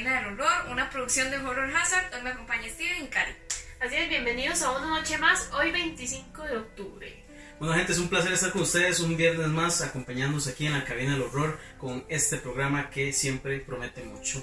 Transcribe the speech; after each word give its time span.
Cabina 0.00 0.22
del 0.22 0.32
Horror, 0.32 0.70
una 0.70 0.88
producción 0.88 1.30
de 1.30 1.36
Horror 1.36 1.76
Hazard. 1.76 2.14
Hoy 2.14 2.22
me 2.22 2.30
acompaña 2.30 2.66
Steven 2.70 3.04
y 3.04 3.08
Cari. 3.08 3.32
Así 3.80 3.96
es, 3.96 4.08
bienvenidos 4.08 4.62
a 4.62 4.70
una 4.70 4.98
noche 4.98 5.18
más, 5.18 5.50
hoy 5.52 5.72
25 5.72 6.42
de 6.42 6.56
octubre. 6.56 7.24
Bueno 7.58 7.74
gente, 7.74 7.92
es 7.92 7.98
un 7.98 8.08
placer 8.08 8.32
estar 8.32 8.50
con 8.50 8.62
ustedes 8.62 9.00
un 9.00 9.18
viernes 9.18 9.48
más 9.48 9.82
acompañándonos 9.82 10.46
aquí 10.48 10.66
en 10.66 10.72
la 10.72 10.86
cabina 10.86 11.12
del 11.12 11.20
horror 11.20 11.60
con 11.76 12.06
este 12.08 12.38
programa 12.38 12.88
que 12.88 13.12
siempre 13.12 13.60
promete 13.60 14.02
mucho. 14.02 14.42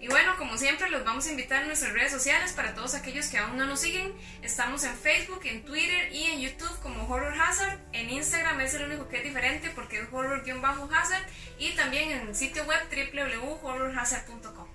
Y 0.00 0.08
bueno, 0.08 0.36
como 0.36 0.58
siempre, 0.58 0.90
los 0.90 1.02
vamos 1.02 1.26
a 1.26 1.30
invitar 1.30 1.62
a 1.62 1.66
nuestras 1.66 1.94
redes 1.94 2.12
sociales 2.12 2.52
para 2.52 2.74
todos 2.74 2.94
aquellos 2.94 3.28
que 3.28 3.38
aún 3.38 3.56
no 3.56 3.64
nos 3.64 3.80
siguen. 3.80 4.12
Estamos 4.42 4.84
en 4.84 4.94
Facebook, 4.94 5.40
en 5.44 5.64
Twitter 5.64 6.12
y 6.12 6.24
en 6.24 6.40
YouTube 6.40 6.78
como 6.82 7.08
Horror 7.08 7.32
Hazard. 7.40 7.78
En 7.94 8.10
Instagram 8.10 8.60
es 8.60 8.74
el 8.74 8.84
único 8.84 9.08
que 9.08 9.18
es 9.18 9.24
diferente 9.24 9.70
porque 9.74 10.00
es 10.00 10.08
horror-hazard. 10.12 11.26
Y 11.58 11.70
también 11.70 12.10
en 12.10 12.28
el 12.28 12.36
sitio 12.36 12.64
web 12.64 12.80
www.horrorhazard.com. 12.90 14.69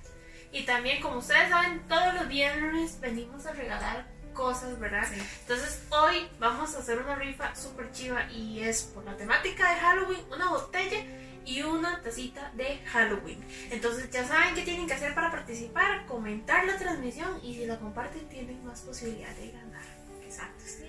Y 0.56 0.64
también, 0.64 1.02
como 1.02 1.18
ustedes 1.18 1.50
saben, 1.50 1.86
todos 1.90 2.14
los 2.14 2.30
viernes 2.30 2.98
venimos 3.02 3.46
a 3.46 3.52
regalar 3.52 4.06
cosas, 4.34 4.80
¿verdad? 4.80 5.06
Entonces 5.42 5.84
hoy 5.90 6.30
vamos 6.40 6.74
a 6.74 6.80
hacer 6.80 6.98
una 6.98 7.16
rifa 7.16 7.54
súper 7.54 7.92
chiva 7.92 8.32
y 8.32 8.62
es 8.62 8.84
por 8.84 9.04
la 9.04 9.18
temática 9.18 9.70
de 9.70 9.80
Halloween, 9.82 10.22
una 10.32 10.50
botella 10.50 11.04
y 11.46 11.62
una 11.62 12.02
tacita 12.02 12.54
de 12.54 12.78
Halloween. 12.86 13.44
Entonces 13.70 14.10
ya 14.10 14.26
saben 14.26 14.56
qué 14.56 14.62
tienen 14.62 14.88
que 14.88 14.94
hacer 14.94 15.14
para 15.14 15.30
participar, 15.30 16.06
comentar 16.06 16.66
la 16.66 16.78
transmisión 16.78 17.38
y 17.44 17.56
si 17.56 17.66
la 17.66 17.78
comparten 17.78 18.26
tienen 18.30 18.64
más 18.66 18.80
posibilidad 18.80 19.36
de 19.36 19.52
ganar. 19.52 19.84
Exacto, 20.24 20.64
sí. 20.66 20.85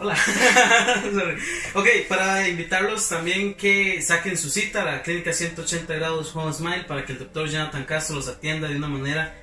Hola. 0.00 0.16
ok, 1.74 1.86
para 2.08 2.48
invitarlos 2.48 3.06
también 3.10 3.52
que 3.52 4.00
saquen 4.00 4.38
su 4.38 4.48
cita 4.48 4.80
a 4.80 4.84
la 4.86 5.02
clínica 5.02 5.30
180 5.34 5.94
grados 5.94 6.34
Home 6.34 6.54
Smile 6.54 6.84
para 6.84 7.04
que 7.04 7.12
el 7.12 7.18
doctor 7.18 7.50
Jonathan 7.50 7.84
Castro 7.84 8.16
los 8.16 8.26
atienda 8.26 8.68
de 8.68 8.76
una 8.76 8.88
manera 8.88 9.34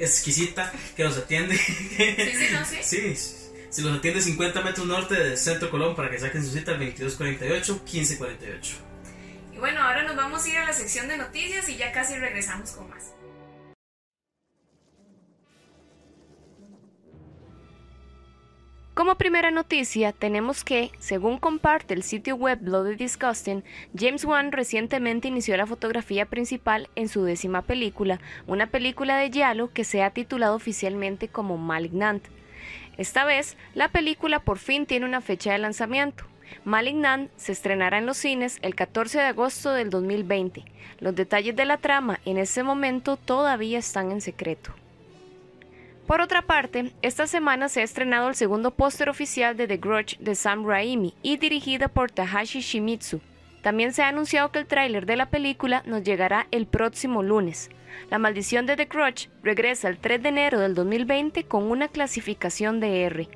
exquisita, 0.00 0.72
que 0.96 1.04
los 1.04 1.16
atiende. 1.16 1.56
sí, 1.56 2.16
sí, 2.16 2.48
no, 2.52 2.64
sí. 2.64 2.78
sí. 2.82 3.14
Si 3.70 3.82
los 3.82 3.96
atiende 3.96 4.20
50 4.20 4.62
metros 4.62 4.84
norte 4.84 5.14
del 5.14 5.38
Centro 5.38 5.70
Colón 5.70 5.94
para 5.94 6.10
que 6.10 6.18
saquen 6.18 6.44
su 6.44 6.50
cita 6.50 6.72
al 6.72 6.80
2248-1548. 6.80 8.58
Y 9.52 9.58
bueno, 9.58 9.80
ahora 9.80 10.02
nos 10.02 10.16
vamos 10.16 10.44
a 10.44 10.48
ir 10.48 10.58
a 10.58 10.64
la 10.64 10.72
sección 10.72 11.06
de 11.06 11.18
noticias 11.18 11.68
y 11.68 11.76
ya 11.76 11.92
casi 11.92 12.16
regresamos 12.16 12.72
con 12.72 12.90
más. 12.90 13.12
Como 18.94 19.16
primera 19.16 19.50
noticia, 19.50 20.12
tenemos 20.12 20.62
que, 20.62 20.92
según 21.00 21.38
comparte 21.38 21.94
el 21.94 22.04
sitio 22.04 22.36
web 22.36 22.60
Bloody 22.60 22.94
Disgusting, 22.94 23.64
James 23.98 24.24
Wan 24.24 24.52
recientemente 24.52 25.26
inició 25.26 25.56
la 25.56 25.66
fotografía 25.66 26.26
principal 26.26 26.88
en 26.94 27.08
su 27.08 27.24
décima 27.24 27.62
película, 27.62 28.20
una 28.46 28.68
película 28.68 29.16
de 29.16 29.30
Yalo 29.30 29.72
que 29.72 29.82
se 29.82 30.04
ha 30.04 30.10
titulado 30.10 30.54
oficialmente 30.54 31.26
como 31.26 31.56
Malignant. 31.56 32.24
Esta 32.96 33.24
vez, 33.24 33.56
la 33.74 33.88
película 33.88 34.38
por 34.38 34.58
fin 34.58 34.86
tiene 34.86 35.06
una 35.06 35.20
fecha 35.20 35.50
de 35.50 35.58
lanzamiento. 35.58 36.26
Malignant 36.64 37.32
se 37.36 37.50
estrenará 37.50 37.98
en 37.98 38.06
los 38.06 38.16
cines 38.16 38.60
el 38.62 38.76
14 38.76 39.18
de 39.18 39.24
agosto 39.24 39.72
del 39.72 39.90
2020. 39.90 40.64
Los 41.00 41.16
detalles 41.16 41.56
de 41.56 41.64
la 41.64 41.78
trama 41.78 42.20
en 42.24 42.38
ese 42.38 42.62
momento 42.62 43.16
todavía 43.16 43.80
están 43.80 44.12
en 44.12 44.20
secreto. 44.20 44.72
Por 46.06 46.20
otra 46.20 46.42
parte, 46.42 46.92
esta 47.00 47.26
semana 47.26 47.70
se 47.70 47.80
ha 47.80 47.84
estrenado 47.84 48.28
el 48.28 48.34
segundo 48.34 48.72
póster 48.72 49.08
oficial 49.08 49.56
de 49.56 49.66
The 49.66 49.78
Grudge 49.78 50.18
de 50.20 50.34
Sam 50.34 50.66
Raimi 50.66 51.14
y 51.22 51.38
dirigida 51.38 51.88
por 51.88 52.10
Tahashi 52.10 52.60
Shimizu. 52.60 53.20
También 53.62 53.94
se 53.94 54.02
ha 54.02 54.08
anunciado 54.08 54.52
que 54.52 54.58
el 54.58 54.66
tráiler 54.66 55.06
de 55.06 55.16
la 55.16 55.30
película 55.30 55.82
nos 55.86 56.02
llegará 56.02 56.46
el 56.50 56.66
próximo 56.66 57.22
lunes. 57.22 57.70
La 58.10 58.18
maldición 58.18 58.66
de 58.66 58.76
The 58.76 58.84
Grudge 58.84 59.30
regresa 59.42 59.88
el 59.88 59.96
3 59.96 60.22
de 60.22 60.28
enero 60.28 60.60
del 60.60 60.74
2020 60.74 61.44
con 61.44 61.70
una 61.70 61.88
clasificación 61.88 62.80
de 62.80 63.04
R. 63.04 63.28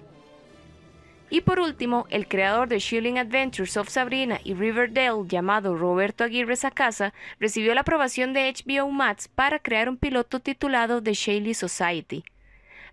Y 1.30 1.40
por 1.40 1.60
último, 1.60 2.06
el 2.10 2.28
creador 2.28 2.68
de 2.68 2.80
Shilling 2.80 3.16
Adventures 3.16 3.78
of 3.78 3.88
Sabrina 3.88 4.40
y 4.44 4.52
Riverdale, 4.52 5.26
llamado 5.26 5.74
Roberto 5.74 6.22
Aguirre 6.22 6.56
Sacasa, 6.56 7.14
recibió 7.40 7.74
la 7.74 7.80
aprobación 7.80 8.34
de 8.34 8.52
HBO 8.52 8.90
Max 8.90 9.26
para 9.26 9.58
crear 9.58 9.88
un 9.88 9.96
piloto 9.96 10.40
titulado 10.40 11.02
The 11.02 11.14
Shaley 11.14 11.54
Society. 11.54 12.24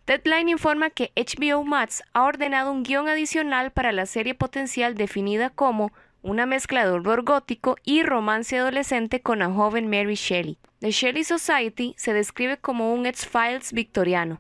Deadline 0.08 0.52
informa 0.52 0.92
que 0.92 1.12
HBO 1.16 1.64
Max 1.64 2.04
ha 2.14 2.26
ordenado 2.26 2.72
un 2.72 2.84
guion 2.84 3.08
adicional 3.08 3.72
para 3.72 3.92
la 3.92 4.06
serie 4.06 4.36
potencial 4.36 4.94
definida 4.94 5.50
como 5.50 5.92
una 6.22 6.46
mezcla 6.46 6.86
de 6.86 6.92
horror 6.92 7.24
gótico 7.24 7.76
y 7.84 8.04
romance 8.04 8.60
adolescente 8.60 9.22
con 9.22 9.40
la 9.40 9.50
joven 9.50 9.90
Mary 9.90 10.14
Shelley. 10.14 10.60
The 10.80 10.92
Shelley 10.92 11.24
Society 11.24 11.96
se 11.98 12.14
describe 12.14 12.58
como 12.58 12.94
un 12.94 13.08
X-Files 13.08 13.74
victoriano. 13.74 14.40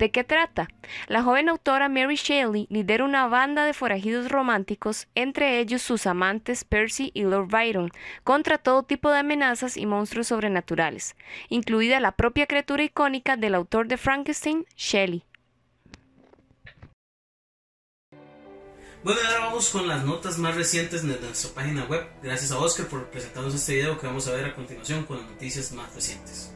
¿De 0.00 0.10
qué 0.10 0.24
trata? 0.24 0.66
La 1.08 1.22
joven 1.22 1.50
autora 1.50 1.90
Mary 1.90 2.16
Shelley 2.16 2.66
lidera 2.70 3.04
una 3.04 3.28
banda 3.28 3.66
de 3.66 3.74
forajidos 3.74 4.30
románticos, 4.30 5.08
entre 5.14 5.60
ellos 5.60 5.82
sus 5.82 6.06
amantes 6.06 6.64
Percy 6.64 7.10
y 7.12 7.24
Lord 7.24 7.48
Byron, 7.48 7.90
contra 8.24 8.56
todo 8.56 8.82
tipo 8.82 9.10
de 9.10 9.18
amenazas 9.18 9.76
y 9.76 9.84
monstruos 9.84 10.28
sobrenaturales, 10.28 11.16
incluida 11.50 12.00
la 12.00 12.12
propia 12.12 12.46
criatura 12.46 12.82
icónica 12.82 13.36
del 13.36 13.54
autor 13.54 13.88
de 13.88 13.98
Frankenstein, 13.98 14.64
Shelley. 14.74 15.22
Bueno, 19.04 19.20
ahora 19.26 19.40
vamos 19.48 19.68
con 19.68 19.86
las 19.86 20.02
notas 20.02 20.38
más 20.38 20.54
recientes 20.54 21.06
de 21.06 21.20
nuestra 21.20 21.50
página 21.54 21.84
web. 21.84 22.06
Gracias 22.22 22.52
a 22.52 22.58
Oscar 22.58 22.86
por 22.86 23.10
presentarnos 23.10 23.54
este 23.54 23.74
video 23.74 23.98
que 23.98 24.06
vamos 24.06 24.26
a 24.28 24.32
ver 24.32 24.46
a 24.46 24.54
continuación 24.54 25.04
con 25.04 25.18
las 25.18 25.30
noticias 25.30 25.72
más 25.72 25.94
recientes. 25.94 26.54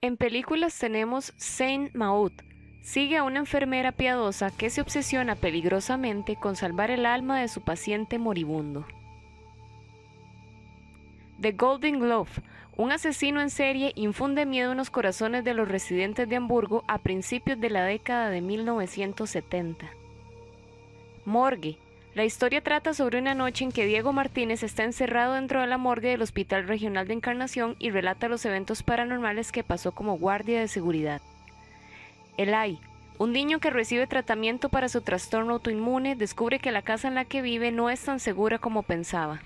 En 0.00 0.16
películas 0.16 0.78
tenemos 0.78 1.32
Saint 1.38 1.92
Maud. 1.92 2.30
Sigue 2.82 3.16
a 3.16 3.24
una 3.24 3.40
enfermera 3.40 3.90
piadosa 3.90 4.52
que 4.56 4.70
se 4.70 4.80
obsesiona 4.80 5.34
peligrosamente 5.34 6.36
con 6.36 6.54
salvar 6.54 6.92
el 6.92 7.04
alma 7.04 7.40
de 7.40 7.48
su 7.48 7.62
paciente 7.62 8.16
moribundo. 8.16 8.86
The 11.40 11.50
Golden 11.50 11.98
Glove. 11.98 12.30
Un 12.76 12.92
asesino 12.92 13.40
en 13.40 13.50
serie 13.50 13.90
infunde 13.96 14.46
miedo 14.46 14.70
en 14.70 14.78
los 14.78 14.88
corazones 14.88 15.42
de 15.42 15.54
los 15.54 15.66
residentes 15.66 16.28
de 16.28 16.36
Hamburgo 16.36 16.84
a 16.86 16.98
principios 16.98 17.58
de 17.58 17.70
la 17.70 17.82
década 17.82 18.30
de 18.30 18.40
1970. 18.40 19.90
Morgue. 21.24 21.76
La 22.18 22.24
historia 22.24 22.60
trata 22.64 22.94
sobre 22.94 23.20
una 23.20 23.36
noche 23.36 23.62
en 23.62 23.70
que 23.70 23.86
Diego 23.86 24.12
Martínez 24.12 24.64
está 24.64 24.82
encerrado 24.82 25.34
dentro 25.34 25.60
de 25.60 25.68
la 25.68 25.78
morgue 25.78 26.08
del 26.08 26.22
Hospital 26.22 26.66
Regional 26.66 27.06
de 27.06 27.14
Encarnación 27.14 27.76
y 27.78 27.90
relata 27.90 28.26
los 28.26 28.44
eventos 28.44 28.82
paranormales 28.82 29.52
que 29.52 29.62
pasó 29.62 29.92
como 29.92 30.18
guardia 30.18 30.58
de 30.58 30.66
seguridad. 30.66 31.22
Elai, 32.36 32.80
un 33.18 33.32
niño 33.32 33.60
que 33.60 33.70
recibe 33.70 34.08
tratamiento 34.08 34.68
para 34.68 34.88
su 34.88 35.00
trastorno 35.00 35.52
autoinmune, 35.52 36.16
descubre 36.16 36.58
que 36.58 36.72
la 36.72 36.82
casa 36.82 37.06
en 37.06 37.14
la 37.14 37.24
que 37.24 37.40
vive 37.40 37.70
no 37.70 37.88
es 37.88 38.02
tan 38.02 38.18
segura 38.18 38.58
como 38.58 38.82
pensaba. 38.82 39.40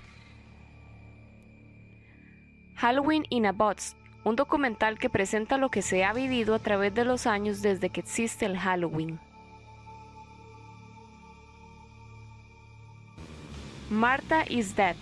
Halloween 2.77 3.27
in 3.29 3.45
a 3.45 3.51
Box, 3.51 3.95
un 4.23 4.35
documental 4.35 4.97
que 4.97 5.11
presenta 5.11 5.59
lo 5.59 5.69
que 5.69 5.83
se 5.83 6.03
ha 6.05 6.11
vivido 6.11 6.55
a 6.55 6.59
través 6.59 6.95
de 6.95 7.05
los 7.05 7.27
años 7.27 7.61
desde 7.61 7.91
que 7.91 7.99
existe 7.99 8.47
el 8.47 8.57
Halloween. 8.57 9.19
Martha 13.93 14.43
is 14.49 14.75
dead. 14.75 14.95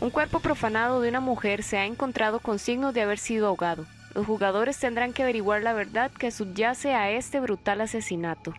Un 0.00 0.10
cuerpo 0.10 0.40
profanado 0.40 1.00
de 1.00 1.08
una 1.08 1.20
mujer 1.20 1.62
se 1.62 1.78
ha 1.78 1.86
encontrado 1.86 2.40
con 2.40 2.58
signos 2.58 2.92
de 2.92 3.02
haber 3.02 3.18
sido 3.18 3.46
ahogado. 3.46 3.86
Los 4.14 4.26
jugadores 4.26 4.76
tendrán 4.78 5.12
que 5.12 5.22
averiguar 5.22 5.62
la 5.62 5.72
verdad 5.72 6.10
que 6.10 6.32
subyace 6.32 6.92
a 6.92 7.12
este 7.12 7.38
brutal 7.38 7.80
asesinato. 7.80 8.52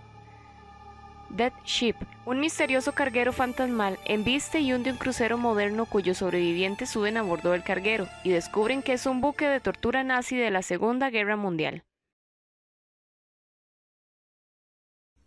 Dead 1.30 1.52
Ship, 1.66 1.96
un 2.26 2.40
misterioso 2.40 2.94
carguero 2.94 3.34
fantasmal, 3.34 4.00
embiste 4.06 4.62
y 4.62 4.72
hunde 4.72 4.92
un 4.92 4.98
crucero 4.98 5.38
moderno 5.38 5.86
cuyos 5.86 6.20
sobrevivientes 6.20 6.90
suben 6.90 7.18
a 7.18 7.22
bordo 7.22 7.52
del 7.52 7.64
carguero 7.64 8.08
y 8.24 8.30
descubren 8.30 8.84
que 8.84 8.94
es 8.94 9.06
un 9.06 9.20
buque 9.20 9.48
de 9.48 9.60
tortura 9.60 10.04
nazi 10.06 10.38
de 10.38 10.50
la 10.50 10.62
Segunda 10.62 11.10
Guerra 11.10 11.36
Mundial. 11.36 11.84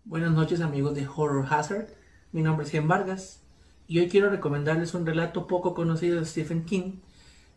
Buenas 0.04 0.32
noches 0.32 0.62
amigos 0.62 0.94
de 0.94 1.06
Horror 1.06 1.46
Hazard, 1.50 1.88
mi 2.32 2.40
nombre 2.40 2.64
es 2.64 2.72
Jen 2.72 2.88
Vargas 2.88 3.45
y 3.88 4.00
hoy 4.00 4.08
quiero 4.08 4.30
recomendarles 4.30 4.94
un 4.94 5.06
relato 5.06 5.46
poco 5.46 5.74
conocido 5.74 6.18
de 6.18 6.26
Stephen 6.26 6.64
King, 6.64 6.94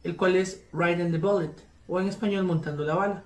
el 0.04 0.16
cual 0.16 0.36
es 0.36 0.64
Riding 0.74 1.12
the 1.12 1.18
Bullet, 1.18 1.54
o 1.88 2.00
en 2.00 2.08
español 2.08 2.44
Montando 2.44 2.84
la 2.84 2.96
Bala, 2.96 3.24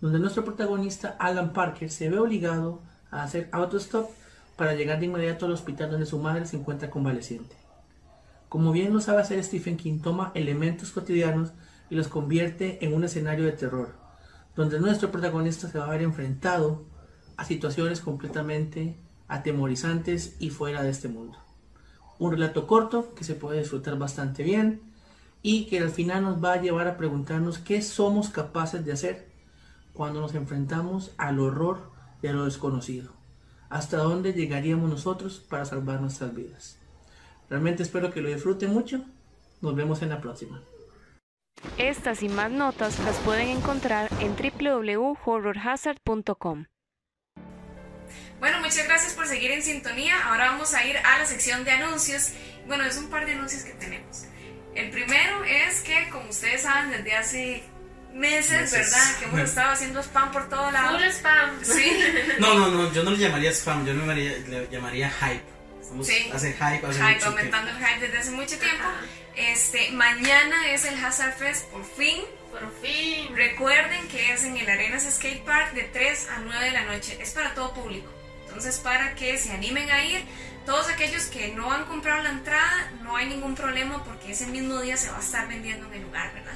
donde 0.00 0.18
nuestro 0.18 0.44
protagonista 0.44 1.16
Alan 1.18 1.52
Parker 1.52 1.90
se 1.90 2.08
ve 2.08 2.18
obligado 2.18 2.80
a 3.10 3.22
hacer 3.22 3.48
autostop 3.52 4.10
para 4.56 4.74
llegar 4.74 4.98
de 4.98 5.06
inmediato 5.06 5.46
al 5.46 5.52
hospital 5.52 5.90
donde 5.90 6.06
su 6.06 6.18
madre 6.18 6.46
se 6.46 6.56
encuentra 6.56 6.90
convaleciente. 6.90 7.54
Como 8.48 8.72
bien 8.72 8.92
lo 8.92 9.00
sabe 9.00 9.22
hacer 9.22 9.42
Stephen 9.44 9.76
King, 9.76 10.00
toma 10.00 10.32
elementos 10.34 10.90
cotidianos 10.90 11.52
y 11.90 11.94
los 11.94 12.08
convierte 12.08 12.84
en 12.84 12.94
un 12.94 13.04
escenario 13.04 13.44
de 13.44 13.52
terror, 13.52 13.94
donde 14.56 14.80
nuestro 14.80 15.10
protagonista 15.10 15.68
se 15.68 15.78
va 15.78 15.86
a 15.86 15.90
ver 15.90 16.02
enfrentado 16.02 16.84
a 17.36 17.44
situaciones 17.44 18.00
completamente 18.00 18.96
atemorizantes 19.28 20.36
y 20.38 20.50
fuera 20.50 20.82
de 20.82 20.90
este 20.90 21.08
mundo. 21.08 21.41
Un 22.22 22.30
relato 22.30 22.68
corto 22.68 23.12
que 23.16 23.24
se 23.24 23.34
puede 23.34 23.58
disfrutar 23.58 23.98
bastante 23.98 24.44
bien 24.44 24.80
y 25.42 25.66
que 25.66 25.80
al 25.80 25.90
final 25.90 26.22
nos 26.22 26.40
va 26.42 26.52
a 26.52 26.60
llevar 26.60 26.86
a 26.86 26.96
preguntarnos 26.96 27.58
qué 27.58 27.82
somos 27.82 28.30
capaces 28.30 28.84
de 28.84 28.92
hacer 28.92 29.26
cuando 29.92 30.20
nos 30.20 30.36
enfrentamos 30.36 31.10
al 31.18 31.40
horror 31.40 31.90
y 32.22 32.28
a 32.28 32.32
lo 32.32 32.44
desconocido. 32.44 33.10
¿Hasta 33.70 33.96
dónde 33.96 34.34
llegaríamos 34.34 34.88
nosotros 34.88 35.44
para 35.50 35.64
salvar 35.64 36.00
nuestras 36.00 36.32
vidas? 36.32 36.78
Realmente 37.50 37.82
espero 37.82 38.12
que 38.12 38.22
lo 38.22 38.28
disfruten 38.28 38.72
mucho. 38.72 39.04
Nos 39.60 39.74
vemos 39.74 40.00
en 40.02 40.10
la 40.10 40.20
próxima. 40.20 40.62
Estas 41.76 42.22
y 42.22 42.28
más 42.28 42.52
notas 42.52 43.04
las 43.04 43.18
pueden 43.18 43.48
encontrar 43.48 44.08
en 44.20 44.36
www.horrorhazard.com. 44.36 46.66
Bueno, 48.42 48.58
muchas 48.58 48.84
gracias 48.88 49.12
por 49.12 49.28
seguir 49.28 49.52
en 49.52 49.62
sintonía. 49.62 50.20
Ahora 50.26 50.46
vamos 50.46 50.74
a 50.74 50.84
ir 50.84 50.98
a 50.98 51.16
la 51.16 51.24
sección 51.26 51.62
de 51.62 51.70
anuncios. 51.70 52.30
Bueno, 52.66 52.82
es 52.82 52.96
un 52.96 53.08
par 53.08 53.24
de 53.24 53.34
anuncios 53.34 53.62
que 53.62 53.70
tenemos. 53.74 54.24
El 54.74 54.90
primero 54.90 55.44
es 55.44 55.78
que, 55.82 56.08
como 56.10 56.28
ustedes 56.28 56.62
saben, 56.62 56.90
desde 56.90 57.14
hace 57.14 57.62
meses, 58.12 58.72
¿verdad? 58.72 59.16
Que 59.20 59.26
hemos 59.26 59.38
estado 59.42 59.70
haciendo 59.70 60.00
spam 60.02 60.32
por 60.32 60.48
todo 60.48 60.72
lado. 60.72 60.98
Full 60.98 61.08
spam. 61.10 61.64
Sí. 61.64 62.02
No, 62.40 62.54
no, 62.54 62.66
no, 62.68 62.92
yo 62.92 63.04
no 63.04 63.12
le 63.12 63.18
llamaría 63.18 63.50
spam, 63.52 63.86
yo 63.86 63.92
le 63.92 64.00
llamaría, 64.00 64.32
le 64.48 64.68
llamaría 64.68 65.08
hype. 65.08 65.44
Estamos, 65.80 66.04
Sí. 66.08 66.28
Hace 66.34 66.52
hype, 66.54 66.84
hace 66.84 66.98
Hype, 67.00 67.14
mucho 67.14 67.26
aumentando 67.26 67.70
tiempo. 67.70 67.86
el 67.86 67.94
hype 67.94 68.06
desde 68.06 68.18
hace 68.18 68.30
mucho 68.32 68.58
tiempo. 68.58 68.84
Este, 69.36 69.92
mañana 69.92 70.72
es 70.72 70.84
el 70.84 70.96
Hazard 71.04 71.34
Fest, 71.36 71.66
por 71.66 71.84
fin. 71.84 72.24
Por 72.50 72.74
fin. 72.82 73.36
Recuerden 73.36 74.08
que 74.08 74.32
es 74.32 74.42
en 74.42 74.56
el 74.56 74.68
Arenas 74.68 75.04
Skate 75.08 75.44
Park 75.44 75.74
de 75.74 75.84
3 75.84 76.28
a 76.28 76.40
9 76.40 76.64
de 76.64 76.70
la 76.72 76.82
noche. 76.86 77.16
Es 77.20 77.30
para 77.30 77.54
todo 77.54 77.72
público. 77.72 78.10
Entonces, 78.52 78.78
para 78.80 79.14
que 79.14 79.38
se 79.38 79.50
animen 79.52 79.90
a 79.90 80.04
ir, 80.04 80.22
todos 80.66 80.88
aquellos 80.90 81.24
que 81.24 81.48
no 81.54 81.72
han 81.72 81.86
comprado 81.86 82.22
la 82.22 82.30
entrada, 82.30 82.92
no 83.02 83.16
hay 83.16 83.26
ningún 83.26 83.54
problema 83.54 84.04
porque 84.04 84.32
ese 84.32 84.46
mismo 84.46 84.78
día 84.80 84.96
se 84.98 85.10
va 85.10 85.16
a 85.16 85.20
estar 85.20 85.48
vendiendo 85.48 85.86
en 85.88 85.94
el 85.94 86.02
lugar, 86.02 86.32
¿verdad? 86.34 86.52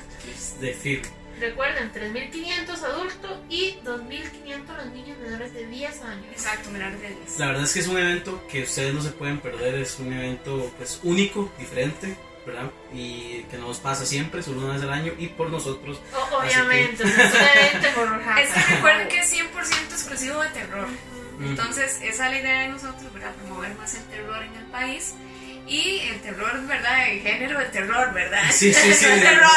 De 0.60 0.74
firme. 0.74 1.08
Recuerden, 1.40 1.90
3.500 1.92 2.82
adultos 2.84 3.38
y 3.48 3.78
2.500 3.84 4.76
los 4.76 4.86
niños 4.92 5.18
menores 5.18 5.52
de 5.54 5.66
10 5.66 6.02
años. 6.02 6.26
Exacto, 6.32 6.70
menores 6.70 7.00
de 7.00 7.08
10. 7.08 7.38
La 7.38 7.46
verdad 7.48 7.64
es 7.64 7.72
que 7.72 7.80
es 7.80 7.86
un 7.88 7.98
evento 7.98 8.46
que 8.48 8.62
ustedes 8.62 8.94
no 8.94 9.02
se 9.02 9.10
pueden 9.10 9.38
perder, 9.40 9.74
es 9.76 9.98
un 9.98 10.12
evento 10.12 10.72
pues 10.78 11.00
único, 11.02 11.52
diferente, 11.58 12.16
¿verdad? 12.46 12.70
Y 12.94 13.42
que 13.50 13.58
no 13.58 13.68
nos 13.68 13.80
pasa 13.80 14.06
siempre, 14.06 14.42
solo 14.42 14.60
una 14.64 14.74
vez 14.74 14.82
al 14.82 14.92
año 14.92 15.12
y 15.18 15.26
por 15.26 15.50
nosotros. 15.50 16.00
O- 16.14 16.36
obviamente, 16.36 17.02
es 17.02 17.10
un 17.10 17.58
evento 17.58 18.00
horror 18.00 18.22
Es 18.38 18.52
que 18.52 18.74
recuerden 18.76 19.08
que 19.08 19.18
es 19.18 19.32
100% 19.34 19.92
exclusivo 19.92 20.40
de 20.42 20.48
terror. 20.50 20.86
Entonces, 21.40 22.00
esa 22.02 22.26
es 22.26 22.32
la 22.32 22.38
idea 22.38 22.60
de 22.62 22.68
nosotros, 22.68 23.12
¿verdad? 23.12 23.34
Promover 23.34 23.74
más 23.76 23.94
el 23.94 24.04
terror 24.04 24.42
en 24.42 24.54
el 24.54 24.64
país. 24.66 25.14
Y 25.66 26.00
el 26.00 26.20
terror, 26.20 26.66
¿verdad? 26.66 27.08
El 27.08 27.20
género 27.20 27.58
de 27.58 27.66
terror, 27.66 28.12
¿verdad? 28.12 28.42
Sí, 28.52 28.72
sí, 28.72 28.92
sí. 28.94 29.04
el 29.04 29.20
terror. 29.20 29.50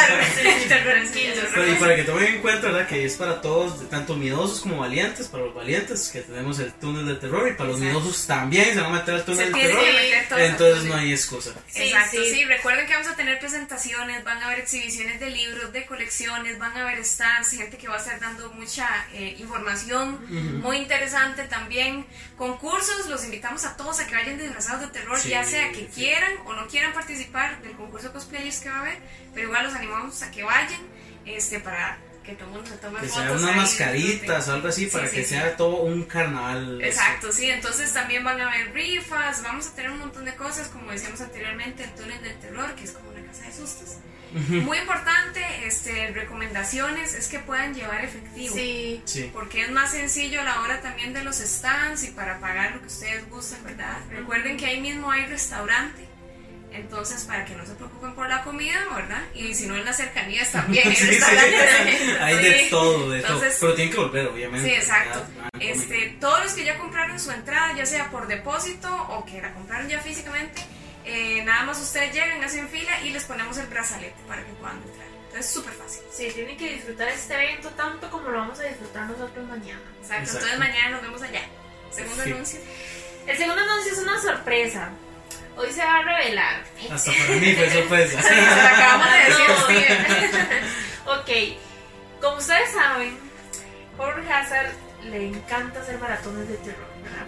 El 0.44 0.68
terror 0.68 0.98
es 0.98 1.10
y 1.16 1.76
para 1.80 1.96
que 1.96 2.04
tomen 2.04 2.26
en 2.36 2.42
cuenta, 2.42 2.68
¿verdad? 2.68 2.88
Que 2.88 3.06
es 3.06 3.16
para 3.16 3.42
todos, 3.42 3.88
tanto 3.90 4.16
miedosos 4.16 4.62
como 4.62 4.78
valientes. 4.78 5.28
Para 5.28 5.44
los 5.46 5.54
valientes, 5.54 6.10
que 6.10 6.22
tenemos 6.22 6.60
el 6.60 6.72
túnel 6.74 7.06
del 7.06 7.20
terror. 7.20 7.48
Y 7.48 7.54
para 7.54 7.70
los 7.70 7.80
Exacto. 7.80 8.00
miedosos 8.00 8.28
también 8.28 8.74
se 8.74 8.82
van 8.82 8.92
a 8.94 9.00
meter 9.00 9.16
al 9.16 9.26
túnel 9.26 9.52
del 9.52 9.62
terror. 9.62 9.84
que 9.84 9.94
meter 9.94 10.30
todo. 10.30 10.40
Entonces 10.40 10.84
no 10.86 10.96
hay 10.96 11.12
excusa. 11.12 11.52
Sí, 11.68 11.84
Exacto, 11.84 12.18
sí. 12.24 12.32
sí. 12.32 12.46
Recuerden 12.46 12.88
que 12.88 12.94
vamos 12.94 13.08
a 13.08 13.16
tener 13.16 13.40
presentaciones, 13.40 14.24
van 14.24 14.42
a 14.42 14.46
haber 14.48 14.60
exhibiciones 14.60 15.20
de 15.20 15.30
libros, 15.30 15.72
de 15.74 15.86
colecciones, 15.86 16.58
van 16.58 16.76
a 16.76 16.82
haber 16.82 17.04
stands, 17.06 17.52
gente 17.52 17.78
que 17.78 17.88
va 17.88 17.96
a 17.96 18.00
estar 18.00 18.20
dando 18.20 18.52
mucha 18.54 18.88
eh, 19.14 19.36
información 19.40 20.20
muy 20.62 20.78
interesante 20.78 21.44
también. 21.44 22.06
Concursos, 22.38 23.08
los 23.08 23.24
invitamos 23.26 23.66
a 23.66 23.76
todos 23.76 24.00
a 24.00 24.08
que 24.08 24.16
vayan 24.16 24.38
disfrazados 24.38 24.82
de 24.82 24.88
terror, 24.88 25.20
Sí, 25.20 25.30
ya 25.30 25.44
sea 25.44 25.72
que. 25.72 25.88
Quieran 26.00 26.31
o 26.46 26.54
no 26.54 26.68
quieran 26.68 26.94
participar 26.94 27.62
del 27.62 27.74
concurso 27.74 28.07
de 28.07 28.13
cosplayers 28.13 28.60
que 28.60 28.69
va 28.69 28.78
a 28.78 28.81
haber, 28.81 28.98
pero 29.34 29.48
igual 29.48 29.66
los 29.66 29.75
animamos 29.75 30.22
a 30.24 30.31
que 30.31 30.44
vayan 30.44 30.81
este, 31.25 31.60
para 31.60 31.98
que 32.24 32.34
todo 32.36 32.46
el 32.50 32.51
mundo 32.56 32.69
se 32.69 32.78
tome 32.78 33.00
Que 33.00 33.07
fotos. 33.07 33.24
sea 33.24 33.31
unas 33.31 33.44
ahí, 33.50 33.56
mascaritas 33.56 34.48
o 34.48 34.54
algo 34.54 34.68
así 34.68 34.86
Sí, 34.86 34.92
para 34.92 35.07
sí, 35.07 35.16
que 35.16 35.24
sí. 35.24 35.30
sea 35.30 35.57
todo 35.57 35.78
un 35.84 36.04
carnaval. 36.04 36.81
Exacto, 36.84 37.31
sí, 37.31 37.50
entonces 37.50 37.92
también 37.94 38.24
van 38.24 38.40
a 38.40 38.48
haber 38.51 38.72
rifas, 38.74 39.42
vamos 39.44 39.68
a 39.68 39.75
tener 39.75 39.92
un 39.92 40.00
montón 40.00 40.25
de 40.25 40.36
cosas, 40.36 40.68
como 40.68 40.92
decíamos 40.92 41.22
anteriormente, 41.22 41.84
el 41.84 41.96
túnel 41.96 42.22
del 42.22 42.38
terror, 42.40 42.75
que 42.75 42.84
es 42.84 42.92
como 42.92 43.10
una 43.10 43.24
casa 43.25 43.46
de 43.46 43.54
sustos. 43.54 43.96
Muy 44.31 44.78
importante, 44.78 45.42
este, 45.66 46.12
recomendaciones 46.12 47.14
es 47.14 47.28
que 47.28 47.40
puedan 47.40 47.74
llevar 47.74 48.04
efectivo. 48.06 48.54
Sí. 48.56 49.02
Sí. 49.06 49.30
Porque 49.34 49.62
es 49.64 49.72
más 49.72 49.92
sencillo 49.92 50.42
a 50.42 50.44
la 50.44 50.62
hora 50.62 50.81
también 50.81 51.14
de 51.14 51.24
los 51.24 51.38
stands 51.38 52.04
y 52.04 52.12
para 52.12 52.40
pagar 52.40 52.74
lo 52.76 52.81
que 52.81 52.88
ustedes 52.88 53.28
gusten, 53.30 53.64
¿verdad? 53.64 53.98
Recuerden 54.10 54.58
que 54.58 54.66
ahí 54.68 54.80
mismo 54.81 55.10
hay 55.12 55.26
restaurante, 55.26 56.08
entonces 56.72 57.24
para 57.24 57.46
que 57.46 57.56
no 57.56 57.66
se 57.66 57.74
preocupen 57.74 58.14
por 58.14 58.30
la 58.30 58.44
comida, 58.44 58.77
¿verdad? 58.96 59.24
Y 59.34 59.53
si 59.56 59.65
no 59.65 59.75
en 59.75 59.84
las 59.86 59.98
cercanías 59.98 60.51
también 60.51 60.88
hay 60.88 60.96
Sí, 60.96 61.13
sí. 61.15 61.22
Hay 62.22 62.36
de 62.38 62.68
todo, 62.70 63.10
de 63.10 63.22
todo. 63.22 63.34
Entonces- 63.34 63.58
Pero 63.60 63.74
tienen 63.74 63.94
que 63.94 64.00
volver, 64.00 64.27
obviamente. 64.27 64.70
Sí, 64.70 64.75
exacto. 64.75 65.25
Este, 65.60 66.18
todos 66.22 66.44
los 66.44 66.53
que 66.53 66.63
ya 66.65 66.77
compraron 66.77 67.20
su 67.20 67.32
entrada, 67.32 67.74
ya 67.75 67.86
sea 67.86 68.10
por 68.12 68.27
depósito 68.27 68.94
o 69.10 69.25
que 69.25 69.42
la 69.42 69.53
compraron 69.53 69.88
ya 69.89 70.00
físicamente, 70.00 70.62
eh, 71.06 71.44
nada 71.46 71.63
más 71.63 71.79
ustedes 71.79 72.13
llegan, 72.13 72.44
hacen 72.44 72.68
fila 72.70 73.01
y 73.01 73.10
les 73.12 73.24
ponemos 73.25 73.58
el 73.58 73.68
brazalete 73.68 74.15
para 74.27 74.44
que 74.46 74.51
puedan 74.53 74.77
entrar. 74.77 75.08
Entonces, 75.27 75.51
súper 75.51 75.74
fácil. 75.74 76.01
Sí, 76.12 76.29
tienen 76.34 76.58
que 76.58 76.74
disfrutar 76.74 77.08
este 77.10 77.34
evento 77.36 77.70
tanto 77.72 78.10
como 78.10 78.29
lo 78.29 78.39
vamos 78.39 78.60
a 78.60 78.63
disfrutar 78.63 79.08
nosotros 79.10 79.48
mañana. 79.48 79.79
Exacto. 80.01 80.24
Exacto. 80.24 80.46
Entonces, 80.48 80.60
mañana 80.60 80.89
nos 80.91 81.01
vemos 81.03 81.22
allá. 81.22 81.41
Segundo 81.91 82.24
Sí. 82.24 82.32
anuncio. 82.32 82.60
El 83.27 83.38
segundo 83.38 83.62
anuncio 83.62 83.94
es 83.94 84.00
una 84.00 84.20
sorpresa. 84.22 84.89
Hoy 85.56 85.72
se 85.72 85.84
va 85.84 85.98
a 85.98 86.01
revelar. 86.03 86.63
Hasta 86.91 87.12
para 87.12 87.36
mí 87.36 87.53
fue 87.53 87.70
sorpresa. 87.70 88.22
Se 88.24 88.36
lo 88.36 88.41
acabamos 88.51 89.08
de 89.12 89.75
decir, 89.75 90.48
ok, 91.06 92.22
como 92.22 92.38
ustedes 92.38 92.72
saben, 92.72 93.18
Horror 93.98 94.32
Hazard 94.32 94.72
le 95.03 95.27
encanta 95.27 95.82
hacer 95.82 96.00
maratones 96.00 96.48
de 96.48 96.56
terror, 96.58 96.88
¿verdad? 97.03 97.27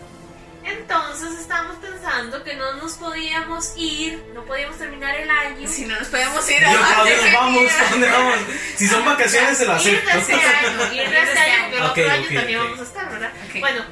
Entonces 0.63 1.39
estábamos 1.39 1.77
pensando 1.77 2.43
que 2.43 2.55
no 2.55 2.73
nos 2.75 2.93
podíamos 2.93 3.73
ir, 3.75 4.23
no 4.33 4.43
podíamos 4.45 4.77
terminar 4.77 5.15
el 5.15 5.29
año. 5.29 5.67
Si 5.67 5.85
no 5.85 5.97
nos 5.97 6.07
podemos 6.07 6.49
ir 6.49 6.65
¿a 6.65 6.73
dónde 6.73 7.15
nos 7.17 7.33
vamos? 7.33 7.61
día. 7.61 7.71
¿A 7.79 7.89
dónde 7.89 8.09
vamos? 8.09 8.35
Si 8.75 8.87
son 8.87 9.05
vacaciones, 9.05 9.57
se 9.57 9.65
las 9.65 9.85
ir 9.85 9.97
acepto. 9.97 10.13
de 10.13 10.19
este 10.19 10.33
año, 10.33 10.93
ir 10.93 11.09
de 11.09 11.21
este 11.21 11.39
año, 11.39 11.87
porque 11.87 12.01
el 12.01 12.07
otro 12.07 12.11
año 12.11 12.39
también 12.39 12.59
vamos 12.59 12.79
a 12.79 12.83
estar, 12.83 13.09
¿verdad? 13.09 13.31
Bueno, 13.59 13.85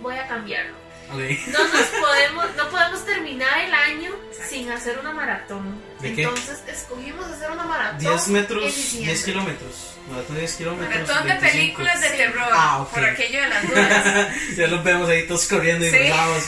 voy 0.00 0.16
a 0.16 0.26
cambiarlo. 0.26 0.74
No 1.10 1.64
nos 1.68 1.86
podemos, 1.86 2.56
no 2.56 2.68
podemos 2.68 3.04
terminar 3.06 3.60
el 3.60 3.72
año 3.72 4.14
sin 4.58 4.70
hacer 4.72 4.98
una 4.98 5.12
maratón. 5.12 5.80
¿De 6.00 6.14
qué? 6.14 6.22
Entonces 6.22 6.58
escogimos 6.68 7.24
hacer 7.26 7.50
una 7.50 7.62
maratón. 7.64 7.98
10 8.00 8.28
metros, 8.28 8.62
en 8.64 8.68
diciembre. 8.74 9.12
10 9.12 9.24
kilómetros. 9.24 9.94
Maratón 10.10 10.34
de 10.34 10.40
10 10.40 10.54
kilómetros. 10.56 10.88
Maratón 10.88 11.16
de 11.28 11.34
25. 11.34 11.52
películas 11.52 12.00
de 12.00 12.08
Sí. 12.08 12.16
terror. 12.16 12.48
Ah, 12.52 12.78
ok. 12.82 12.90
Por 12.94 13.04
aquello 13.04 13.42
de 13.42 13.48
las 13.48 13.62
dudas. 13.68 14.34
ya 14.56 14.66
los 14.66 14.84
vemos 14.84 15.08
ahí 15.08 15.26
todos 15.26 15.46
corriendo 15.46 15.86
y 15.86 15.90
Sí. 15.90 15.96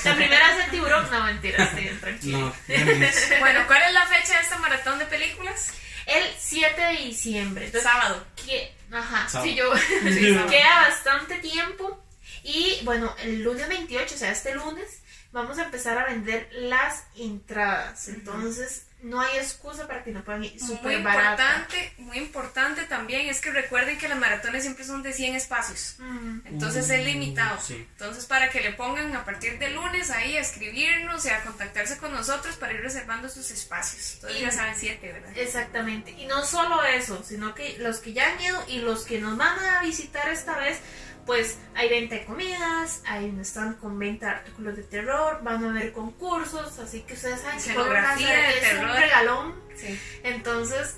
La 0.05 0.15
primera 0.17 0.51
es 0.59 0.65
el 0.65 0.71
tiburón, 0.71 1.11
no 1.11 1.25
mentira, 1.25 1.71
sí, 1.77 1.89
tranquilo. 2.01 2.39
No, 2.39 2.55
bueno, 3.41 3.61
¿cuál 3.67 3.83
es 3.87 3.93
la 3.93 4.07
fecha 4.07 4.35
de 4.37 4.43
esta 4.43 4.59
maratón 4.59 4.99
de 4.99 5.05
películas? 5.07 5.73
El 6.07 6.25
7 6.39 6.81
de 6.83 6.93
diciembre. 7.05 7.67
Entonces, 7.67 7.89
Sábado. 7.89 8.27
que, 8.45 8.75
ajá, 8.93 9.29
Sábado. 9.29 9.49
sí, 9.49 9.55
yo. 9.55 9.73
Sí, 9.77 10.33
sábado. 10.35 10.51
Queda 10.51 10.81
bastante 10.89 11.37
tiempo. 11.37 12.03
Y 12.43 12.81
bueno, 12.85 13.15
el 13.23 13.43
lunes 13.43 13.69
28, 13.69 14.15
o 14.15 14.19
sea, 14.19 14.33
este 14.33 14.55
lunes, 14.55 15.03
vamos 15.33 15.59
a 15.59 15.65
empezar 15.65 15.97
a 15.99 16.05
vender 16.07 16.49
las 16.53 17.05
entradas. 17.17 18.09
Entonces, 18.09 18.87
no 19.03 19.19
hay 19.19 19.39
excusa 19.39 19.87
para 19.87 20.05
que 20.05 20.11
no 20.11 20.23
puedan 20.23 20.45
ir. 20.45 20.53
Muy 20.61 20.61
Súper 20.77 21.03
barata. 21.03 21.31
importante, 21.43 21.95
muy 21.99 22.19
importante 22.19 22.83
también 22.85 23.29
es 23.31 23.41
que 23.41 23.51
recuerden 23.51 23.97
que 23.97 24.09
las 24.09 24.19
maratones 24.19 24.63
siempre 24.63 24.85
son 24.85 25.03
de 25.03 25.15
100 25.15 25.37
espacios. 25.37 25.95
Mm. 26.01 26.41
Entonces 26.45 26.91
es 26.91 27.01
Uh, 27.01 27.05
limitado. 27.07 27.59
sí. 27.63 27.77
Entonces 27.93 28.27
para 28.27 28.51
que 28.51 28.61
le 28.61 28.73
pongan 28.73 29.17
a 29.17 29.25
partir 29.25 29.59
de 29.59 29.71
lunes 29.71 30.11
ahí 30.11 30.37
a 30.37 30.41
escribirnos 30.43 31.25
y 31.25 31.31
a 31.31 31.43
contactarse 31.45 31.97
con 31.97 32.13
nosotros 32.13 32.57
para 32.57 32.75
ir 32.75 32.83
reservando 32.83 33.31
sus 33.31 33.51
espacios. 33.51 34.17
Entonces 34.17 34.39
Y- 34.39 34.43
ya 34.43 34.51
saben 34.51 34.75
siete, 34.77 35.13
¿verdad? 35.13 35.33
Exactamente. 35.35 36.11
Y 36.11 36.27
no 36.27 36.45
solo 36.45 36.85
eso, 36.85 37.23
sino 37.27 37.55
que 37.55 37.79
los 37.79 38.01
que 38.01 38.13
ya 38.13 38.31
han 38.35 38.41
ido 38.43 38.63
y 38.69 38.81
los 38.81 39.05
que 39.07 39.19
nos 39.19 39.39
van 39.39 39.59
a 39.61 39.81
visitar 39.81 40.29
esta 40.29 40.59
vez, 40.59 40.79
pues 41.27 41.59
hay 41.75 41.89
venta 41.89 42.17
de 42.17 42.25
comidas, 42.25 43.03
hay 43.07 43.27
un 43.27 43.41
stand 43.41 43.79
con 43.79 43.99
venta 43.99 44.27
de 44.27 44.33
artículos 44.33 44.77
de 44.77 44.83
terror, 44.83 45.41
van 45.43 45.65
a 45.65 45.71
haber 45.71 45.93
concursos, 45.93 46.79
así 46.79 47.03
que 47.03 47.15
ustedes 47.15 47.41
saben 47.41 47.59
que 47.59 47.73
de 47.73 48.49
es 48.51 48.61
terror. 48.61 48.91
un 48.91 48.97
regalón. 48.97 49.55
Sí. 49.77 50.01
Entonces 50.25 50.97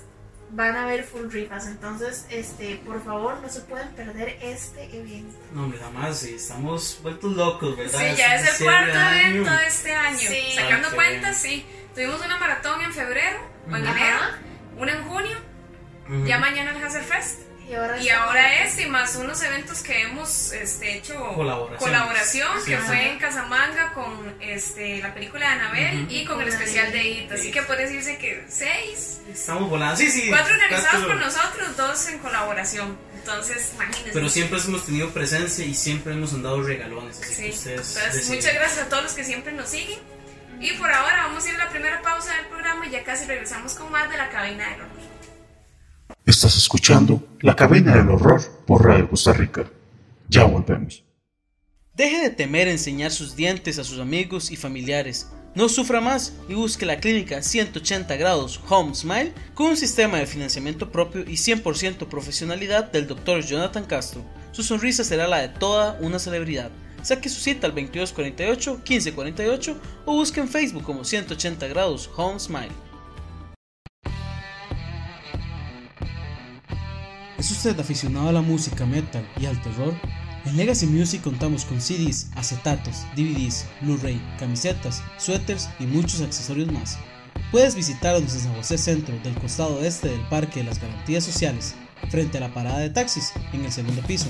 van 0.51 0.75
a 0.75 0.83
haber 0.83 1.03
full 1.03 1.29
rifas. 1.29 1.67
Entonces, 1.67 2.25
este, 2.29 2.77
por 2.85 3.03
favor, 3.03 3.39
no 3.41 3.49
se 3.49 3.61
pueden 3.61 3.89
perder 3.89 4.37
este 4.41 4.83
evento. 4.85 5.35
No, 5.51 5.63
hombre, 5.65 5.79
jamás, 5.79 6.19
sí, 6.19 6.35
estamos 6.35 6.99
vueltos 7.01 7.33
locos, 7.33 7.75
¿verdad? 7.75 7.99
Sí, 7.99 8.15
ya 8.15 8.35
es 8.35 8.59
el 8.59 8.65
cuarto 8.65 8.97
año. 8.97 9.19
evento 9.19 9.51
de 9.51 9.67
este 9.67 9.93
año. 9.93 10.17
Sí. 10.19 10.53
Sacando 10.55 10.91
cuentas, 10.91 11.37
sí. 11.37 11.65
Tuvimos 11.93 12.23
una 12.25 12.37
maratón 12.37 12.81
en 12.81 12.93
febrero 12.93 13.39
o 13.71 13.75
en 13.75 13.85
enero, 13.85 14.17
una 14.77 14.93
en 14.93 15.03
junio, 15.03 15.37
ya 16.25 16.37
mañana 16.39 16.71
el 16.71 16.83
Hazard 16.83 17.03
Fest 17.03 17.39
Y 17.69 17.73
ahora, 17.75 17.97
Y 18.01 18.09
ahora 18.09 18.63
este, 18.63 18.83
y 18.83 18.89
más 18.89 19.15
unos 19.15 19.41
eventos 19.41 19.81
que 19.81 20.01
hemos 20.01 20.51
este, 20.51 20.97
hecho 20.97 21.15
colaboración, 21.35 22.49
Sí, 22.63 22.71
que 22.71 22.77
sí. 22.77 22.83
fue 22.85 23.09
en 23.11 23.19
Casamanga 23.19 23.93
con 23.93 24.35
este, 24.41 24.99
la 25.01 25.13
película 25.13 25.47
de 25.47 25.53
Anabel 25.53 26.07
y 26.09 26.25
con 26.25 26.41
el 26.41 26.49
especial 26.49 26.91
de. 26.91 27.03
IT. 27.03 27.31
Así 27.31 27.51
que 27.51 27.61
puede 27.63 27.83
decirse 27.83 28.17
que 28.17 28.45
seis, 28.49 29.19
Estamos 29.31 29.69
volando. 29.69 29.95
Sí, 29.95 30.09
sí. 30.11 30.27
cuatro 30.29 30.53
organizados 30.53 31.05
por 31.05 31.15
nosotros, 31.15 31.77
dos 31.77 32.07
en 32.09 32.19
colaboración. 32.19 32.97
Entonces, 33.15 33.71
imagínense. 33.75 34.11
Pero 34.11 34.27
siempre 34.29 34.59
hemos 34.59 34.85
tenido 34.85 35.09
presencia 35.11 35.63
y 35.65 35.73
siempre 35.73 36.11
hemos 36.13 36.33
andado 36.33 36.61
regalones. 36.61 37.21
Así 37.21 37.33
Sí, 37.33 37.41
que 37.43 37.49
ustedes. 37.51 37.87
entonces 37.95 38.13
deciden. 38.15 38.35
muchas 38.39 38.53
gracias 38.55 38.85
a 38.85 38.89
todos 38.89 39.03
los 39.03 39.13
que 39.13 39.23
siempre 39.23 39.53
nos 39.53 39.69
siguen. 39.69 39.99
Y 40.59 40.71
por 40.73 40.91
ahora 40.91 41.23
vamos 41.27 41.45
a 41.45 41.49
ir 41.49 41.55
a 41.55 41.65
la 41.65 41.69
primera 41.69 42.01
pausa 42.01 42.35
del 42.35 42.45
programa 42.47 42.85
y 42.87 42.89
ya 42.91 43.03
casi 43.03 43.25
regresamos 43.25 43.73
con 43.75 43.89
más 43.91 44.09
de 44.09 44.17
la 44.17 44.29
cabina 44.29 44.69
del 44.69 44.81
horror. 44.81 45.12
Estás 46.25 46.57
escuchando 46.57 47.27
La 47.41 47.55
Cabina 47.55 47.95
del 47.95 48.09
Horror 48.09 48.41
por 48.65 48.85
Radio 48.85 49.09
Costa 49.09 49.33
Rica. 49.33 49.69
Ya 50.29 50.45
volvemos. 50.45 51.03
Deje 51.93 52.21
de 52.21 52.29
temer 52.29 52.67
enseñar 52.67 53.11
sus 53.11 53.35
dientes 53.35 53.77
a 53.77 53.83
sus 53.83 53.99
amigos 53.99 54.49
y 54.49 54.55
familiares. 54.55 55.27
No 55.55 55.69
sufra 55.69 56.01
más 56.01 56.33
y 56.49 56.55
busque 56.55 56.85
la 56.85 56.99
clínica 56.99 57.43
180 57.43 58.15
grados 58.15 58.59
Home 58.69 58.95
Smile 58.95 59.33
con 59.53 59.67
un 59.67 59.77
sistema 59.77 60.17
de 60.17 60.25
financiamiento 60.25 60.91
propio 60.91 61.21
y 61.21 61.33
100% 61.33 62.07
profesionalidad 62.07 62.91
del 62.91 63.07
Dr. 63.07 63.45
Jonathan 63.45 63.85
Castro. 63.85 64.23
Su 64.51 64.63
sonrisa 64.63 65.03
será 65.03 65.27
la 65.27 65.39
de 65.39 65.49
toda 65.49 65.97
una 66.01 66.19
celebridad. 66.19 66.71
Saque 67.03 67.29
su 67.29 67.39
cita 67.41 67.67
al 67.67 67.75
2248-1548 67.75 69.75
o 70.05 70.13
busque 70.13 70.39
en 70.39 70.47
Facebook 70.47 70.83
como 70.83 71.03
180 71.03 71.67
grados 71.67 72.09
Home 72.15 72.39
Smile. 72.39 72.71
¿Es 77.43 77.51
usted 77.51 77.77
aficionado 77.77 78.29
a 78.29 78.31
la 78.31 78.41
música 78.41 78.85
metal 78.85 79.27
y 79.37 79.47
al 79.47 79.61
terror? 79.61 79.93
En 80.45 80.55
Legacy 80.55 80.85
Music 80.85 81.21
contamos 81.21 81.65
con 81.65 81.81
CDs, 81.81 82.29
acetatos, 82.35 83.05
DVDs, 83.17 83.65
Blu-ray, 83.81 84.21
camisetas, 84.39 85.03
suéteres 85.17 85.69
y 85.77 85.85
muchos 85.85 86.21
accesorios 86.21 86.71
más. 86.71 86.97
Puedes 87.51 87.75
visitarnos 87.75 88.33
en 88.33 88.39
San 88.39 88.55
José 88.55 88.77
Centro 88.77 89.13
del 89.25 89.35
costado 89.35 89.83
este 89.83 90.07
del 90.07 90.21
Parque 90.29 90.61
de 90.61 90.67
las 90.67 90.79
Garantías 90.79 91.25
Sociales, 91.25 91.75
frente 92.09 92.37
a 92.37 92.41
la 92.41 92.53
parada 92.53 92.79
de 92.79 92.91
taxis, 92.91 93.33
en 93.51 93.65
el 93.65 93.73
segundo 93.73 94.01
piso, 94.03 94.29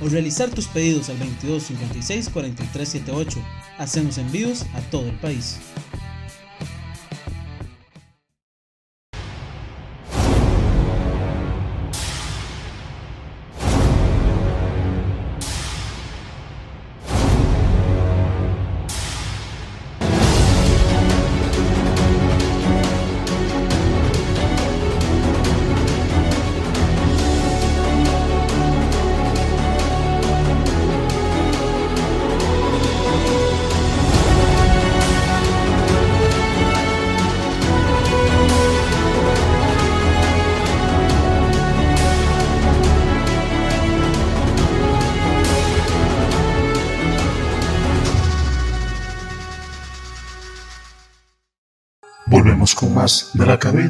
o 0.00 0.08
realizar 0.08 0.48
tus 0.48 0.66
pedidos 0.66 1.10
al 1.10 1.18
22 1.18 1.64
56 1.64 2.30
43 2.30 2.88
78. 2.88 3.40
Hacemos 3.76 4.16
envíos 4.16 4.62
a 4.72 4.80
todo 4.90 5.04
el 5.04 5.16
país. 5.16 5.58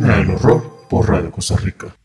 Cabina 0.05 0.19
del 0.19 0.31
Horror 0.37 0.87
por 0.91 1.09
Radio 1.09 1.31
Costa 1.31 1.57
Rica. 1.57 1.97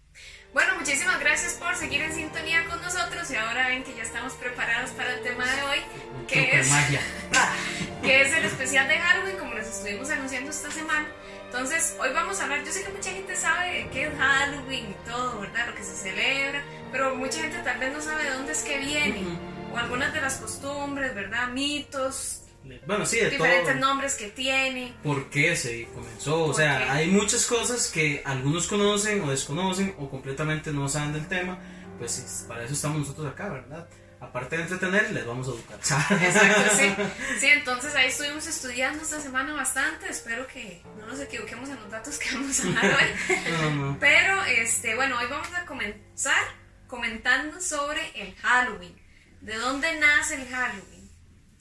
Bueno, 0.54 0.74
muchísimas 0.80 1.20
gracias 1.20 1.56
por 1.56 1.76
seguir 1.76 2.02
en 2.02 2.14
sintonía 2.14 2.64
con 2.70 2.82
nosotros 2.82 3.30
y 3.30 3.36
ahora 3.36 3.68
ven 3.68 3.84
que 3.84 3.94
ya 3.94 4.04
estamos 4.04 4.34
preparados 4.34 4.92
para 4.92 5.16
el 5.16 5.22
tema 5.22 5.46
de 5.46 5.64
hoy, 5.64 5.80
que 6.26 6.60
es, 6.60 6.70
magia. 6.70 7.02
que 8.02 8.22
es 8.22 8.34
el 8.34 8.46
especial 8.46 8.88
de 8.88 8.98
Halloween, 8.98 9.38
como 9.38 9.54
les 9.54 9.68
estuvimos 9.68 10.10
anunciando 10.12 10.50
esta 10.50 10.72
semana. 10.72 11.08
Entonces, 11.48 11.98
hoy 12.00 12.14
vamos 12.14 12.40
a 12.40 12.44
hablar, 12.44 12.64
yo 12.64 12.72
sé 12.72 12.84
que 12.84 12.90
mucha 12.94 13.12
gente 13.12 13.36
sabe 13.36 13.90
qué 13.92 14.08
es 14.08 14.18
Halloween 14.18 14.92
y 14.92 15.10
todo, 15.10 15.42
¿verdad? 15.42 15.68
Lo 15.68 15.76
que 15.76 15.84
se 15.84 15.96
celebra, 15.96 16.64
pero 16.94 17.16
mucha 17.16 17.42
gente 17.42 17.58
tal 17.66 17.80
vez 17.80 17.92
no 17.92 18.02
sabe 18.02 18.24
de 18.24 18.30
dónde 18.30 18.54
es 18.54 18.64
que 18.64 18.78
viene, 18.78 19.26
o 19.74 19.78
algunas 19.78 20.14
de 20.14 20.22
las 20.22 20.38
costumbres, 20.38 21.14
¿verdad? 21.14 21.50
Mitos, 21.50 22.44
Bueno, 22.86 23.06
sí, 23.06 23.18
de 23.20 23.30
diferentes 23.30 23.74
todo. 23.74 23.80
nombres 23.88 24.16
que 24.16 24.28
tiene. 24.30 24.94
por 25.04 25.30
qué 25.30 25.56
se 25.56 25.86
comenzó. 25.94 26.44
O 26.44 26.46
¿Por 26.48 26.56
sea, 26.56 26.78
qué? 26.80 26.90
hay 26.90 27.08
muchas 27.08 27.46
cosas 27.46 27.88
que 27.90 28.22
algunos 28.26 28.68
conocen 28.68 29.22
o 29.22 29.32
desconocen 29.32 29.96
o 29.98 30.10
completamente 30.10 30.72
no 30.72 30.88
saben 30.90 31.14
del 31.14 31.28
tema. 31.28 31.60
Pues 31.98 32.46
para 32.48 32.64
eso 32.64 32.74
estamos 32.74 33.00
nosotros 33.00 33.28
acá, 33.28 33.50
¿verdad? 33.50 33.90
Aparte 34.22 34.58
de 34.58 34.64
entretener, 34.64 35.12
les 35.12 35.26
vamos 35.26 35.48
a 35.48 35.52
educar. 35.52 35.80
Exacto, 35.80 36.62
sí. 36.78 36.94
Sí, 37.40 37.48
entonces 37.48 37.96
ahí 37.96 38.08
estuvimos 38.10 38.46
estudiando 38.48 39.02
esta 39.02 39.20
semana 39.22 39.54
bastante. 39.54 40.10
Espero 40.10 40.46
que 40.48 40.82
no 40.98 41.08
nos 41.08 41.20
equivoquemos 41.22 41.70
en 41.70 41.78
los 41.78 41.90
datos 41.90 42.20
que 42.20 42.34
vamos 42.36 42.60
a 42.60 42.70
dar 42.72 42.86
hoy. 42.86 43.36
No, 43.62 43.72
no. 43.72 43.98
Pero, 44.00 44.44
este, 44.44 44.96
bueno, 44.96 45.18
hoy 45.18 45.28
vamos 45.30 45.48
a 45.56 45.66
comenzar 45.66 46.44
comentando 46.88 47.62
sobre 47.62 48.02
el 48.22 48.36
Halloween. 48.36 48.96
¿De 49.42 49.56
dónde 49.56 49.98
nace 50.00 50.36
el 50.36 50.48
Halloween? 50.50 51.10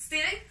Steven, 0.00 0.42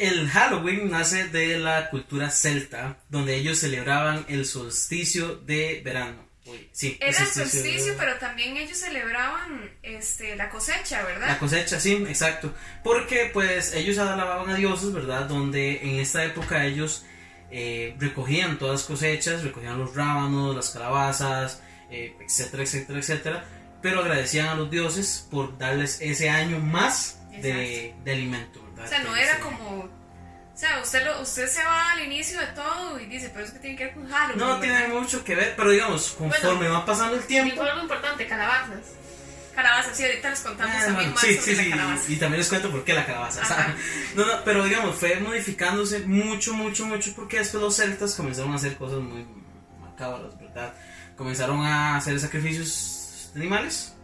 El 0.00 0.30
Halloween 0.30 0.90
nace 0.90 1.28
de 1.28 1.58
la 1.58 1.90
cultura 1.90 2.30
celta, 2.30 2.96
donde 3.10 3.36
ellos 3.36 3.58
celebraban 3.58 4.24
el 4.28 4.46
solsticio 4.46 5.36
de 5.36 5.82
verano. 5.84 6.26
Sí, 6.72 6.96
era 7.00 7.18
el 7.18 7.26
solsticio 7.26 7.94
pero 7.98 8.16
también 8.16 8.56
ellos 8.56 8.78
celebraban 8.78 9.70
este, 9.82 10.36
la 10.36 10.48
cosecha, 10.48 11.02
¿verdad? 11.04 11.28
La 11.28 11.38
cosecha, 11.38 11.78
sí, 11.78 12.02
exacto. 12.08 12.54
Porque 12.82 13.28
pues 13.30 13.74
ellos 13.74 13.98
alababan 13.98 14.48
a 14.48 14.54
dioses, 14.54 14.90
¿verdad? 14.90 15.26
Donde 15.26 15.82
en 15.82 16.00
esta 16.00 16.24
época 16.24 16.64
ellos 16.64 17.04
eh, 17.50 17.94
recogían 17.98 18.58
todas 18.58 18.80
las 18.80 18.88
cosechas, 18.88 19.44
recogían 19.44 19.78
los 19.78 19.94
rábanos, 19.94 20.56
las 20.56 20.70
calabazas, 20.70 21.62
eh, 21.90 22.16
etcétera, 22.24 22.62
etcétera, 22.62 22.98
etcétera. 23.00 23.44
Pero 23.82 24.00
agradecían 24.00 24.48
a 24.48 24.54
los 24.54 24.70
dioses 24.70 25.28
por 25.30 25.58
darles 25.58 26.00
ese 26.00 26.30
año 26.30 26.58
más 26.58 27.20
de, 27.32 27.94
de 28.02 28.12
alimento, 28.12 28.62
¿verdad? 28.62 28.69
O 28.84 28.88
sea, 28.88 28.98
no 29.00 29.16
era 29.16 29.38
como... 29.40 29.88
O 30.52 30.56
sea, 30.60 30.78
usted, 30.82 31.04
lo, 31.06 31.22
usted 31.22 31.48
se 31.48 31.64
va 31.64 31.92
al 31.92 32.04
inicio 32.04 32.38
de 32.38 32.46
todo 32.48 33.00
y 33.00 33.06
dice, 33.06 33.30
pero 33.32 33.46
es 33.46 33.52
que 33.52 33.60
tiene 33.60 33.76
que 33.76 33.84
ver 33.86 33.94
con 33.94 34.08
Halloween. 34.10 34.38
No 34.38 34.46
¿verdad? 34.46 34.60
tiene 34.60 34.88
mucho 34.88 35.24
que 35.24 35.34
ver, 35.34 35.54
pero 35.56 35.70
digamos, 35.70 36.10
conforme 36.10 36.68
va 36.68 36.84
pasando 36.84 37.16
el 37.16 37.22
Y 37.22 37.26
tiempo... 37.26 37.56
fue 37.56 37.70
algo 37.70 37.82
importante, 37.82 38.26
calabazas. 38.26 38.80
Calabaza, 39.54 39.94
sí, 39.94 40.04
ahorita 40.04 40.30
les 40.30 40.40
contamos 40.40 40.74
Ah, 40.76 40.84
también 40.86 40.96
bueno, 40.96 41.12
más 41.14 41.20
sí, 41.22 41.34
sobre 41.36 41.56
sí, 41.56 41.64
la 41.70 41.76
calabaza. 41.76 42.12
y 42.12 42.16
también 42.16 42.38
les 42.40 42.48
cuento 42.48 42.70
por 42.70 42.84
qué 42.84 42.92
la 42.92 43.06
calabaza. 43.06 43.42
Ajá. 43.42 43.54
¿saben? 43.56 43.76
No, 44.16 44.26
no, 44.26 44.44
pero 44.44 44.64
digamos, 44.64 44.96
fue 44.96 45.16
modificándose 45.20 46.00
mucho, 46.00 46.52
mucho, 46.52 46.84
mucho 46.86 47.12
porque 47.16 47.38
después 47.38 47.62
los 47.62 47.76
celtas 47.76 48.14
comenzaron 48.14 48.52
a 48.52 48.56
hacer 48.56 48.76
cosas 48.76 48.98
muy 49.00 49.26
macabras, 49.80 50.38
¿verdad? 50.38 50.74
Comenzaron 51.16 51.64
a 51.64 51.96
hacer 51.96 52.18
sacrificios 52.20 53.30
de 53.34 53.40
animales, 53.40 53.94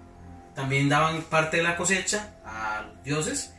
también 0.54 0.88
daban 0.88 1.22
parte 1.22 1.58
de 1.58 1.62
la 1.62 1.76
cosecha 1.76 2.34
a 2.44 2.82
los 2.86 3.04
dioses 3.04 3.52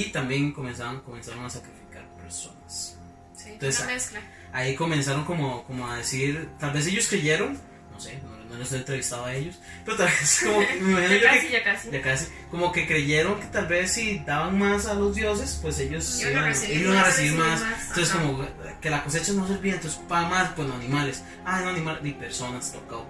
y 0.00 0.04
también 0.12 0.52
comenzaron, 0.52 1.00
comenzaron 1.00 1.44
a 1.44 1.50
sacrificar 1.50 2.04
personas. 2.16 2.96
Sí, 3.36 3.50
Entonces, 3.50 3.80
una 3.82 3.92
mezcla. 3.94 4.20
Ahí 4.52 4.74
comenzaron 4.76 5.24
como, 5.24 5.64
como 5.64 5.88
a 5.90 5.96
decir, 5.96 6.48
tal 6.58 6.72
vez 6.72 6.86
ellos 6.86 7.08
creyeron, 7.08 7.58
no 7.92 8.00
sé, 8.00 8.20
no, 8.22 8.36
no 8.52 8.58
los 8.58 8.70
he 8.72 8.76
entrevistado 8.76 9.24
a 9.24 9.34
ellos, 9.34 9.58
pero 9.84 9.96
tal 9.96 10.06
vez 10.08 10.40
como 10.44 10.58
que 10.60 10.74
me 10.80 10.90
imagino 10.92 11.14
Ya 11.20 11.30
casi, 11.30 11.46
que 11.46 11.52
ya 11.52 11.64
casi. 11.64 11.90
ya 11.90 12.02
casi, 12.02 12.26
como 12.50 12.70
que 12.72 12.86
creyeron 12.86 13.40
que 13.40 13.46
tal 13.46 13.66
vez 13.66 13.92
si 13.92 14.18
daban 14.20 14.58
más 14.58 14.86
a 14.86 14.94
los 14.94 15.14
dioses, 15.14 15.58
pues 15.62 15.78
ellos 15.78 16.20
Iban 16.20 16.36
a 16.44 16.46
recibir 16.48 16.82
iban 16.82 16.96
a 16.96 17.00
más, 17.00 17.06
recibir 17.08 17.32
recibir 17.32 17.50
más. 17.50 17.60
más, 17.62 17.80
Entonces, 17.88 18.10
ajá. 18.14 18.22
como 18.22 18.46
que 18.80 18.90
la 18.90 19.04
cosecha 19.04 19.32
no 19.32 19.48
servía, 19.48 19.74
entonces 19.74 20.00
para 20.08 20.28
más, 20.28 20.50
pues 20.54 20.70
animales. 20.70 21.22
Ah, 21.44 21.60
no 21.62 21.70
animales, 21.70 22.02
ni 22.02 22.12
personas 22.12 22.72
tocó. 22.72 23.06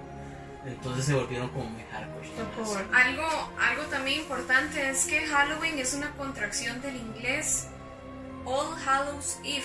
Entonces 0.67 1.05
se 1.07 1.15
volvieron 1.15 1.49
como 1.49 1.65
muy 1.65 1.83
hardcore. 1.91 2.85
Algo, 2.95 3.53
algo 3.61 3.83
también 3.91 4.21
importante 4.21 4.91
es 4.91 5.05
que 5.07 5.27
Halloween 5.27 5.79
es 5.79 5.95
una 5.95 6.11
contracción 6.13 6.81
del 6.83 6.97
inglés 6.97 7.67
All 8.45 8.77
Hallows 8.87 9.39
Eve. 9.45 9.65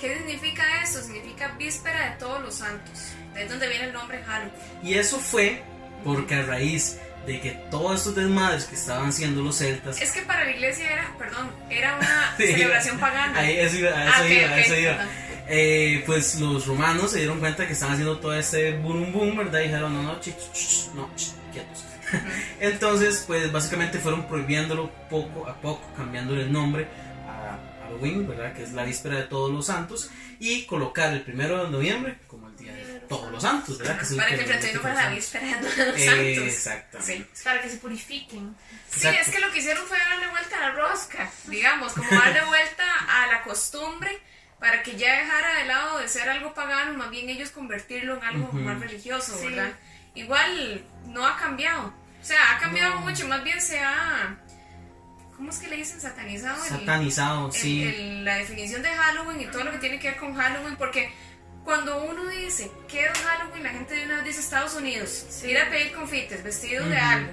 ¿Qué 0.00 0.16
significa 0.18 0.62
esto? 0.82 1.00
Significa 1.02 1.48
víspera 1.58 2.10
de 2.10 2.16
todos 2.16 2.42
los 2.42 2.54
santos. 2.56 3.12
De 3.34 3.46
donde 3.46 3.68
viene 3.68 3.84
el 3.86 3.92
nombre 3.92 4.22
Halloween. 4.24 4.52
Y 4.82 4.94
eso 4.94 5.18
fue 5.18 5.62
porque 6.04 6.34
a 6.34 6.42
raíz 6.42 6.98
de 7.26 7.40
que 7.40 7.52
todos 7.70 7.98
estos 7.98 8.16
desmadres 8.16 8.64
que 8.64 8.74
estaban 8.74 9.10
haciendo 9.10 9.42
los 9.42 9.56
celtas, 9.58 10.00
Es 10.02 10.10
que 10.10 10.22
para 10.22 10.44
la 10.44 10.50
iglesia 10.50 10.90
era, 10.92 11.08
perdón, 11.18 11.48
era 11.70 11.94
una 11.96 12.34
celebración 12.36 12.98
pagana. 12.98 13.38
ahí 13.38 13.58
eso 13.58 13.76
iba, 13.76 13.90
a 13.90 14.04
eso 14.08 14.14
Ah, 14.16 14.28
iba, 14.28 14.48
a 14.48 14.52
ok, 14.54 14.58
eso 14.58 14.74
iba. 14.76 14.96
perdón. 14.96 15.08
Eh, 15.54 16.02
pues 16.06 16.40
los 16.40 16.66
romanos 16.66 17.10
se 17.10 17.18
dieron 17.18 17.38
cuenta 17.38 17.66
que 17.66 17.74
estaban 17.74 17.92
haciendo 17.92 18.18
todo 18.18 18.32
este 18.32 18.72
boom 18.72 19.12
boom, 19.12 19.36
¿verdad? 19.36 19.60
Y 19.60 19.64
dijeron, 19.64 19.92
no, 19.92 20.02
no, 20.02 20.18
ch, 20.18 20.30
ch, 20.30 20.52
ch, 20.54 20.94
no, 20.94 21.10
quietos. 21.52 21.84
Entonces, 22.60 23.24
pues 23.26 23.52
básicamente 23.52 23.98
fueron 23.98 24.26
prohibiéndolo 24.26 24.90
poco 25.10 25.46
a 25.46 25.60
poco, 25.60 25.86
cambiándole 25.94 26.44
el 26.44 26.52
nombre 26.52 26.88
a 27.28 27.58
Halloween, 27.82 28.26
¿verdad? 28.26 28.54
Que 28.54 28.62
es 28.62 28.72
la 28.72 28.84
víspera 28.84 29.16
de 29.16 29.24
todos 29.24 29.52
los 29.52 29.66
santos, 29.66 30.08
y 30.38 30.64
colocar 30.64 31.12
el 31.12 31.20
primero 31.20 31.66
de 31.66 31.70
noviembre 31.70 32.16
como 32.28 32.48
el 32.48 32.56
día 32.56 32.72
de 32.72 33.00
todos 33.00 33.30
los 33.30 33.42
santos, 33.42 33.76
¿verdad? 33.76 34.00
Que 34.00 34.16
Para 34.16 34.28
que 34.30 34.34
el 34.36 34.44
31 34.46 34.80
fuera 34.80 35.04
la 35.04 35.10
víspera 35.10 35.46
de 35.48 35.60
los 35.60 35.74
santos. 35.74 35.98
Exactamente. 35.98 37.28
Sí. 37.34 37.44
Para 37.44 37.60
que 37.60 37.68
se 37.68 37.76
purifiquen. 37.76 38.56
Sí, 38.90 39.06
Exacto. 39.06 39.20
es 39.20 39.28
que 39.28 39.38
lo 39.38 39.52
que 39.52 39.58
hicieron 39.58 39.86
fue 39.86 39.98
darle 39.98 40.28
vuelta 40.28 40.56
a 40.56 40.60
la 40.60 40.70
rosca, 40.70 41.30
digamos, 41.48 41.92
como 41.92 42.08
darle 42.08 42.42
vuelta 42.46 42.84
a 43.06 43.26
la 43.26 43.42
costumbre 43.42 44.18
para 44.62 44.84
que 44.84 44.94
ya 44.96 45.12
dejara 45.18 45.54
de 45.56 45.64
lado 45.64 45.98
de 45.98 46.06
ser 46.08 46.28
algo 46.28 46.54
pagano, 46.54 46.94
más 46.96 47.10
bien 47.10 47.28
ellos 47.28 47.50
convertirlo 47.50 48.16
en 48.18 48.22
algo 48.24 48.52
más 48.52 48.78
religioso, 48.78 49.36
Sí. 49.36 49.48
¿verdad? 49.48 49.72
Igual 50.14 50.84
no 51.06 51.26
ha 51.26 51.36
cambiado, 51.36 51.88
o 51.88 52.24
sea, 52.24 52.38
ha 52.54 52.58
cambiado 52.60 52.94
No. 52.94 53.00
mucho, 53.00 53.26
más 53.26 53.42
bien 53.42 53.60
se 53.60 53.80
ha, 53.80 54.36
¿cómo 55.36 55.50
es 55.50 55.58
que 55.58 55.66
le 55.66 55.78
dicen? 55.78 56.00
Satanizado. 56.00 56.62
Satanizado, 56.64 57.46
el- 57.48 57.52
sí. 57.52 57.82
el- 57.82 58.24
la 58.24 58.36
definición 58.36 58.82
de 58.82 58.90
Halloween 58.90 59.40
y 59.40 59.46
todo 59.46 59.64
lo 59.64 59.72
que 59.72 59.78
tiene 59.78 59.98
que 59.98 60.10
ver 60.10 60.16
con 60.18 60.32
Halloween, 60.36 60.76
porque 60.76 61.12
cuando 61.64 62.04
uno 62.04 62.24
dice 62.26 62.70
que 62.88 63.04
es 63.06 63.18
Halloween, 63.18 63.64
la 63.64 63.70
gente 63.70 63.94
de 63.94 64.04
una 64.04 64.16
vez 64.18 64.26
dice 64.26 64.40
Estados 64.40 64.74
Unidos, 64.76 65.26
Sí. 65.28 65.48
ir 65.50 65.58
a 65.58 65.68
pedir 65.70 65.92
confites, 65.92 66.44
vestidos 66.44 66.88
de 66.88 66.98
algo. 66.98 67.32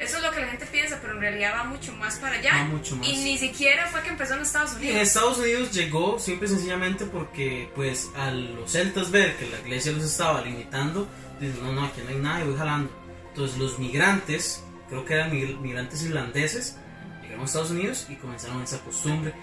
Eso 0.00 0.16
es 0.16 0.22
lo 0.22 0.30
que 0.30 0.40
la 0.40 0.48
gente 0.48 0.64
piensa, 0.66 0.98
pero 1.02 1.14
en 1.14 1.20
realidad 1.20 1.52
va 1.58 1.64
mucho 1.64 1.92
más 1.92 2.16
para 2.16 2.36
allá. 2.36 2.52
Va 2.54 2.64
mucho 2.64 2.96
más. 2.96 3.06
Y 3.06 3.16
ni 3.18 3.36
siquiera 3.36 3.86
fue 3.88 4.02
que 4.02 4.08
empezó 4.08 4.34
en 4.34 4.40
Estados 4.40 4.72
Y 4.72 4.74
en 4.76 4.80
Unidos. 4.82 5.02
Estados 5.02 5.38
Unidos 5.38 5.72
llegó 5.72 6.18
simple 6.18 6.46
y 6.48 6.50
sencillamente 6.50 7.04
porque 7.04 7.70
pues 7.74 8.10
a 8.16 8.30
los 8.30 8.70
celtas 8.72 9.10
ver 9.10 9.36
que 9.36 9.46
la 9.50 9.58
iglesia 9.60 9.92
los 9.92 10.04
estaba 10.04 10.40
limitando, 10.40 11.06
dicen, 11.38 11.62
no, 11.62 11.72
no, 11.72 11.84
aquí 11.84 12.00
no 12.02 12.08
hay 12.10 12.16
nada 12.16 12.40
y 12.42 12.44
voy 12.48 12.56
jalando. 12.56 12.90
Entonces 13.28 13.58
los 13.58 13.78
migrantes, 13.78 14.64
creo 14.88 15.04
que 15.04 15.14
eran 15.14 15.30
migr- 15.32 15.58
migrantes 15.60 16.02
irlandeses, 16.02 16.76
llegaron 17.22 17.42
a 17.42 17.44
Estados 17.44 17.70
Unidos 17.70 18.06
y 18.08 18.16
comenzaron 18.16 18.62
esa 18.62 18.78
costumbre, 18.80 19.34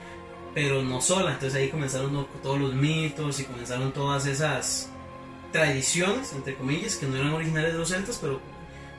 pero 0.55 0.81
no 0.81 1.01
sola, 1.01 1.33
entonces 1.33 1.59
ahí 1.59 1.69
comenzaron 1.69 2.27
todos 2.41 2.59
los 2.59 2.73
mitos 2.73 3.39
y 3.39 3.43
comenzaron 3.43 3.93
todas 3.93 4.25
esas 4.25 4.89
tradiciones, 5.51 6.33
entre 6.33 6.55
comillas, 6.55 6.95
que 6.95 7.05
no 7.05 7.15
eran 7.15 7.33
originales 7.33 7.73
de 7.73 7.79
los 7.79 7.89
celtas, 7.89 8.17
pero 8.19 8.41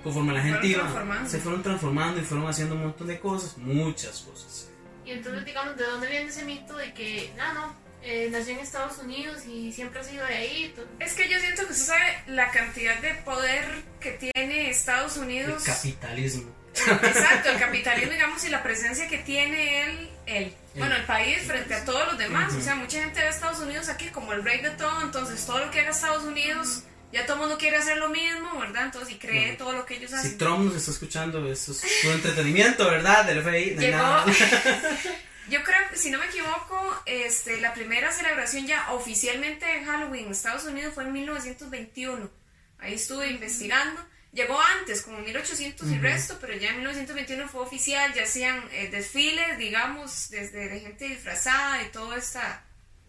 conforme 0.03 0.33
la 0.35 0.43
gente 0.43 0.67
iba, 0.67 0.89
se 1.27 1.39
fueron 1.39 1.63
transformando 1.63 2.21
y 2.21 2.25
fueron 2.25 2.47
haciendo 2.47 2.75
un 2.75 2.83
montón 2.83 3.07
de 3.07 3.19
cosas, 3.19 3.57
muchas 3.59 4.21
cosas. 4.21 4.69
Y 5.05 5.13
entonces, 5.13 5.45
digamos, 5.45 5.77
¿de 5.77 5.85
dónde 5.85 6.09
viene 6.09 6.29
ese 6.29 6.45
mito 6.45 6.77
de 6.77 6.93
que, 6.93 7.33
no, 7.37 7.55
no, 7.55 7.75
eh, 8.03 8.29
nació 8.31 8.55
en 8.55 8.61
Estados 8.61 8.99
Unidos 8.99 9.45
y 9.47 9.73
siempre 9.73 10.01
ha 10.01 10.05
sido 10.05 10.25
de 10.27 10.35
ahí? 10.35 10.75
Es 11.01 11.15
que 11.15 11.29
yo 11.29 11.39
siento 11.41 11.67
que 11.67 11.73
usted 11.73 11.87
sabe 11.87 12.23
la 12.27 12.51
cantidad 12.51 12.99
de 13.01 13.15
poder 13.25 13.65
que 14.01 14.13
tiene 14.13 14.71
Estados 14.71 15.17
El 15.17 15.23
Unidos. 15.25 15.65
capitalismo. 15.65 16.53
Exacto, 16.75 17.51
el 17.51 17.59
capitalismo, 17.59 18.13
digamos, 18.13 18.45
y 18.45 18.51
la 18.51 18.63
presencia 18.63 19.09
que 19.09 19.19
tiene 19.19 19.83
él, 19.83 20.11
él. 20.27 20.55
Bueno, 20.77 20.95
el 20.95 21.05
país 21.07 21.39
frente 21.43 21.75
a 21.75 21.85
todos 21.85 22.07
los 22.07 22.19
demás. 22.19 22.51
Ujú. 22.53 22.61
O 22.61 22.63
sea, 22.65 22.75
mucha 22.77 23.01
gente 23.03 23.21
ve 23.21 23.27
a 23.27 23.31
Estados 23.31 23.59
Unidos 23.61 23.89
aquí 23.89 24.09
como 24.09 24.33
el 24.33 24.45
rey 24.45 24.61
de 24.61 24.71
todo, 24.71 25.03
entonces 25.03 25.45
todo 25.45 25.59
lo 25.65 25.71
que 25.71 25.81
haga 25.81 25.91
Estados 25.91 26.23
Unidos, 26.25 26.85
ya 27.13 27.25
todo 27.25 27.35
el 27.37 27.41
mundo 27.43 27.59
quiere 27.59 27.77
hacer 27.79 27.97
lo 27.97 28.09
mismo, 28.09 28.59
¿verdad? 28.61 28.85
Entonces, 28.87 29.15
y 29.15 29.19
cree 29.19 29.55
todo 29.57 29.73
lo 29.73 29.87
que 29.87 29.97
ellos 29.97 30.11
Si 30.11 30.17
hacen. 30.17 30.39
Trump 30.39 30.61
nos 30.67 30.75
está 30.77 30.91
escuchando, 30.91 31.51
eso 31.51 31.73
es 31.73 31.83
tu 32.03 32.11
entretenimiento, 32.11 32.85
¿verdad? 32.91 33.25
Del 33.25 33.43
FBI. 33.43 33.55
Hay 33.71 33.77
Llegó, 33.77 33.97
nada. 33.97 34.25
yo 35.51 35.63
creo 35.65 35.79
si 35.95 36.11
no 36.11 36.19
me 36.19 36.27
equivoco, 36.27 37.03
este, 37.07 37.61
la 37.61 37.73
primera 37.75 38.13
celebración 38.13 38.67
ya 38.67 38.93
oficialmente 38.93 39.65
de 39.67 39.85
Halloween 39.85 40.27
en 40.27 40.33
Estados 40.33 40.65
Unidos 40.65 40.95
fue 40.95 41.05
en 41.05 41.13
1921. 41.13 42.31
Ahí 42.79 42.95
estuve 42.95 43.29
investigando. 43.31 44.05
Llegó 44.33 44.61
antes, 44.61 45.01
como 45.03 45.19
en 45.19 45.25
1800 45.25 45.89
y 45.89 45.93
Ujú. 45.95 46.03
resto, 46.03 46.39
pero 46.41 46.53
ya 46.55 46.69
en 46.69 46.77
1921 46.77 47.49
fue 47.49 47.63
oficial, 47.63 48.13
ya 48.15 48.25
hacían 48.25 48.63
eh, 48.73 48.89
desfiles, 48.91 49.57
digamos, 49.59 50.29
desde 50.31 50.69
de 50.69 50.81
gente 50.81 51.09
disfrazada 51.09 51.83
y 51.83 51.89
toda 51.89 52.17
esta 52.19 52.63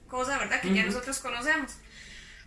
cosa, 0.08 0.38
¿verdad? 0.40 0.62
Que 0.62 0.74
ya 0.74 0.84
nosotros 0.86 1.20
conocemos. 1.20 1.74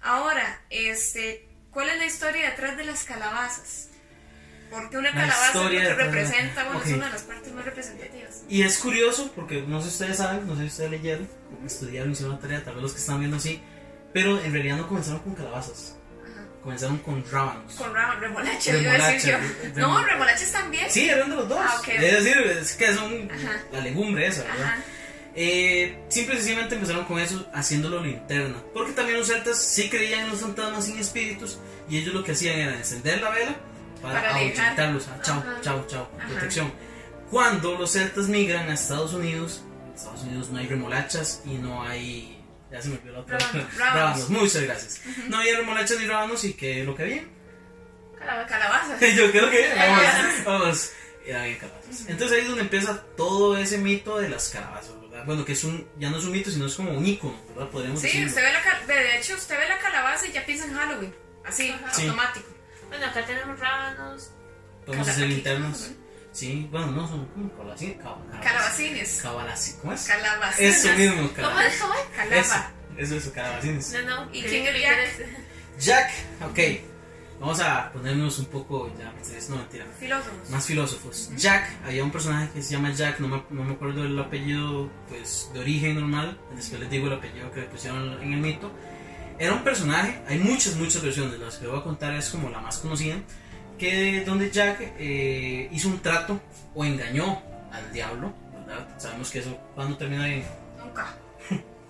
Ahora, 0.02 0.60
este, 0.70 1.48
¿cuál 1.70 1.88
es 1.90 1.98
la 1.98 2.06
historia 2.06 2.50
detrás 2.50 2.76
de 2.76 2.84
las 2.84 3.04
calabazas? 3.04 3.88
Porque 4.70 4.96
una 4.96 5.10
La 5.10 5.14
calabaza 5.16 5.48
es 5.48 5.54
lo 5.54 5.68
que 5.70 5.94
representa, 5.94 6.64
bueno, 6.64 6.78
Ok. 6.80 6.86
es 6.86 6.92
una 6.94 7.06
de 7.06 7.12
las 7.12 7.22
partes 7.22 7.52
más 7.52 7.64
representativas. 7.64 8.42
Y 8.48 8.62
es 8.62 8.78
curioso, 8.78 9.30
porque 9.36 9.62
no 9.62 9.80
sé 9.82 9.88
si 9.88 9.92
ustedes 9.94 10.16
saben, 10.16 10.46
no 10.46 10.54
sé 10.56 10.62
si 10.62 10.68
ustedes 10.68 10.90
leyeron, 10.92 11.28
estudiaron, 11.66 12.12
hicieron 12.12 12.34
la 12.36 12.40
tarea, 12.40 12.64
tal 12.64 12.74
vez 12.74 12.82
los 12.82 12.92
que 12.92 12.98
están 12.98 13.18
viendo 13.18 13.36
así, 13.36 13.62
pero 14.14 14.40
en 14.42 14.52
realidad 14.52 14.78
no 14.78 14.88
comenzaron 14.88 15.20
con 15.20 15.34
calabazas, 15.34 15.96
Ajá. 16.24 16.46
comenzaron 16.62 16.98
con 16.98 17.22
rábanos. 17.30 17.74
Con 17.74 17.94
ra- 17.94 18.14
remolacha, 18.18 18.76
iba 18.78 18.92
a 18.92 19.08
decir 19.10 19.32
yo. 19.32 19.38
Remolacha, 19.38 19.80
No, 19.80 20.00
rem- 20.00 20.06
remolachas 20.06 20.52
también. 20.52 20.90
Sí, 20.90 21.08
eran 21.08 21.28
de 21.30 21.36
los 21.36 21.48
dos. 21.50 21.58
Ah, 21.62 21.76
ok. 21.78 21.88
Es 21.88 22.24
decir, 22.24 22.36
es 22.38 22.72
que 22.72 22.94
son 22.94 23.30
Ajá. 23.30 23.62
la 23.72 23.80
legumbre 23.80 24.26
esa, 24.26 24.42
¿verdad? 24.44 24.64
Ajá. 24.64 24.78
Eh, 25.34 26.04
simple 26.08 26.34
y 26.34 26.38
sencillamente 26.38 26.74
empezaron 26.74 27.04
con 27.04 27.18
eso, 27.18 27.46
haciéndolo 27.54 28.02
linterna. 28.02 28.56
Porque 28.74 28.92
también 28.92 29.18
los 29.18 29.28
celtas 29.28 29.58
sí 29.58 29.88
creían 29.88 30.24
en 30.24 30.30
los 30.30 30.40
fantasmas 30.40 30.84
sin 30.84 30.98
espíritus 30.98 31.58
y 31.88 31.98
ellos 31.98 32.14
lo 32.14 32.22
que 32.22 32.32
hacían 32.32 32.58
era 32.58 32.76
encender 32.76 33.20
la 33.20 33.30
vela 33.30 33.56
para, 34.02 34.20
Para 34.20 34.36
ahuyentarlos. 34.36 35.08
Ah, 35.08 35.20
chao, 35.22 35.44
chao, 35.62 35.86
chao, 35.88 36.10
protección. 36.28 36.72
Cuando 37.30 37.78
los 37.78 37.92
celtas 37.92 38.28
migran 38.28 38.68
a 38.68 38.74
Estados 38.74 39.14
Unidos, 39.14 39.62
en 39.86 39.94
Estados 39.94 40.22
Unidos 40.22 40.50
no 40.50 40.58
hay 40.58 40.66
remolachas 40.66 41.42
y 41.46 41.54
no 41.54 41.82
hay. 41.82 42.38
Ya 42.70 42.82
se 42.82 42.88
me 42.88 42.96
olvidó 42.96 43.12
la 43.14 43.20
otra. 43.20 43.38
Rábanos. 43.38 43.74
Rábanos, 43.78 44.30
muchas 44.30 44.62
gracias. 44.62 45.00
No 45.28 45.38
había 45.38 45.56
remolachas 45.56 45.98
ni 45.98 46.06
rábanos 46.06 46.44
y 46.44 46.52
que 46.54 46.84
lo 46.84 46.94
que 46.94 47.02
había. 47.04 47.24
Calabaza. 48.18 48.48
Calabaza. 48.48 49.06
Yo 49.16 49.30
creo 49.30 49.50
que 49.50 49.66
vamos, 49.76 50.44
vamos, 50.44 50.92
bien 51.24 51.56
calabazas. 51.56 52.08
Entonces 52.08 52.36
ahí 52.36 52.42
es 52.42 52.48
donde 52.48 52.62
empieza 52.62 53.02
todo 53.16 53.56
ese 53.56 53.78
mito 53.78 54.18
de 54.18 54.28
las 54.28 54.50
calabazas, 54.50 54.92
¿verdad? 55.12 55.26
Bueno, 55.26 55.44
que 55.44 55.52
es 55.52 55.62
un, 55.62 55.86
ya 55.98 56.10
no 56.10 56.18
es 56.18 56.24
un 56.24 56.32
mito, 56.32 56.50
sino 56.50 56.66
es 56.66 56.74
como 56.74 56.90
un 56.90 57.06
ícono, 57.06 57.36
¿verdad? 57.50 57.70
Podríamos 57.70 58.00
Sí, 58.00 58.06
decirlo. 58.08 58.28
usted 58.28 58.42
ve 58.42 58.52
la 58.52 58.94
de 58.94 59.18
hecho, 59.18 59.34
usted 59.36 59.56
ve 59.58 59.68
la 59.68 59.78
calabaza 59.78 60.26
y 60.26 60.32
ya 60.32 60.44
piensa 60.44 60.64
en 60.64 60.74
Halloween. 60.74 61.14
Así, 61.44 61.70
Ajá. 61.70 61.92
Sí. 61.94 62.02
automático. 62.08 62.46
Bueno, 62.88 63.06
acá 63.06 63.24
tenemos 63.24 63.58
rábanos. 63.60 64.30
Podemos 64.84 65.08
hacer 65.08 65.28
linternas. 65.28 65.90
Sí, 66.32 66.66
bueno, 66.70 66.86
no 66.92 67.06
son 67.06 67.26
como 67.26 67.50
calabacines. 67.56 67.98
Calabacines. 68.42 69.20
Cabalacines. 69.22 69.78
¿Cómo 69.80 69.92
es? 69.92 70.02
Calabacines. 70.06 70.84
Eso 70.84 70.96
mismo, 70.96 71.16
¿Cómo 71.16 71.34
calabacines. 71.34 71.74
es? 71.74 71.80
¿Cómo 71.80 72.34
es? 72.34 72.46
Eso, 72.98 73.16
eso 73.16 73.28
es 73.28 73.34
calabacines. 73.34 73.92
No, 73.92 74.02
no. 74.24 74.34
¿Y 74.34 74.42
quién 74.42 74.66
es 74.66 74.80
Jack? 74.82 75.28
Jack, 75.78 76.10
ok. 76.50 76.58
Vamos 77.42 77.58
a 77.58 77.90
ponernos 77.92 78.38
un 78.38 78.44
poco, 78.46 78.88
ya, 78.96 79.12
no 79.50 79.56
mentira. 79.56 79.84
Filósofos. 79.98 80.50
más 80.50 80.64
filósofos. 80.64 81.30
Jack, 81.36 81.72
había 81.84 82.04
un 82.04 82.12
personaje 82.12 82.48
que 82.54 82.62
se 82.62 82.74
llama 82.74 82.92
Jack, 82.92 83.18
no 83.18 83.26
me, 83.26 83.42
no 83.50 83.64
me 83.64 83.72
acuerdo 83.72 84.04
el 84.04 84.16
apellido 84.16 84.88
pues 85.08 85.50
de 85.52 85.58
origen 85.58 85.96
normal, 85.96 86.38
después 86.54 86.80
les 86.80 86.88
digo 86.88 87.08
el 87.08 87.14
apellido 87.14 87.50
que 87.50 87.62
le 87.62 87.66
pusieron 87.66 88.22
en 88.22 88.32
el 88.32 88.38
mito. 88.38 88.70
Era 89.40 89.54
un 89.54 89.64
personaje, 89.64 90.22
hay 90.28 90.38
muchas, 90.38 90.76
muchas 90.76 91.02
versiones, 91.02 91.40
las 91.40 91.56
que 91.56 91.66
voy 91.66 91.80
a 91.80 91.82
contar 91.82 92.14
es 92.14 92.30
como 92.30 92.48
la 92.48 92.60
más 92.60 92.78
conocida, 92.78 93.16
que 93.76 94.22
donde 94.24 94.48
Jack 94.48 94.92
eh, 94.98 95.68
hizo 95.72 95.88
un 95.88 95.98
trato 95.98 96.40
o 96.76 96.84
engañó 96.84 97.42
al 97.72 97.92
diablo, 97.92 98.32
¿verdad? 98.52 98.86
Sabemos 98.98 99.32
que 99.32 99.40
eso 99.40 99.58
cuando 99.74 99.96
termina 99.96 100.26
bien, 100.26 100.44
Nunca. 100.78 101.12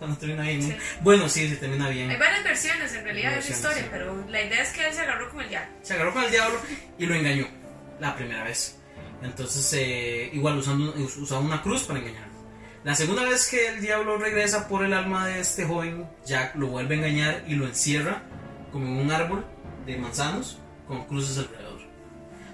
Cuando 0.02 0.18
termina 0.18 0.42
bien. 0.42 0.60
¿no? 0.60 0.66
Sí. 0.66 0.76
Bueno, 1.00 1.28
sí, 1.28 1.48
sí 1.48 1.54
termina 1.54 1.88
bien. 1.88 2.10
Hay 2.10 2.18
varias 2.18 2.42
versiones 2.42 2.92
en 2.92 3.04
realidad 3.04 3.34
de 3.34 3.38
esa 3.38 3.52
historia, 3.52 3.82
sí. 3.82 3.88
pero 3.88 4.24
la 4.28 4.42
idea 4.42 4.60
es 4.60 4.70
que 4.70 4.84
él 4.84 4.92
se 4.92 5.00
agarró 5.00 5.30
con 5.30 5.42
el 5.42 5.48
ya. 5.48 5.70
se 5.80 5.94
agarró 5.94 6.12
con 6.12 6.24
el 6.24 6.30
diablo 6.32 6.58
y 6.98 7.06
lo 7.06 7.14
engañó 7.14 7.46
la 8.00 8.16
primera 8.16 8.42
vez. 8.42 8.80
Entonces, 9.22 9.72
eh, 9.74 10.30
igual 10.32 10.58
usando, 10.58 10.92
usaba 11.20 11.40
una 11.40 11.62
cruz 11.62 11.84
para 11.84 12.00
engañarlo. 12.00 12.32
La 12.82 12.96
segunda 12.96 13.22
vez 13.22 13.48
que 13.48 13.68
el 13.68 13.80
diablo 13.80 14.18
regresa 14.18 14.66
por 14.66 14.84
el 14.84 14.92
alma 14.92 15.28
de 15.28 15.38
este 15.38 15.64
joven, 15.64 16.10
Jack 16.26 16.56
lo 16.56 16.66
vuelve 16.66 16.96
a 16.96 16.98
engañar 16.98 17.44
y 17.46 17.54
lo 17.54 17.68
encierra 17.68 18.24
como 18.72 18.86
en 18.86 19.06
un 19.06 19.12
árbol 19.12 19.46
de 19.86 19.98
manzanos 19.98 20.58
con 20.88 21.06
cruces 21.06 21.38
alrededor. 21.38 21.80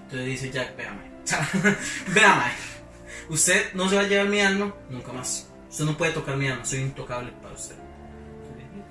Entonces 0.03 0.27
dice 0.27 0.51
Jack, 0.51 0.77
véame, 0.77 1.11
véame, 2.09 2.53
usted 3.31 3.73
no 3.73 3.89
se 3.89 3.97
va 3.97 4.03
a 4.03 4.07
llevar 4.07 4.29
mi 4.29 4.41
alma 4.43 4.75
nunca 4.91 5.15
más. 5.15 5.48
Usted 5.69 5.85
no 5.85 5.97
puede 5.97 6.13
tocar 6.13 6.37
mi 6.37 6.49
alma, 6.49 6.65
soy 6.65 6.81
intocable 6.81 7.33
para 7.43 7.55
usted. 7.55 7.77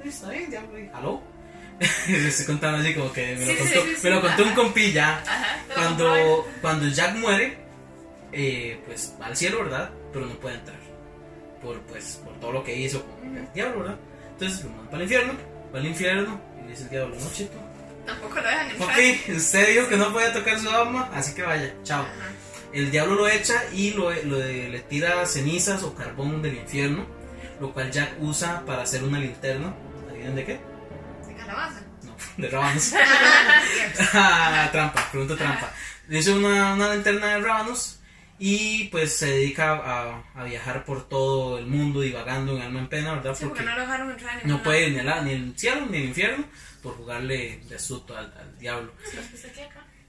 Está 0.04 0.30
bien, 0.30 0.50
diablo, 0.50 0.80
y 0.80 0.90
¿aló? 0.94 1.22
Le 2.08 2.28
estoy 2.28 2.46
contando 2.46 2.80
así 2.80 2.94
como 2.96 3.12
que 3.12 3.36
me 3.36 3.46
lo 3.46 3.58
contó, 3.58 3.82
sí, 3.84 3.96
sí, 3.96 4.04
me 4.04 4.10
lo 4.10 4.22
sí, 4.22 4.28
contó 4.28 4.44
un 4.44 4.54
compilla. 4.56 5.20
Ajá. 5.20 5.60
Cuando, 5.74 6.48
cuando 6.62 6.88
Jack 6.88 7.16
muere, 7.18 7.58
eh, 8.32 8.82
pues 8.86 9.16
va 9.22 9.28
al 9.28 9.36
cielo, 9.36 9.63
¿verdad? 9.63 9.92
Pero 10.12 10.26
no 10.26 10.34
puede 10.36 10.56
entrar. 10.56 10.78
Por, 11.62 11.80
pues, 11.82 12.22
por 12.24 12.34
todo 12.40 12.52
lo 12.52 12.63
que 12.63 12.76
hizo 12.76 13.04
con 13.06 13.38
el 13.38 13.52
diablo, 13.54 13.80
¿verdad? 13.80 13.98
Entonces 14.32 14.63
lo 14.63 14.72
manda 14.72 14.92
para 14.92 14.98
el 14.98 15.04
infierno, 15.04 15.34
va 15.74 15.80
al 15.80 15.86
infierno 15.86 16.42
y 16.60 16.63
le 16.63 16.70
dice 16.70 16.84
el 16.84 16.90
diablo, 16.90 17.16
no, 17.20 17.32
chito. 17.32 17.58
Tampoco 18.06 18.36
lo 18.36 18.44
dejan 18.44 18.72
entrar. 18.72 18.90
Ok, 18.90 19.36
usted 19.36 19.74
dijo 19.76 19.88
que 19.90 19.98
no 19.98 20.13
podía 20.13 20.34
tocar 20.34 20.60
su 20.60 20.70
alma, 20.70 21.10
así 21.13 21.36
que 21.36 21.44
vaya, 21.44 21.74
chao. 21.84 22.04
Ajá. 22.04 22.37
El 22.73 22.91
diablo 22.91 23.15
lo 23.15 23.27
echa 23.27 23.63
y 23.73 23.91
lo, 23.91 24.12
lo- 24.23 24.38
le 24.39 24.80
tira 24.82 25.25
cenizas 25.25 25.84
o 25.84 25.95
carbón 25.95 26.41
del 26.41 26.56
infierno, 26.58 27.06
lo 27.60 27.73
cual 27.73 27.91
Jack 27.91 28.15
usa 28.19 28.63
para 28.65 28.84
hacer 28.84 29.03
una 29.03 29.19
linterna. 29.19 29.73
¿Adivinen 30.10 30.36
de 30.36 30.45
qué? 30.45 30.60
De 31.27 31.36
calabaza. 31.36 31.82
No. 32.03 32.15
de 32.38 32.49
rábanos. 32.49 32.93
Ah, 34.13 34.69
trampa, 34.71 35.10
pregunta 35.12 35.36
trampa. 35.36 35.71
Dice 36.08 36.32
una, 36.34 36.73
una 36.73 36.93
linterna 36.93 37.27
de 37.27 37.41
rábanos 37.41 37.99
y 38.39 38.86
pues 38.89 39.17
se 39.17 39.25
dedica 39.32 39.73
a, 39.73 40.23
a 40.36 40.43
viajar 40.43 40.86
por 40.86 41.10
todo 41.10 41.58
el 41.58 41.65
mundo 41.65 42.01
divagando 42.01 42.56
en 42.56 42.62
alma 42.62 42.80
en 42.80 42.88
pena, 42.88 43.13
¿verdad? 43.15 43.36
Sí, 43.36 43.45
porque 43.45 43.63
no 43.63 43.73
lo 43.75 43.82
dejaron 43.82 44.12
entrar 44.12 44.39
en 44.41 44.47
no 44.47 44.62
puede 44.62 44.88
ir 44.89 44.93
ni, 44.93 44.99
al- 45.10 45.25
ni 45.25 45.34
al 45.34 45.53
cielo 45.58 45.86
ni 45.89 45.97
al 45.97 46.03
infierno 46.03 46.45
por 46.84 46.95
jugarle 46.97 47.62
de 47.67 47.75
astuto 47.75 48.15
al, 48.15 48.25
al 48.38 48.58
diablo. 48.60 48.93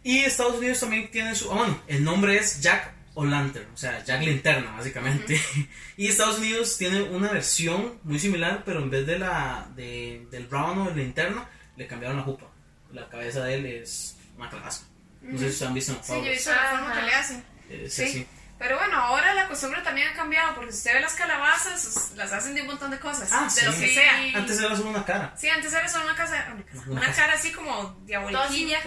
Y 0.08 0.24
Estados 0.24 0.56
Unidos 0.56 0.80
también 0.80 1.10
tiene 1.10 1.34
su. 1.34 1.50
ah, 1.52 1.56
bueno, 1.56 1.82
el 1.86 2.02
nombre 2.02 2.36
es 2.38 2.60
Jack 2.62 2.92
O'Lantern, 3.14 3.66
o 3.74 3.76
sea, 3.76 4.02
Jack 4.04 4.22
Linterna, 4.22 4.70
básicamente. 4.72 5.38
y 5.96 6.06
Estados 6.08 6.38
Unidos 6.38 6.78
tiene 6.78 7.02
una 7.02 7.30
versión 7.32 7.98
muy 8.04 8.18
similar, 8.18 8.62
pero 8.64 8.80
en 8.80 8.88
vez 8.90 9.06
de 9.06 9.18
la 9.18 9.68
de, 9.76 10.26
del 10.30 10.48
rábano 10.50 10.86
de 10.90 10.94
linterna, 11.02 11.48
le 11.76 11.86
cambiaron 11.86 12.16
la 12.16 12.22
jupa. 12.22 12.46
La 12.92 13.08
cabeza 13.08 13.44
de 13.44 13.54
él 13.56 13.66
es 13.66 14.16
una 14.36 14.48
calabaza. 14.48 14.84
No 15.20 15.32
sé 15.38 15.44
si 15.44 15.50
ustedes 15.50 15.62
han 15.68 15.74
visto 15.74 15.92
en 15.92 16.04
Sí, 16.04 16.12
yo 16.12 16.24
he 16.24 16.30
visto 16.30 16.50
la 16.52 16.70
forma 16.70 16.90
Ajá. 16.90 17.00
que 17.00 17.06
le 17.06 17.14
hacen. 17.14 17.44
Es 17.68 17.94
Sí. 17.94 18.02
así. 18.04 18.26
Pero 18.58 18.76
bueno, 18.78 18.96
ahora 18.98 19.34
la 19.34 19.46
costumbre 19.46 19.80
también 19.82 20.08
ha 20.08 20.14
cambiado, 20.14 20.54
porque 20.56 20.72
si 20.72 20.78
usted 20.78 20.94
ve 20.94 21.00
las 21.00 21.14
calabazas, 21.14 21.84
us- 21.86 22.16
las 22.16 22.32
hacen 22.32 22.54
de 22.56 22.62
un 22.62 22.66
montón 22.68 22.90
de 22.90 22.98
cosas, 22.98 23.28
Ah, 23.32 23.44
de 23.44 23.50
sí. 23.50 23.64
lo 23.66 23.72
que 23.72 23.94
sea. 23.94 24.18
Antes 24.34 24.58
era 24.58 24.74
solo 24.76 24.90
una 24.90 25.04
cara. 25.04 25.32
Sí, 25.38 25.48
antes 25.48 25.72
era 25.72 25.86
solo 25.88 26.04
una 26.06 26.16
casa, 26.16 26.48
una, 26.54 26.64
casa, 26.64 26.82
Una 26.90 27.00
una 27.02 27.12
cara 27.12 27.34
así 27.34 27.52
como 27.52 28.00
diaboliquilla. 28.04 28.78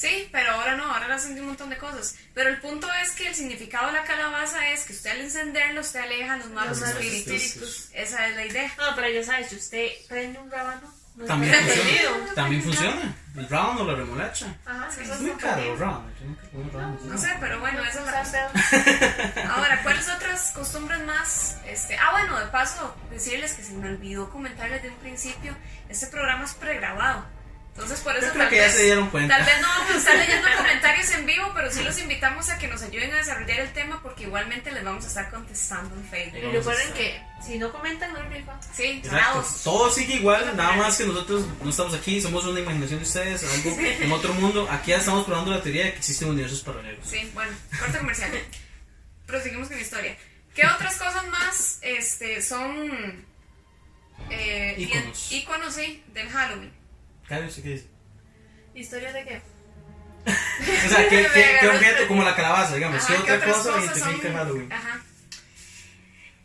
Sí, 0.00 0.30
pero 0.32 0.52
ahora 0.52 0.76
no, 0.76 0.84
ahora 0.90 1.08
la 1.08 1.16
hacen 1.16 1.34
de 1.34 1.42
un 1.42 1.48
montón 1.48 1.68
de 1.68 1.76
cosas. 1.76 2.14
Pero 2.32 2.48
el 2.48 2.58
punto 2.58 2.88
es 3.02 3.10
que 3.10 3.28
el 3.28 3.34
significado 3.34 3.88
de 3.88 3.92
la 3.92 4.04
calabaza 4.04 4.70
es 4.70 4.84
que 4.84 4.94
usted 4.94 5.10
al 5.10 5.20
encenderlo, 5.20 5.82
usted 5.82 6.00
aleja 6.00 6.32
a 6.32 6.36
los 6.38 6.48
malos 6.48 6.80
Los 6.80 6.88
malos 6.88 7.04
espíritus. 7.04 7.34
espíritus. 7.34 7.90
Esa 7.92 8.28
es 8.28 8.34
la 8.34 8.46
idea. 8.46 8.72
No, 8.78 8.94
pero 8.96 9.10
ya 9.10 9.22
sabes, 9.22 9.50
si 9.50 9.56
usted 9.56 9.88
prende 10.08 10.38
un 10.38 10.50
rábano, 10.50 10.90
no 11.16 11.26
También 11.26 11.54
funciona. 11.54 12.34
También 12.34 12.62
funciona. 12.62 13.14
El 13.36 13.48
rábano 13.50 13.82
o 13.82 13.84
la 13.84 13.94
remolacha. 13.94 14.56
Ajá, 14.64 14.88
Sí, 14.90 15.02
eso 15.02 15.12
Es 15.12 15.20
muy 15.20 15.30
caro 15.32 15.62
comí 15.62 16.70
rábanos. 16.70 17.02
No 17.04 17.18
sé, 17.18 17.28
pero 17.38 17.60
bueno, 17.60 17.84
esa 17.84 18.00
es 18.00 18.32
la 18.32 19.54
Ahora, 19.54 19.82
¿cuáles 19.82 20.08
otras 20.08 20.52
costumbres 20.52 21.04
más? 21.04 21.58
Este, 21.66 21.98
ah, 21.98 22.12
bueno, 22.12 22.40
de 22.40 22.46
paso, 22.46 22.96
decirles 23.10 23.52
que 23.52 23.62
se 23.62 23.74
me 23.74 23.86
olvidó 23.86 24.30
comentarles 24.30 24.82
de 24.82 24.88
un 24.88 24.96
principio, 24.96 25.54
este 25.90 26.06
programa 26.06 26.46
es 26.46 26.54
pregrabado. 26.54 27.26
Entonces, 27.74 28.00
por 28.00 28.14
eso 28.16 28.26
Yo 28.26 28.32
creo 28.32 28.42
tal 28.42 28.50
que 28.50 28.56
ya 28.56 28.62
vez, 28.64 28.74
se 28.74 28.82
dieron 28.82 29.10
cuenta. 29.10 29.36
tal 29.36 29.46
vez 29.46 29.60
no 29.62 29.68
vamos 29.68 29.90
a 29.90 29.96
estar 29.98 30.16
leyendo 30.18 30.48
comentarios 30.56 31.10
en 31.12 31.24
vivo, 31.26 31.52
pero 31.54 31.70
sí 31.70 31.82
los 31.82 31.98
invitamos 31.98 32.50
a 32.50 32.58
que 32.58 32.68
nos 32.68 32.82
ayuden 32.82 33.12
a 33.12 33.16
desarrollar 33.16 33.60
el 33.60 33.72
tema 33.72 34.02
porque 34.02 34.24
igualmente 34.24 34.70
les 34.70 34.84
vamos 34.84 35.04
a 35.04 35.08
estar 35.08 35.30
contestando 35.30 35.94
en 35.94 36.04
Facebook. 36.04 36.38
Y 36.42 36.56
recuerden 36.56 36.92
que 36.92 37.22
si 37.46 37.58
no 37.58 37.72
comentan, 37.72 38.12
no 38.12 38.22
rifa. 38.28 38.60
Sí. 38.74 39.02
Todo 39.64 39.90
sigue 39.90 40.16
igual, 40.16 40.54
nada 40.56 40.72
más 40.72 40.98
que 40.98 41.04
nosotros 41.04 41.46
no 41.62 41.70
estamos 41.70 41.94
aquí, 41.94 42.20
somos 42.20 42.44
una 42.44 42.60
imaginación 42.60 42.98
de 42.98 43.06
ustedes, 43.06 43.44
algo 43.44 43.76
en 43.80 44.12
otro 44.12 44.34
mundo. 44.34 44.68
Aquí 44.70 44.90
ya 44.90 44.98
estamos 44.98 45.24
probando 45.24 45.52
la 45.52 45.62
teoría 45.62 45.84
de 45.84 45.92
que 45.92 45.98
existen 45.98 46.28
universos 46.28 46.60
paralelos. 46.60 47.06
Sí, 47.08 47.30
bueno, 47.34 47.52
corte 47.78 47.98
comercial. 47.98 48.30
Proseguimos 49.26 49.68
con 49.68 49.76
la 49.76 49.82
historia. 49.82 50.16
¿Qué 50.54 50.66
otras 50.66 50.96
cosas 50.96 51.26
más 51.28 51.78
este, 51.82 52.42
son 52.42 53.24
eh, 54.28 54.74
Íconos. 54.76 55.32
íconos, 55.32 55.74
sí, 55.74 56.02
del 56.12 56.28
Halloween? 56.28 56.72
¿Usted 57.38 57.62
qué 57.62 57.68
dice? 57.70 57.86
¿Historia 58.74 59.12
de 59.12 59.24
qué? 59.24 59.42
O 60.26 60.88
sea, 60.88 61.08
¿qué, 61.08 61.26
qué, 61.32 61.56
qué 61.60 61.68
objeto? 61.68 62.08
Como 62.08 62.22
la 62.22 62.34
calabaza, 62.36 62.74
digamos. 62.74 63.02
Ajá, 63.02 63.14
¿Qué 63.24 63.32
otra 63.32 63.46
cosa 63.52 63.72
cosas 63.72 63.84
identifica 63.96 64.28
son- 64.28 64.36
Halloween? 64.36 64.72
Ajá. 64.72 65.00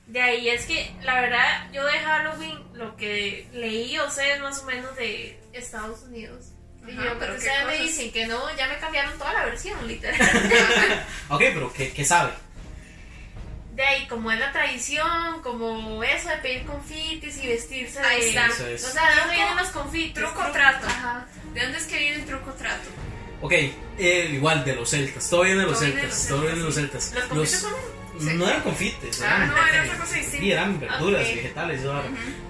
De 0.08 0.22
ahí 0.22 0.50
es 0.50 0.66
que, 0.66 0.96
la 1.02 1.20
verdad, 1.20 1.72
yo 1.74 1.84
de 1.86 2.00
Halloween, 2.00 2.60
lo 2.74 2.96
que 2.96 3.48
leí 3.54 3.98
o 4.00 4.10
sé 4.10 4.34
es 4.34 4.40
más 4.40 4.60
o 4.60 4.66
menos 4.66 4.96
de 4.96 5.40
Estados 5.54 6.04
Unidos. 6.04 6.52
Y 6.88 6.92
Ajá, 6.92 7.04
yo, 7.06 7.20
pero 7.20 7.32
¿qué 7.34 7.38
ustedes 7.40 7.66
me 7.66 7.78
dicen 7.80 8.12
que 8.12 8.28
no, 8.28 8.56
ya 8.56 8.68
me 8.68 8.78
cambiaron 8.78 9.18
toda 9.18 9.34
la 9.34 9.46
versión, 9.46 9.88
literal. 9.88 10.20
Ok, 11.30 11.40
pero 11.40 11.74
¿qué, 11.74 11.92
qué 11.92 12.06
sabe? 12.06 12.32
De 13.76 13.84
ahí, 13.84 14.08
como 14.08 14.32
es 14.32 14.40
la 14.40 14.52
tradición, 14.54 15.42
como 15.44 16.02
eso 16.04 16.30
de 16.30 16.38
pedir 16.38 16.66
confites 16.66 17.44
y 17.44 17.48
vestirse 17.48 18.00
de... 18.00 18.06
Ahí 18.06 18.22
está. 18.30 18.48
Eso 18.48 18.68
es. 18.68 18.86
O 18.86 18.90
sea, 18.92 19.04
¿de 19.10 19.16
dónde 19.16 19.22
Truco- 19.24 19.36
vienen 19.36 19.58
los 19.58 19.68
confites? 19.68 20.14
truco 20.24 20.52
trato. 20.54 20.88
Ajá. 20.88 21.26
¿De 21.54 21.62
dónde 21.62 21.78
es 21.78 21.84
que 21.86 21.98
viene 21.98 22.16
el 22.16 22.26
truco 22.26 22.52
trato? 22.54 22.90
Ok, 23.42 23.52
eh, 23.52 24.30
igual 24.32 24.64
de 24.64 24.76
los 24.76 24.90
celtas, 24.90 25.30
todo 25.30 25.42
viene 25.44 25.60
de 25.62 25.66
los 25.68 25.80
de 25.80 25.92
celtas, 25.92 26.28
todo 26.30 26.42
viene 26.42 26.58
de 26.58 26.64
los 26.64 26.74
celtas. 26.76 27.14
Los 27.14 27.24
confites 27.26 27.60
son... 27.60 27.74
Sí. 28.18 28.30
No 28.34 28.48
eran 28.48 28.62
confites, 28.62 29.22
Ah, 29.22 29.26
eran, 29.36 29.48
no, 29.50 29.68
era 29.68 29.84
otra 29.84 29.98
cosa 29.98 30.16
distinta. 30.16 30.40
Sí, 30.40 30.52
eran 30.54 30.80
verduras, 30.80 31.22
vegetales. 31.22 31.80
eso 31.82 31.92
era. 31.92 32.04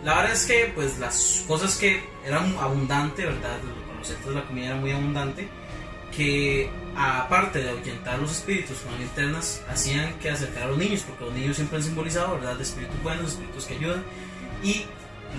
La 0.03 0.15
verdad 0.17 0.31
es 0.33 0.45
que 0.45 0.71
pues 0.75 0.99
las 0.99 1.43
cosas 1.47 1.75
que 1.77 2.03
eran 2.23 2.55
abundante, 2.59 3.25
¿verdad? 3.25 3.57
Para 3.87 3.97
los 3.97 4.07
celtas 4.07 4.27
la 4.27 4.43
comida 4.45 4.67
era 4.67 4.75
muy 4.75 4.91
abundante, 4.91 5.47
que 6.15 6.69
aparte 6.95 7.59
de 7.63 7.69
ahuyentar 7.69 8.19
los 8.19 8.31
espíritus 8.31 8.77
con 8.79 8.97
linternas, 8.97 9.61
hacían 9.67 10.17
que 10.19 10.29
acercar 10.29 10.63
a 10.63 10.67
los 10.67 10.77
niños, 10.77 11.01
porque 11.01 11.25
los 11.25 11.33
niños 11.33 11.55
siempre 11.55 11.77
han 11.77 11.83
simbolizado, 11.83 12.35
¿verdad? 12.35 12.55
De 12.55 12.63
espíritus 12.63 13.03
buenos, 13.03 13.31
espíritus 13.31 13.65
que 13.65 13.73
ayudan, 13.75 14.03
y 14.63 14.85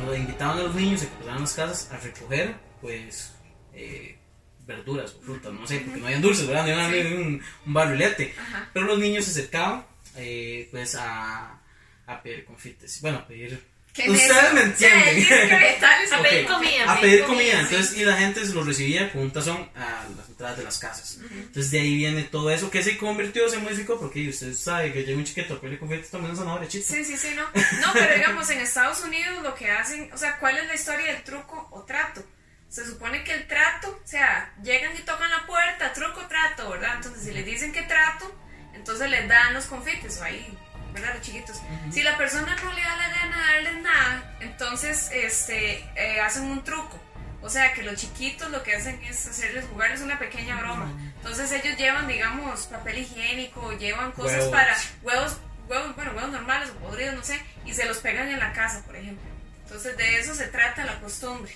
lo 0.04 0.14
invitaban 0.14 0.58
a 0.58 0.62
los 0.64 0.74
niños 0.74 1.00
que 1.00 1.06
pasaran 1.06 1.40
las 1.40 1.54
casas 1.54 1.90
a 1.92 1.98
recoger, 1.98 2.56
pues... 2.80 3.34
eh, 3.72 4.18
verduras 4.66 5.14
o 5.14 5.20
frutas, 5.22 5.52
no 5.52 5.64
sé, 5.64 5.78
porque 5.78 6.00
no 6.00 6.06
habían 6.06 6.20
dulces, 6.20 6.44
¿verdad? 6.44 6.64
No 6.64 6.72
iban 6.72 6.84
a 6.84 7.20
un, 7.20 7.42
un 7.66 7.72
barrilete. 7.72 8.34
Ajá. 8.36 8.68
Pero 8.72 8.86
los 8.86 8.98
niños 8.98 9.24
se 9.24 9.30
acercaban, 9.30 9.86
eh, 10.16 10.66
pues, 10.72 10.96
a, 10.96 11.62
a 12.06 12.22
pedir 12.22 12.44
confites. 12.44 13.00
Bueno, 13.00 13.18
a 13.18 13.26
pedir. 13.28 13.62
¿Qué 13.96 14.10
Ustedes 14.10 14.52
me 14.52 14.62
entienden. 14.62 15.14
Sí, 15.16 15.26
que 15.26 16.14
A 16.14 16.22
pedir 16.22 16.46
comida. 16.46 16.92
A 16.92 17.00
pedir 17.00 17.24
comida. 17.24 17.52
sí. 17.52 17.58
Entonces, 17.60 17.96
y 17.96 18.04
la 18.04 18.16
gente 18.16 18.44
se 18.44 18.52
los 18.52 18.66
recibía 18.66 19.10
con 19.10 19.22
un 19.22 19.32
tazón 19.32 19.70
a 19.74 20.04
las 20.16 20.28
entradas 20.28 20.58
de 20.58 20.64
las 20.64 20.78
casas. 20.78 21.18
Entonces, 21.30 21.70
de 21.70 21.80
ahí 21.80 21.96
viene 21.96 22.22
todo 22.24 22.50
eso 22.50 22.70
que 22.70 22.82
se 22.82 22.98
convirtió, 22.98 23.48
se 23.48 23.56
modificó, 23.58 23.98
porque 23.98 24.28
usted 24.28 24.52
sabe 24.52 24.92
que 24.92 25.02
llega 25.04 25.16
un 25.16 25.24
chiquito 25.24 25.54
a 25.54 25.60
pedirle 25.60 25.78
confites 25.78 26.10
también 26.10 26.32
una 26.32 26.40
zanahoria 26.40 26.68
chita. 26.68 26.86
Sí, 26.86 27.04
sí, 27.04 27.16
sí, 27.16 27.28
no. 27.34 27.44
No, 27.80 27.92
pero 27.94 28.14
digamos, 28.14 28.50
en 28.50 28.60
Estados 28.60 29.02
Unidos 29.02 29.42
lo 29.42 29.54
que 29.54 29.70
hacen, 29.70 30.10
o 30.12 30.18
sea, 30.18 30.38
¿cuál 30.38 30.58
es 30.58 30.66
la 30.66 30.74
historia 30.74 31.06
del 31.06 31.22
truco 31.22 31.68
o 31.70 31.82
trato? 31.84 32.22
Se 32.68 32.84
supone 32.84 33.24
que 33.24 33.32
el 33.32 33.46
trato, 33.46 33.88
o 34.04 34.06
sea, 34.06 34.52
llegan 34.62 34.94
y 34.96 35.00
tocan 35.00 35.30
la 35.30 35.46
puerta, 35.46 35.92
truco, 35.92 36.26
trato, 36.26 36.68
¿verdad? 36.68 36.96
Entonces, 36.96 37.22
si 37.24 37.32
les 37.32 37.46
dicen 37.46 37.72
que 37.72 37.82
trato, 37.82 38.34
entonces 38.74 39.08
les 39.08 39.26
dan 39.28 39.54
los 39.54 39.64
confites, 39.66 40.18
o 40.18 40.24
ahí, 40.24 40.58
¿verdad? 40.96 41.14
Los 41.14 41.22
chiquitos. 41.24 41.60
Si 41.92 42.02
la 42.02 42.16
persona 42.18 42.56
no 42.62 42.72
le 42.72 42.82
da 42.82 42.96
la 42.96 43.08
gana 43.08 43.36
de 43.36 43.54
darles 43.54 43.82
nada, 43.82 44.34
entonces, 44.40 45.08
este, 45.12 45.84
eh, 45.94 46.20
hacen 46.20 46.44
un 46.44 46.64
truco. 46.64 46.98
O 47.42 47.48
sea, 47.48 47.72
que 47.74 47.82
los 47.84 47.94
chiquitos 47.96 48.50
lo 48.50 48.62
que 48.64 48.74
hacen 48.74 49.00
es 49.04 49.26
hacerles 49.28 49.66
jugarles 49.70 50.00
una 50.00 50.18
pequeña 50.18 50.60
broma. 50.60 50.90
Entonces 51.16 51.52
ellos 51.52 51.76
llevan, 51.78 52.08
digamos, 52.08 52.66
papel 52.66 52.98
higiénico, 52.98 53.72
llevan 53.78 54.10
cosas 54.12 54.38
Huevos. 54.38 54.50
para 54.52 54.76
huevos, 55.02 55.36
huevos, 55.68 55.94
bueno, 55.96 56.12
huevos 56.16 56.30
normales 56.32 56.70
o 56.70 56.74
podridos, 56.88 57.14
no 57.14 57.22
sé, 57.22 57.40
y 57.64 57.72
se 57.72 57.84
los 57.84 57.98
pegan 57.98 58.28
en 58.28 58.40
la 58.40 58.52
casa, 58.52 58.82
por 58.84 58.96
ejemplo. 58.96 59.24
Entonces 59.64 59.96
de 59.96 60.18
eso 60.18 60.34
se 60.34 60.46
trata 60.48 60.84
la 60.84 60.98
costumbre. 61.00 61.52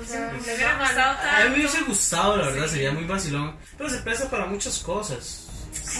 O 0.00 0.04
sea, 0.04 0.30
Me 0.32 0.38
hubiera 0.40 0.78
gustado 0.78 1.10
A 1.10 1.14
mí 1.14 1.20
me 1.20 1.32
tanto. 1.42 1.54
hubiese 1.58 1.80
gustado, 1.82 2.36
la 2.38 2.46
verdad, 2.46 2.66
Sí. 2.66 2.72
sería 2.74 2.92
muy 2.92 3.04
vacilón. 3.04 3.56
Pero 3.76 3.90
se 3.90 3.98
presta 3.98 4.30
para 4.30 4.46
muchas 4.46 4.78
cosas. 4.78 5.49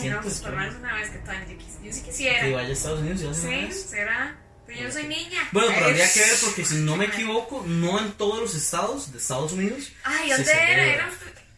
Ay, 0.02 0.08
no, 0.10 0.22
Siento 0.22 0.40
pues 0.40 0.42
menos 0.56 0.74
una 0.76 0.94
vez 0.94 1.10
que 1.10 1.18
tal, 1.18 1.46
yo, 1.82 1.92
sí 1.92 2.02
quisiera. 2.02 2.40
que 2.40 2.52
vaya 2.54 2.68
a 2.68 2.72
Estados 2.72 3.00
Unidos 3.00 3.20
y 3.22 3.26
hace 3.28 3.46
una 3.48 3.56
Sí, 3.58 3.64
vez. 3.66 3.82
será. 3.90 4.36
Pero 4.66 4.78
yo 4.82 4.86
no 4.86 4.92
soy 4.92 5.06
niña. 5.08 5.48
Bueno, 5.52 5.68
pero 5.74 5.86
habría 5.86 6.12
que 6.12 6.20
ver 6.20 6.36
porque 6.44 6.64
si 6.64 6.74
no 6.76 6.96
me 6.96 7.06
equivoco, 7.06 7.64
no 7.66 7.98
en 7.98 8.12
todos 8.12 8.38
los 8.40 8.54
estados 8.54 9.10
de 9.12 9.18
Estados 9.18 9.52
Unidos. 9.52 9.92
Ay, 10.04 10.30
¿dónde 10.30 10.52
era? 10.52 10.84
Era- 10.86 11.10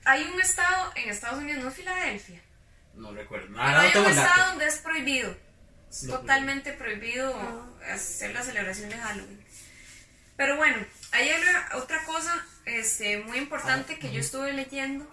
Hay 0.05 0.24
un 0.24 0.40
estado 0.40 0.92
en 0.96 1.11
Estados 1.11 1.38
Unidos, 1.38 1.62
no 1.62 1.70
Filadelfia. 1.70 2.40
No 2.94 3.12
recuerdo. 3.12 3.48
Pero 3.48 3.61
Ahora 3.61 3.72
no 3.72 3.81
hay 3.81 3.96
un 3.96 4.07
estado 4.11 4.28
dato. 4.38 4.48
donde 4.50 4.66
es 4.66 4.76
prohibido. 4.76 5.37
Es 5.90 6.02
Lo- 6.05 6.20
totalmente 6.20 6.72
prohibido 6.72 7.35
hacer 7.92 8.33
la 8.33 8.42
celebración 8.42 8.88
de 8.88 8.96
Halloween. 8.96 9.44
Pero 10.37 10.57
bueno, 10.57 10.78
hay 11.12 11.31
otra- 11.31 11.68
otra 11.74 12.05
cosa 12.07 12.46
este, 12.64 13.18
muy 13.18 13.38
importante 13.38 13.98
que 13.98 14.11
yo 14.12 14.20
estuve 14.20 14.52
leyendo, 14.55 15.07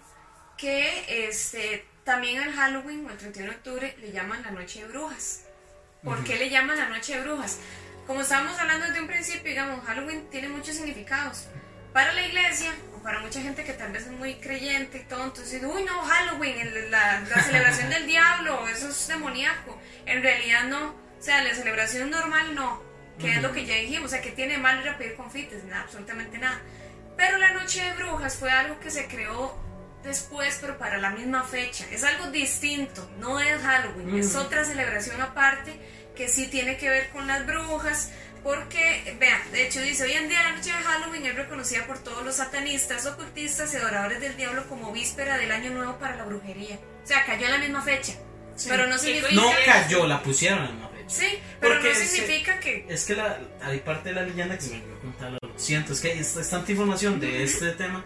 que 0.56 1.28
este, 1.28 1.84
también 2.04 2.40
al 2.42 2.52
Halloween 2.52 3.06
o 3.06 3.10
el 3.10 3.18
31 3.18 3.50
de 3.52 3.56
octubre 3.56 3.96
le 4.00 4.12
llaman 4.12 4.42
la 4.42 4.50
Noche 4.50 4.80
de 4.82 4.88
Brujas. 4.88 5.44
¿Por 6.02 6.24
qué 6.24 6.36
le 6.36 6.48
llaman 6.50 6.78
la 6.78 6.88
Noche 6.88 7.16
de 7.16 7.22
Brujas? 7.22 7.58
Como 8.06 8.22
estábamos 8.22 8.58
hablando 8.58 8.86
desde 8.86 9.00
un 9.00 9.06
principio, 9.06 9.50
digamos, 9.50 9.84
Halloween 9.84 10.28
tiene 10.30 10.48
muchos 10.48 10.74
significados. 10.76 11.46
Para 11.92 12.12
la 12.12 12.22
iglesia, 12.26 12.72
o 12.96 13.02
para 13.02 13.20
mucha 13.20 13.40
gente 13.42 13.64
que 13.64 13.72
tal 13.74 13.92
vez 13.92 14.04
es 14.06 14.12
muy 14.12 14.34
creyente 14.36 14.98
y 14.98 15.04
todo, 15.04 15.24
entonces, 15.24 15.62
uy, 15.64 15.84
no, 15.84 16.00
Halloween, 16.02 16.58
el- 16.58 16.90
la, 16.90 17.20
la 17.20 17.42
celebración 17.42 17.90
del 17.90 18.06
diablo, 18.06 18.66
eso 18.68 18.88
es 18.88 19.08
demoníaco. 19.08 19.78
En 20.06 20.22
realidad 20.22 20.64
no. 20.64 20.88
O 21.18 21.22
sea, 21.22 21.42
la 21.44 21.54
celebración 21.54 22.10
normal 22.10 22.54
no. 22.54 22.82
Que 23.18 23.32
es 23.32 23.42
lo 23.42 23.52
que 23.52 23.66
ya 23.66 23.74
dijimos, 23.74 24.06
o 24.06 24.08
sea, 24.08 24.22
que 24.22 24.30
tiene 24.30 24.56
mal 24.56 24.80
ir 24.80 24.88
a 24.88 24.96
pedir 24.96 25.14
confites, 25.14 25.62
nada, 25.64 25.82
absolutamente 25.82 26.38
nada. 26.38 26.58
Pero 27.18 27.36
la 27.36 27.52
Noche 27.52 27.82
de 27.82 27.92
Brujas 27.92 28.36
fue 28.36 28.50
algo 28.50 28.80
que 28.80 28.90
se 28.90 29.06
creó 29.08 29.54
después, 30.04 30.58
pero 30.60 30.78
para 30.78 30.98
la 30.98 31.10
misma 31.10 31.44
fecha. 31.44 31.84
Es 31.90 32.04
algo 32.04 32.30
distinto, 32.30 33.08
no 33.18 33.40
es 33.40 33.60
Halloween, 33.62 34.18
es 34.18 34.34
otra 34.36 34.64
celebración 34.64 35.20
aparte 35.20 35.74
que 36.16 36.28
sí 36.28 36.46
tiene 36.48 36.76
que 36.76 36.88
ver 36.88 37.10
con 37.10 37.26
las 37.26 37.46
brujas. 37.46 38.10
Porque, 38.42 39.14
vean, 39.20 39.38
de 39.52 39.66
hecho 39.66 39.82
dice, 39.82 40.04
hoy 40.04 40.12
en 40.12 40.28
día 40.30 40.42
la 40.42 40.52
noche 40.52 40.70
de 40.70 40.82
Halloween 40.82 41.26
es 41.26 41.34
reconocida 41.34 41.86
por 41.86 41.98
todos 41.98 42.24
los 42.24 42.36
satanistas, 42.36 43.04
ocultistas 43.04 43.74
y 43.74 43.76
adoradores 43.76 44.18
del 44.20 44.34
diablo 44.38 44.66
como 44.66 44.92
víspera 44.92 45.36
del 45.36 45.52
año 45.52 45.70
nuevo 45.72 45.98
para 45.98 46.16
la 46.16 46.24
brujería. 46.24 46.78
O 47.04 47.06
sea, 47.06 47.26
cayó 47.26 47.44
en 47.46 47.52
la 47.52 47.58
misma 47.58 47.82
fecha. 47.82 48.14
Pero 48.66 48.86
no 48.86 48.96
significa... 48.96 49.34
No 49.34 49.50
cayó, 49.66 50.06
la 50.06 50.22
pusieron 50.22 50.64
en 50.64 50.74
una 50.76 50.88
fecha. 50.88 51.04
Sí, 51.08 51.38
pero 51.60 51.74
Porque 51.74 51.90
no 51.90 51.94
significa 51.94 52.58
que... 52.60 52.86
Es 52.88 53.04
que 53.04 53.14
la, 53.14 53.38
hay 53.62 53.80
parte 53.80 54.08
de 54.08 54.14
la 54.14 54.22
leyenda 54.22 54.56
que 54.56 54.62
se 54.62 54.70
me 54.70 54.76
olvidó 54.76 54.98
contar, 55.00 55.32
lo 55.32 55.58
siento, 55.58 55.92
es 55.92 56.00
que 56.00 56.12
hay 56.12 56.18
es- 56.20 56.36
es 56.36 56.48
tanta 56.48 56.70
información 56.72 57.20
de 57.20 57.42
este 57.44 57.72
tema, 57.72 58.04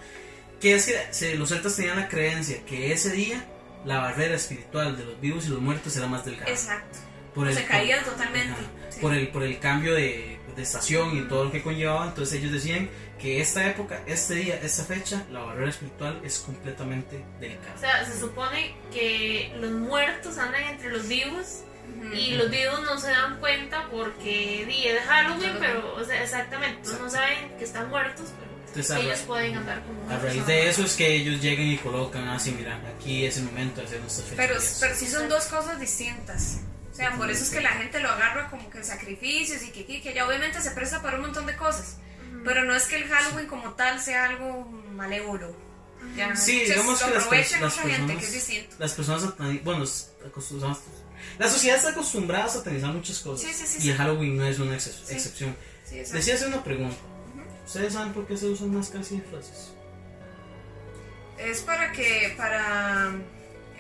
que 0.65 0.75
es 0.77 0.87
que 0.87 1.35
los 1.35 1.51
celtas 1.51 1.77
tenían 1.77 1.99
la 1.99 2.09
creencia 2.09 2.65
que 2.65 2.91
ese 2.91 3.11
día 3.11 3.45
la 3.85 3.99
barrera 3.99 4.35
espiritual 4.35 4.97
de 4.97 5.05
los 5.05 5.21
vivos 5.21 5.45
y 5.45 5.51
los 5.51 5.61
muertos 5.61 5.95
era 5.95 6.07
más 6.07 6.25
delgada. 6.25 6.51
Exacto. 6.51 7.01
Por 7.35 7.53
se 7.53 7.67
caía 7.67 8.03
totalmente, 8.03 8.53
ajá, 8.53 8.63
sí. 8.89 9.01
por, 9.01 9.13
el, 9.13 9.29
por 9.29 9.43
el 9.43 9.59
cambio 9.59 9.93
de, 9.93 10.39
de 10.57 10.63
estación 10.63 11.19
y 11.19 11.23
todo 11.29 11.45
lo 11.45 11.53
que 11.53 11.63
conllevaba, 11.63 12.07
entonces 12.07 12.39
ellos 12.39 12.53
decían 12.53 12.89
que 13.19 13.43
esta 13.43 13.67
época, 13.67 14.01
este 14.07 14.37
día, 14.37 14.59
esta 14.63 14.85
fecha, 14.85 15.27
la 15.31 15.41
barrera 15.41 15.69
espiritual 15.69 16.19
es 16.25 16.39
completamente 16.39 17.23
delicada. 17.41 17.75
O 17.75 17.79
sea, 17.79 18.07
se 18.07 18.19
supone 18.19 18.75
que 18.91 19.53
los 19.61 19.73
muertos 19.73 20.39
andan 20.39 20.63
entre 20.63 20.91
los 20.91 21.07
vivos 21.09 21.65
y 22.15 22.37
los 22.37 22.51
vivos 22.51 22.81
no 22.85 22.97
se 22.99 23.11
dan 23.11 23.39
cuenta 23.39 23.87
porque 23.91 24.65
día 24.67 24.95
de 24.95 25.01
Halloween, 25.01 25.57
pero, 25.61 25.95
o 25.95 26.05
sea, 26.05 26.23
exactamente, 26.23 26.77
entonces 26.77 27.01
no 27.03 27.11
saben 27.11 27.55
que 27.59 27.65
están 27.65 27.91
muertos, 27.91 28.33
pero 28.41 28.54
a, 28.81 28.99
ellos 29.01 29.21
ra- 29.21 29.27
pueden 29.27 29.55
andar 29.57 29.83
como 29.85 30.11
a 30.11 30.19
raíz 30.19 30.47
de 30.47 30.69
eso 30.69 30.83
es 30.85 30.95
que 30.95 31.15
ellos 31.17 31.41
llegan 31.41 31.67
y 31.67 31.79
colocan 31.79 32.29
así, 32.29 32.53
mira, 32.53 32.81
aquí 32.97 33.25
es 33.25 33.37
el 33.39 33.45
momento 33.45 33.81
de 33.81 33.87
hacer 33.87 34.01
nuestras 34.01 34.29
Pero, 34.31 34.55
fechorías. 34.55 34.79
pero 34.81 34.95
sí 34.97 35.07
son 35.09 35.29
dos 35.29 35.45
cosas 35.47 35.79
distintas. 35.81 36.59
O 36.93 36.97
sea, 36.97 37.17
por 37.17 37.29
eso 37.31 37.43
es 37.43 37.51
que 37.51 37.61
la 37.61 37.71
gente 37.71 37.99
lo 38.01 38.09
agarra 38.09 38.49
como 38.51 38.71
que 38.71 38.85
sacrificios 38.85 39.63
y 39.65 39.71
que, 39.71 39.85
que, 39.85 40.01
que 40.01 40.15
ya 40.15 40.27
obviamente 40.27 40.61
se 40.61 40.71
presta 40.71 41.03
para 41.03 41.17
un 41.17 41.23
montón 41.23 41.45
de 41.47 41.57
cosas. 41.57 41.97
Pero 42.45 42.65
no 42.65 42.75
es 42.77 42.85
que 42.85 42.97
el 42.97 43.09
Halloween 43.09 43.47
como 43.47 43.73
tal 43.73 44.01
sea 44.01 44.25
algo 44.27 44.65
malévolo. 44.93 45.57
Ya, 46.17 46.37
Sí, 46.37 46.61
digamos 46.61 47.03
que 47.03 47.11
las, 47.11 47.25
pers- 47.25 47.59
las 47.61 47.75
personas, 47.75 47.75
que 47.75 48.27
es 48.27 48.79
las 48.79 48.93
personas 48.93 49.35
bueno, 49.65 49.85
la 51.39 51.49
sociedad 51.49 51.79
está 51.79 51.91
acostumbrada 51.91 52.45
a 52.45 52.49
satanizar 52.49 52.93
muchas 52.93 53.19
cosas 53.21 53.49
Sí, 53.51 53.55
sí, 53.55 53.67
sí, 53.81 53.89
y 53.89 53.91
el 53.91 53.97
Halloween 53.97 54.37
no 54.37 54.45
es 54.47 54.59
una 54.59 54.79
Sí. 54.79 54.91
excepción. 55.11 55.57
Decía 55.91 56.35
hacer 56.35 56.49
una 56.49 56.63
pregunta. 56.63 56.97
¿Ustedes 57.65 57.93
saben 57.95 58.13
por 58.13 58.27
qué 58.27 58.37
se 58.37 58.47
usan 58.47 58.75
máscaras 58.75 59.11
y 59.13 59.17
disfraces? 59.17 59.73
Es 61.39 61.63
para 61.63 61.91
que, 61.93 62.35
para, 62.37 63.11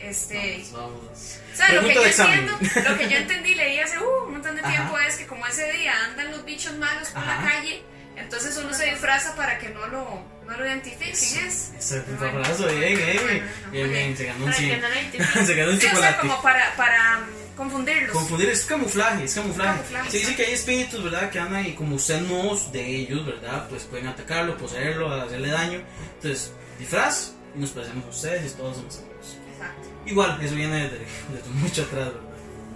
este... 0.00 0.64
Vamos, 0.72 0.92
vamos. 1.04 1.38
O 1.52 1.56
sea, 1.56 1.72
lo 1.72 1.86
que, 1.86 1.94
yo 1.94 2.02
de 2.02 2.08
examen. 2.08 2.48
entiendo, 2.48 2.90
lo 2.90 2.98
que 2.98 3.08
yo 3.08 3.16
entendí, 3.18 3.54
leí 3.54 3.78
hace 3.78 3.98
uh, 3.98 4.24
un 4.26 4.32
montón 4.32 4.56
de 4.56 4.62
Ajá. 4.62 4.70
tiempo, 4.70 4.98
es 4.98 5.16
que 5.16 5.26
como 5.26 5.46
ese 5.46 5.70
día 5.72 5.92
andan 6.06 6.30
los 6.32 6.44
bichos 6.44 6.76
malos 6.78 7.08
por 7.10 7.24
la 7.24 7.40
calle, 7.42 7.82
entonces 8.16 8.56
uno 8.56 8.72
se 8.74 8.86
disfraza 8.86 9.36
para 9.36 9.58
que 9.58 9.68
no 9.68 9.86
lo, 9.86 10.22
no 10.46 10.56
lo 10.56 10.66
identifiquen, 10.66 11.12
¿es? 11.12 11.72
Es 11.78 11.92
un 12.08 12.18
Bueno, 12.18 12.40
bien, 12.78 13.42
bien, 13.70 13.90
bien, 13.92 14.16
se 14.16 14.24
ganó 14.26 14.44
un 14.46 14.50
Para 14.50 14.56
que 14.58 14.66
100. 14.66 14.80
no 14.80 14.88
lo 14.88 14.94
identifiquen. 15.00 15.46
se 15.46 15.54
ganó 15.54 15.70
un 15.72 15.80
Sí, 15.80 15.86
o 15.86 15.90
sea, 15.90 15.96
chocolate. 15.96 16.20
como 16.28 16.42
para, 16.42 16.76
para 16.76 17.20
confundirlos. 17.56 18.12
Confundir 18.12 18.48
es 18.48 18.64
camuflaje, 18.64 19.24
es 19.24 19.34
camuflaje. 19.34 19.78
Camuflaje, 19.78 20.10
Se 20.10 20.16
dice 20.18 20.30
exacto. 20.30 20.36
que 20.36 20.48
hay 20.48 20.54
espíritus, 20.54 21.04
¿verdad? 21.04 21.30
Que 21.30 21.38
andan 21.38 21.66
y 21.66 21.74
como 21.74 21.96
usted 21.96 22.20
no 22.20 22.54
es 22.54 22.72
de 22.72 22.86
ellos, 22.86 23.24
¿verdad? 23.26 23.68
Pues 23.68 23.84
pueden 23.84 24.08
atacarlo, 24.08 24.56
poseerlo, 24.56 25.12
hacerle 25.12 25.48
daño. 25.48 25.82
Entonces, 26.16 26.52
disfraz 26.78 27.32
y 27.54 27.58
nos 27.58 27.70
parecemos 27.70 28.04
a 28.04 28.08
ustedes 28.08 28.52
y 28.52 28.54
todos 28.56 28.76
somos 28.76 28.98
amigos. 28.98 29.36
Exacto. 29.52 29.88
Igual, 30.06 30.38
eso 30.42 30.54
viene 30.54 30.82
desde, 30.84 30.98
desde 31.32 31.50
mucho 31.54 31.82
atrás, 31.82 32.06
¿verdad? 32.06 32.20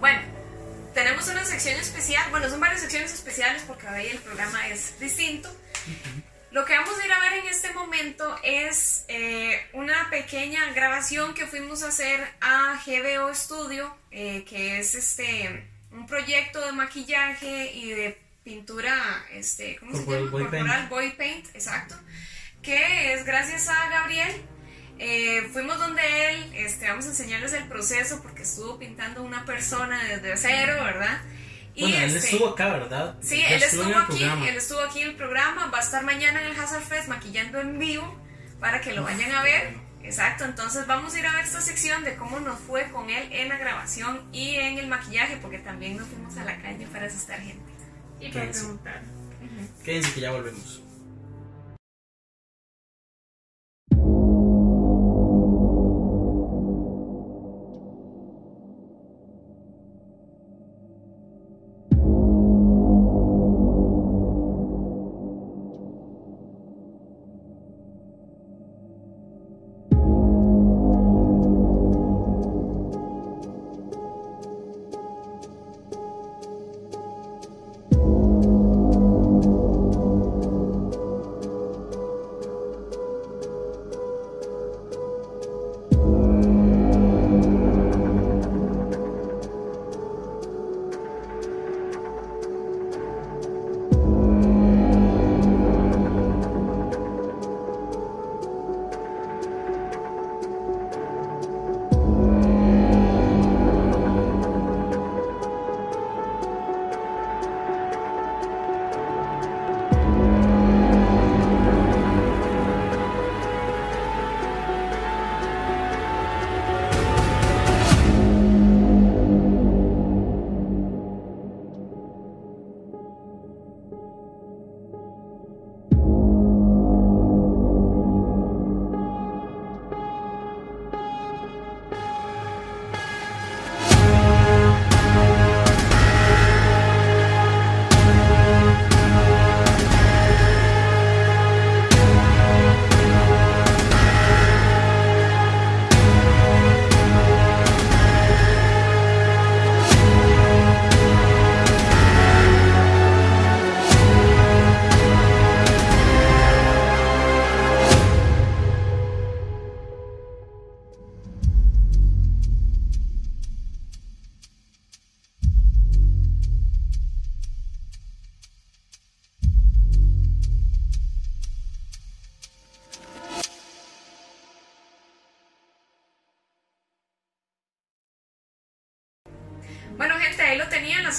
Bueno, 0.01 0.21
tenemos 0.95 1.29
una 1.29 1.45
sección 1.45 1.79
especial, 1.79 2.31
bueno, 2.31 2.49
son 2.49 2.61
varias 2.61 2.81
secciones 2.81 3.13
especiales 3.13 3.63
porque 3.67 3.87
hoy 3.87 4.07
el 4.07 4.19
programa 4.19 4.69
es 4.69 4.99
distinto. 4.99 5.51
Lo 6.51 6.65
que 6.65 6.75
vamos 6.77 6.99
a 6.99 7.05
ir 7.05 7.13
a 7.13 7.21
ver 7.21 7.33
en 7.35 7.47
este 7.47 7.73
momento 7.75 8.39
es 8.43 9.05
eh, 9.09 9.61
una 9.75 10.09
pequeña 10.09 10.73
grabación 10.73 11.35
que 11.35 11.47
fuimos 11.47 11.83
a 11.83 11.89
hacer 11.89 12.27
a 12.41 12.81
GBO 12.87 13.35
Studio, 13.35 13.95
eh, 14.11 14.45
que 14.49 14.79
es 14.79 14.95
este 14.95 15.69
un 15.91 16.07
proyecto 16.07 16.65
de 16.65 16.73
maquillaje 16.73 17.73
y 17.73 17.91
de 17.91 18.19
pintura, 18.45 18.95
este, 19.33 19.77
¿cómo 19.77 19.93
se 19.93 20.07
llama? 20.07 20.31
Corporal 20.31 20.89
paint. 20.89 20.89
body 20.89 21.11
paint, 21.11 21.47
exacto, 21.55 21.95
que 22.63 23.13
es 23.13 23.25
gracias 23.25 23.69
a 23.69 23.89
Gabriel. 23.91 24.43
Eh, 24.99 25.49
fuimos 25.53 25.79
donde 25.79 26.03
él, 26.31 26.53
este, 26.55 26.89
vamos 26.89 27.05
a 27.07 27.11
enseñarles 27.11 27.53
el 27.53 27.69
proceso 27.69 28.21
porque 28.23 28.43
estuvo 28.43 28.79
pintando 28.79 29.23
una 29.23 29.45
persona 29.45 30.03
desde 30.05 30.37
cero, 30.37 30.83
¿verdad? 30.83 31.21
Y 31.79 31.83
Bueno, 31.83 31.97
él 31.99 32.05
este, 32.17 32.31
estuvo 32.31 32.49
acá, 32.49 32.71
¿verdad? 32.71 33.15
Sí, 33.21 33.39
Ya 33.39 33.51
él 33.51 33.63
estuvo 33.63 33.85
el 33.85 33.95
aquí, 33.95 34.17
programa. 34.19 34.49
él 34.49 34.57
estuvo 34.57 34.81
aquí 34.81 35.01
en 35.03 35.09
el 35.11 35.15
programa, 35.15 35.67
va 35.67 35.79
a 35.79 35.81
estar 35.81 36.03
mañana 36.03 36.43
en 36.43 36.49
el 36.49 36.59
Hazard 36.59 36.83
Fest 36.83 37.07
maquillando 37.07 37.61
en 37.61 37.79
vivo 37.79 38.21
para 38.59 38.81
que 38.81 38.93
lo 38.95 39.05
vayan 39.05 39.31
a 39.31 39.43
ver. 39.45 39.75
Exacto, 40.03 40.45
entonces 40.45 40.89
vamos 40.89 41.15
a 41.15 41.19
ir 41.21 41.27
a 41.27 41.35
ver 41.35 41.45
esta 41.45 41.61
sección 41.61 42.03
de 42.03 42.17
cómo 42.17 42.41
nos 42.41 42.59
fue 42.59 42.91
con 42.91 43.11
él 43.11 43.29
en 43.31 43.49
la 43.49 43.59
grabación 43.59 44.29
y 44.33 44.57
en 44.57 44.79
el 44.79 44.89
maquillaje, 44.89 45.37
porque 45.41 45.59
también 45.59 45.97
nos 45.99 46.09
fuimos 46.09 46.37
a 46.37 46.45
la 46.45 46.61
calle 46.61 46.85
para 46.89 47.07
asustar 47.07 47.41
gente. 47.41 47.63
Y 48.21 48.33
para 48.33 48.51
preguntar. 48.51 49.03
Quédense 49.85 50.13
que 50.15 50.21
ya 50.21 50.33
volvemos. 50.33 50.83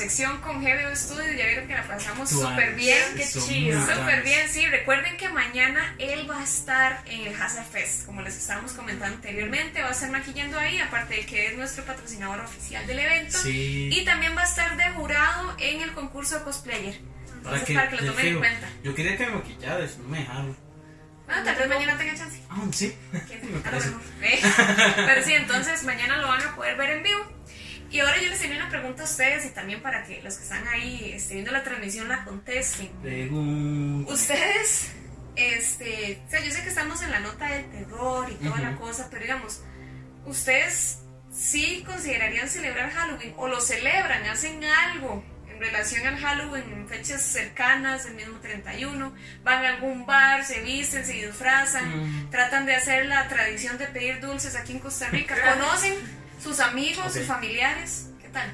Lo 0.09 0.41
con 0.41 0.61
GBO 0.61 0.95
Studios. 0.95 1.35
Ya 1.37 1.45
vieron 1.45 1.67
que 1.67 1.73
la 1.73 1.87
pasamos 1.87 2.29
súper 2.29 2.75
bien. 2.75 2.99
qué 3.15 3.25
chido. 3.25 3.79
Súper 3.81 4.23
bien, 4.23 4.49
sí. 4.49 4.65
Recuerden 4.67 5.17
que 5.17 5.29
mañana 5.29 5.95
él 5.99 6.29
va 6.29 6.39
a 6.39 6.43
estar 6.43 7.01
en 7.05 7.27
el 7.27 7.41
Hazard 7.41 7.67
Fest, 7.67 8.05
como 8.05 8.21
les 8.21 8.35
estábamos 8.37 8.73
comentando 8.73 9.15
anteriormente. 9.15 9.81
Va 9.81 9.89
a 9.89 9.91
estar 9.91 10.09
maquillando 10.11 10.57
ahí, 10.59 10.79
aparte 10.79 11.15
de 11.15 11.25
que 11.25 11.47
es 11.47 11.57
nuestro 11.57 11.85
patrocinador 11.85 12.39
oficial 12.41 12.85
del 12.87 12.99
evento. 12.99 13.37
Sí. 13.37 13.89
Y 13.91 14.05
también 14.05 14.35
va 14.35 14.41
a 14.41 14.45
estar 14.45 14.75
de 14.77 14.89
jurado 14.91 15.55
en 15.59 15.81
el 15.81 15.93
concurso 15.93 16.39
de 16.39 16.43
cosplayer. 16.43 16.99
Entonces, 17.35 17.75
para 17.75 17.89
que, 17.89 17.95
lo 17.95 18.01
de 18.01 18.09
tomen 18.09 18.27
en 18.27 18.37
cuenta. 18.39 18.69
Yo 18.83 18.95
quería 18.95 19.17
que 19.17 19.25
me 19.25 19.35
maquillara, 19.35 19.83
eso 19.83 19.99
no 19.99 20.09
me 20.09 20.19
dejaron. 20.19 20.57
Bueno, 21.25 21.43
tal 21.43 21.55
vez 21.55 21.67
mañana 21.69 21.97
tenga 21.97 22.15
chance. 22.15 22.41
Ah, 22.49 22.61
sí. 22.71 22.95
A 23.13 23.71
lo 23.71 23.77
mejor. 23.77 24.01
Pero 24.95 25.23
sí, 25.23 25.33
entonces 25.33 25.83
mañana 25.83 26.17
lo 26.17 26.27
van 26.27 26.41
a 26.41 26.55
poder 26.55 26.75
ver 26.75 26.89
en 26.89 27.03
vivo. 27.03 27.38
Y 27.89 27.99
ahora 28.01 28.21
yo 28.21 28.29
les 28.29 28.39
tenía 28.39 28.57
una 28.57 28.69
pregunta 28.69 29.01
a 29.01 29.05
ustedes 29.05 29.45
y 29.45 29.49
también 29.49 29.81
para 29.81 30.03
que 30.03 30.21
los 30.21 30.35
que 30.37 30.43
están 30.43 30.67
ahí 30.67 31.11
este, 31.15 31.33
viendo 31.33 31.51
la 31.51 31.63
transmisión 31.63 32.07
la 32.07 32.23
contesten. 32.23 32.89
Pregunta. 33.01 34.13
Ustedes, 34.13 34.91
este, 35.35 36.21
o 36.27 36.29
sea, 36.29 36.39
yo 36.43 36.51
sé 36.51 36.61
que 36.63 36.69
estamos 36.69 37.01
en 37.01 37.11
la 37.11 37.19
nota 37.19 37.47
del 37.47 37.65
terror 37.71 38.29
y 38.31 38.35
toda 38.43 38.59
la 38.59 38.71
Ujú. 38.71 38.79
cosa, 38.81 39.07
pero 39.09 39.23
digamos, 39.23 39.61
¿ustedes 40.25 40.99
sí 41.31 41.83
considerarían 41.85 42.47
celebrar 42.49 42.91
Halloween 42.91 43.33
o 43.37 43.47
lo 43.47 43.59
celebran, 43.61 44.23
hacen 44.25 44.63
algo 44.63 45.23
en 45.51 45.59
relación 45.59 46.05
al 46.07 46.17
Halloween 46.17 46.63
en 46.71 46.87
fechas 46.87 47.21
cercanas, 47.21 48.05
el 48.05 48.15
mismo 48.15 48.39
31? 48.39 49.13
¿Van 49.43 49.65
a 49.65 49.69
algún 49.69 50.05
bar, 50.05 50.45
se 50.45 50.61
visten, 50.61 51.05
se 51.05 51.13
disfrazan, 51.13 51.89
Mm. 52.27 52.29
tratan 52.29 52.65
de 52.65 52.75
hacer 52.75 53.05
la 53.07 53.27
tradición 53.27 53.77
de 53.77 53.85
pedir 53.87 54.19
dulces 54.21 54.55
aquí 54.55 54.73
en 54.73 54.79
Costa 54.79 55.09
Rica? 55.09 55.35
¿Conocen 55.55 55.95
sus 56.41 56.59
amigos, 56.59 57.13
sus 57.13 57.25
familiares? 57.25 58.09
¿Qué 58.21 58.29
tal? 58.29 58.49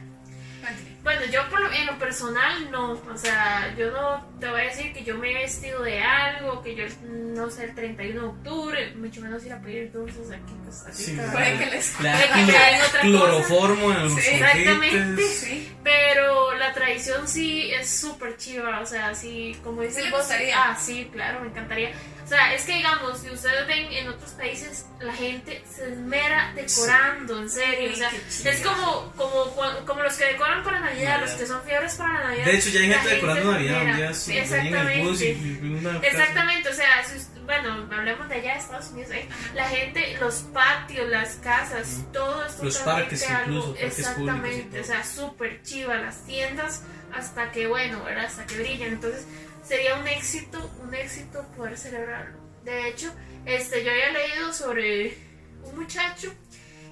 Bueno, 1.04 1.22
yo 1.32 1.48
por 1.52 1.62
lo, 1.62 1.72
en 1.72 1.86
lo 1.86 2.00
personal 2.00 2.72
no, 2.72 2.94
o 2.94 3.16
sea, 3.18 3.76
yo 3.78 3.92
no 3.92 4.26
te 4.40 4.50
voy 4.50 4.62
a 4.62 4.64
decir 4.64 4.92
que 4.92 5.04
yo 5.04 5.16
me 5.20 5.30
he 5.30 5.34
vestido 5.36 5.84
de 5.84 6.02
algo, 6.02 6.64
que 6.64 6.76
yo, 6.76 6.86
no 7.04 7.52
sé, 7.52 7.66
el 7.66 7.76
31 7.76 8.20
de 8.22 8.28
octubre, 8.28 8.96
mucho 8.96 9.22
menos 9.22 9.46
ir 9.46 9.54
a 9.54 9.62
pedir 9.62 9.92
dulces 9.92 10.32
aquí 10.32 10.52
en 10.52 10.66
Costa 10.66 10.90
Rica. 10.90 11.60
Que 11.60 11.66
les 11.68 12.00
La 12.00 12.18
que 12.18 12.26
otra 12.44 12.84
cosa. 12.88 13.02
cloroformo 13.02 13.92
en 13.92 14.04
los 14.04 14.14
Sí, 14.16 14.30
exactamente. 14.32 15.22
Sí. 15.28 15.72
Pero 15.84 16.56
la 16.56 16.74
tradición 16.74 17.28
sí 17.28 17.70
es 17.72 17.88
súper 17.88 18.36
chiva, 18.38 18.80
o 18.80 18.86
sea, 18.88 19.14
sí, 19.14 19.56
como 19.64 19.82
dices 19.84 19.98
¿Sí 19.98 20.04
le 20.06 20.10
vos, 20.10 20.22
gustaría? 20.22 20.56
ah, 20.72 20.76
sí, 20.76 21.08
claro, 21.14 21.42
me 21.42 21.50
encantaría. 21.50 21.92
O 22.26 22.28
sea, 22.28 22.56
es 22.56 22.64
que 22.64 22.74
digamos, 22.78 23.20
si 23.20 23.30
ustedes 23.30 23.68
ven 23.68 23.86
en 23.94 24.08
otros 24.10 24.32
países, 24.32 24.88
la 25.00 25.14
gente 25.14 25.64
se 25.72 25.94
esmera 25.94 26.52
decorando, 26.56 27.40
en 27.40 27.50
serio, 27.52 27.92
o 27.94 27.96
sea, 27.96 28.12
es 28.52 28.62
como, 28.62 29.14
como, 29.16 29.56
cua- 29.56 29.86
como 29.86 30.02
los 30.02 30.16
que 30.16 30.26
decoran 30.26 30.64
para 30.64 30.80
Navidad, 30.80 31.20
los 31.22 31.30
Navidad. 31.30 31.38
que 31.40 31.46
son 31.46 31.64
fiebres 31.64 31.94
para 31.96 32.14
la 32.14 32.24
Navidad. 32.30 32.46
De 32.46 32.58
hecho, 32.58 32.70
ya 32.70 32.80
hay 32.80 32.88
gente 32.94 33.10
decorando 33.10 33.52
Navidad. 33.52 33.76
Un 33.76 33.90
esmera. 33.90 33.98
día 33.98 34.14
sí, 34.16 34.32
venía 34.34 34.82
en 34.82 34.88
el 34.90 35.08
bus 35.08 35.22
y 35.22 35.26
Exactamente. 35.28 35.88
una. 35.88 36.00
Exactamente, 36.08 36.70
o 36.70 36.74
sea, 36.74 37.04
si 37.06 37.28
bueno, 37.46 37.88
hablemos 37.96 38.28
de 38.28 38.36
allá 38.36 38.54
de 38.54 38.60
Estados 38.60 38.88
Unidos, 38.90 39.12
¿eh? 39.12 39.30
la 39.54 39.70
gente, 39.70 40.18
los 40.20 40.36
patios, 40.52 41.08
las 41.08 41.36
casas, 41.36 42.00
todo 42.12 42.44
esto 42.44 42.64
Los 42.64 42.78
parques 42.80 43.24
incluso, 43.30 43.68
parques 43.76 44.00
exactamente, 44.00 44.48
públicos 44.50 44.66
y 44.66 44.72
todo. 44.72 44.82
o 44.82 44.84
sea, 44.86 45.04
súper 45.04 45.62
chiva, 45.62 45.96
las 45.98 46.26
tiendas 46.26 46.82
hasta 47.14 47.52
que, 47.52 47.68
bueno, 47.68 48.04
¿verdad? 48.04 48.26
hasta 48.26 48.48
que 48.48 48.58
brillan, 48.58 48.94
entonces 48.94 49.26
sería 49.68 49.96
un 49.96 50.08
éxito, 50.08 50.72
un 50.84 50.94
éxito 50.94 51.46
poder 51.56 51.78
celebrarlo. 51.78 52.38
De 52.64 52.90
hecho, 52.90 53.14
este, 53.46 53.84
yo 53.84 53.92
había 53.92 54.12
leído 54.12 54.54
sobre 54.54 55.18
un 55.64 55.76
muchacho 55.76 56.34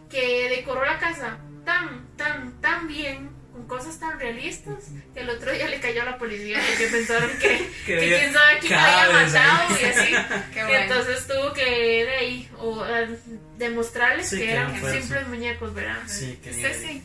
que 0.09 0.49
decoró 0.49 0.85
la 0.85 0.99
casa 0.99 1.37
tan, 1.65 2.07
tan, 2.15 2.61
tan 2.61 2.87
bien, 2.87 3.29
con 3.51 3.67
cosas 3.67 3.99
tan 3.99 4.19
realistas, 4.19 4.85
que 5.13 5.21
el 5.21 5.29
otro 5.29 5.51
día 5.51 5.67
le 5.67 5.79
cayó 5.79 6.01
a 6.01 6.05
la 6.05 6.17
policía 6.17 6.59
porque 6.67 6.87
pensaron 6.87 7.29
que, 7.39 7.69
Que 7.85 7.97
que 7.97 8.07
quién 8.07 8.33
sabe 8.33 8.59
quién 8.59 8.73
lo 8.73 8.79
había 8.79 9.25
matado 9.25 9.79
y 9.79 9.85
así. 9.85 10.13
Y 10.55 10.55
bueno. 10.55 10.75
entonces 10.75 11.27
tuvo 11.27 11.53
que 11.53 12.05
de 12.05 12.15
ahí, 12.15 12.49
o 12.59 12.85
eh, 12.85 13.19
demostrarles 13.57 14.29
Sí, 14.29 14.37
que 14.37 14.45
que 14.45 14.51
eran 14.51 14.91
simples 14.91 15.27
muñecos, 15.27 15.73
¿verdad? 15.73 16.01
Sí, 16.07 16.39
que 16.43 16.51
Usted 16.51 16.81
sí. 16.81 17.03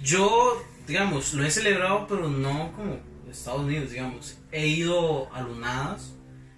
Yo, 0.00 0.62
digamos, 0.86 1.32
lo 1.34 1.44
he 1.44 1.50
celebrado, 1.50 2.06
pero 2.06 2.28
no 2.28 2.72
como 2.72 3.00
Estados 3.30 3.62
Unidos, 3.62 3.90
digamos. 3.90 4.36
He 4.52 4.66
ido 4.66 5.32
a 5.34 5.40
lunadas, 5.42 6.12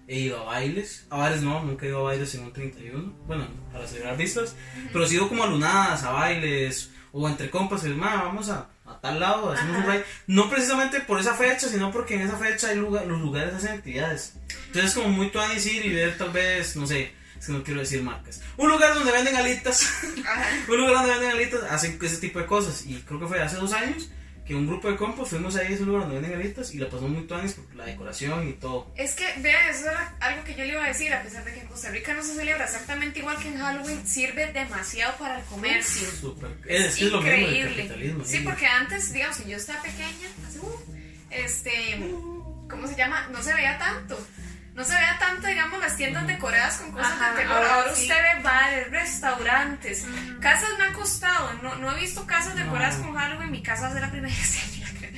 he 0.07 0.19
ido 0.21 0.41
a 0.41 0.45
bailes. 0.45 1.07
A 1.11 1.17
bailes 1.19 1.43
no, 1.43 1.63
nunca 1.63 1.87
he 1.87 1.89
ido 1.89 2.01
a 2.01 2.03
bailes 2.05 2.35
en 2.35 2.43
un 2.45 2.53
31. 2.53 3.15
Bueno, 3.27 3.47
para 3.73 3.87
celebrar 3.87 4.17
vistas. 4.17 4.55
Pero 4.93 5.07
sí 5.07 5.15
he 5.15 5.19
ido 5.19 5.29
como 5.29 5.45
a 5.45 5.47
lunadas, 5.47 6.03
a 6.05 6.11
bailes, 6.11 6.91
o 7.13 7.29
entre 7.29 7.51
compas, 7.51 7.85
y 7.85 7.89
"Ma, 7.89 8.23
vamos 8.23 8.49
a, 8.51 8.69
a 8.87 9.01
tal 9.01 9.21
lado, 9.21 9.53
hacemos 9.53 9.73
un 9.77 9.83
Ajá. 9.83 9.89
baile. 9.89 10.05
No 10.27 10.49
precisamente 10.51 11.01
por 11.01 11.21
esa 11.21 11.35
fecha, 11.35 11.69
sino 11.69 11.91
porque 11.91 12.15
en 12.15 12.23
esa 12.23 12.37
fecha 12.37 12.69
hay 12.69 12.77
lugar, 12.77 13.07
los 13.07 13.21
lugares 13.21 13.55
hacen 13.55 13.71
actividades. 13.75 14.35
Entonces, 14.67 14.91
es 14.91 14.95
como 14.95 15.09
muy 15.09 15.31
tuanis 15.31 15.67
ir 15.67 15.85
y 15.87 15.93
ver, 15.95 16.17
tal 16.19 16.31
vez, 16.31 16.77
no 16.77 16.87
sé. 16.87 17.13
Es 17.39 17.47
que 17.47 17.53
no 17.53 17.63
quiero 17.63 17.79
decir 17.81 18.03
marcas. 18.03 18.43
Un 18.57 18.69
lugar 18.69 18.95
donde 18.95 19.13
venden 19.13 19.37
alitas. 19.37 19.89
un 20.69 20.77
lugar 20.77 20.95
donde 20.95 21.11
venden 21.13 21.31
alitas 21.31 21.63
hacen 21.71 21.97
ese 22.03 22.17
tipo 22.17 22.41
de 22.41 22.47
cosas. 22.47 22.85
Y 22.85 22.95
creo 23.07 23.21
que 23.21 23.27
fue 23.29 23.41
hace 23.41 23.57
dos 23.57 23.73
años 23.73 24.11
que 24.49 24.55
un 24.55 24.67
grupo 24.67 24.91
de 24.91 24.97
compas 24.97 25.29
fuimos 25.29 25.55
ahí 25.57 25.67
a 25.67 25.71
ese 25.71 25.85
lugar 25.85 26.05
donde 26.05 26.23
venden 26.23 26.41
alitas 26.41 26.73
y 26.73 26.79
la 26.79 26.87
pasamos 26.87 27.11
muy 27.11 27.27
tuanis 27.27 27.53
por 27.53 27.77
la 27.77 27.85
decoración 27.85 28.49
y 28.49 28.55
todo. 28.55 28.91
Es 28.97 29.15
que, 29.15 29.27
vean, 29.41 29.69
eso 29.69 29.91
era 29.91 30.17
algo 30.21 30.43
que 30.43 30.55
yo 30.55 30.65
le 30.65 30.73
iba 30.73 30.83
a 30.83 30.89
decir, 30.89 31.13
a 31.13 31.23
pesar 31.23 31.45
de 31.45 31.53
que 31.53 31.61
en 31.61 31.67
Costa 31.67 31.91
Rica 31.91 32.15
no 32.15 32.23
se 32.23 32.35
celebra 32.35 32.65
exactamente 32.65 33.19
igual 33.19 33.37
que 33.37 33.49
en 33.49 33.59
Halloween, 33.59 34.07
sirve 34.07 34.51
demasiado 34.51 35.19
para 35.19 35.39
el 35.39 35.45
comercio. 35.45 36.09
Súper. 36.11 36.51
Es, 36.67 36.97
que 36.97 37.05
es 37.05 37.13
lo 37.13 37.21
mismo 37.21 37.31
del 37.31 37.43
Increíble. 37.43 37.77
capitalismo. 37.77 38.25
Sí, 38.25 38.41
porque 38.43 38.67
antes, 38.67 39.13
digamos, 39.13 39.37
que 39.37 39.51
yo 39.51 39.59
estaba 39.59 39.83
pequeña, 39.83 40.29
hace, 40.47 40.61
uh, 40.61 40.97
este, 41.31 42.15
¿cómo 42.71 42.89
se 42.89 42.97
llama? 42.97 43.29
No 43.31 43.43
se 43.43 43.53
veía 43.53 43.79
tanto. 43.79 44.19
No 44.79 44.85
se 44.85 44.95
veía 44.95 45.17
tanto, 45.19 45.49
digamos, 45.49 45.81
las 45.81 45.97
tiendas 45.97 46.25
decoradas 46.29 46.77
con 46.77 46.93
cosas 46.93 47.11
Ajá, 47.13 47.31
de 47.33 47.37
terror. 47.39 47.57
ahora 47.57 47.75
Ahora 47.75 47.95
sí. 47.97 48.03
usted 48.03 48.15
ve 48.15 48.43
bares, 48.45 48.91
restaurantes, 48.93 50.07
casas 50.41 50.69
me 50.79 50.85
han 50.85 50.93
costado. 50.93 51.53
No, 51.63 51.75
no 51.75 51.97
he 51.97 52.01
visto 52.01 52.25
casas 52.27 52.55
decoradas 52.55 52.99
No. 52.99 53.07
con 53.07 53.17
Halloween. 53.17 53.51
Mi 53.51 53.61
casa 53.61 53.83
va 53.83 53.89
a 53.89 53.93
ser 53.93 54.03
la 54.03 54.11
primera 54.13 54.33
que 54.33 54.41
se 54.41 54.79
la 54.81 54.89
creo. 55.01 55.11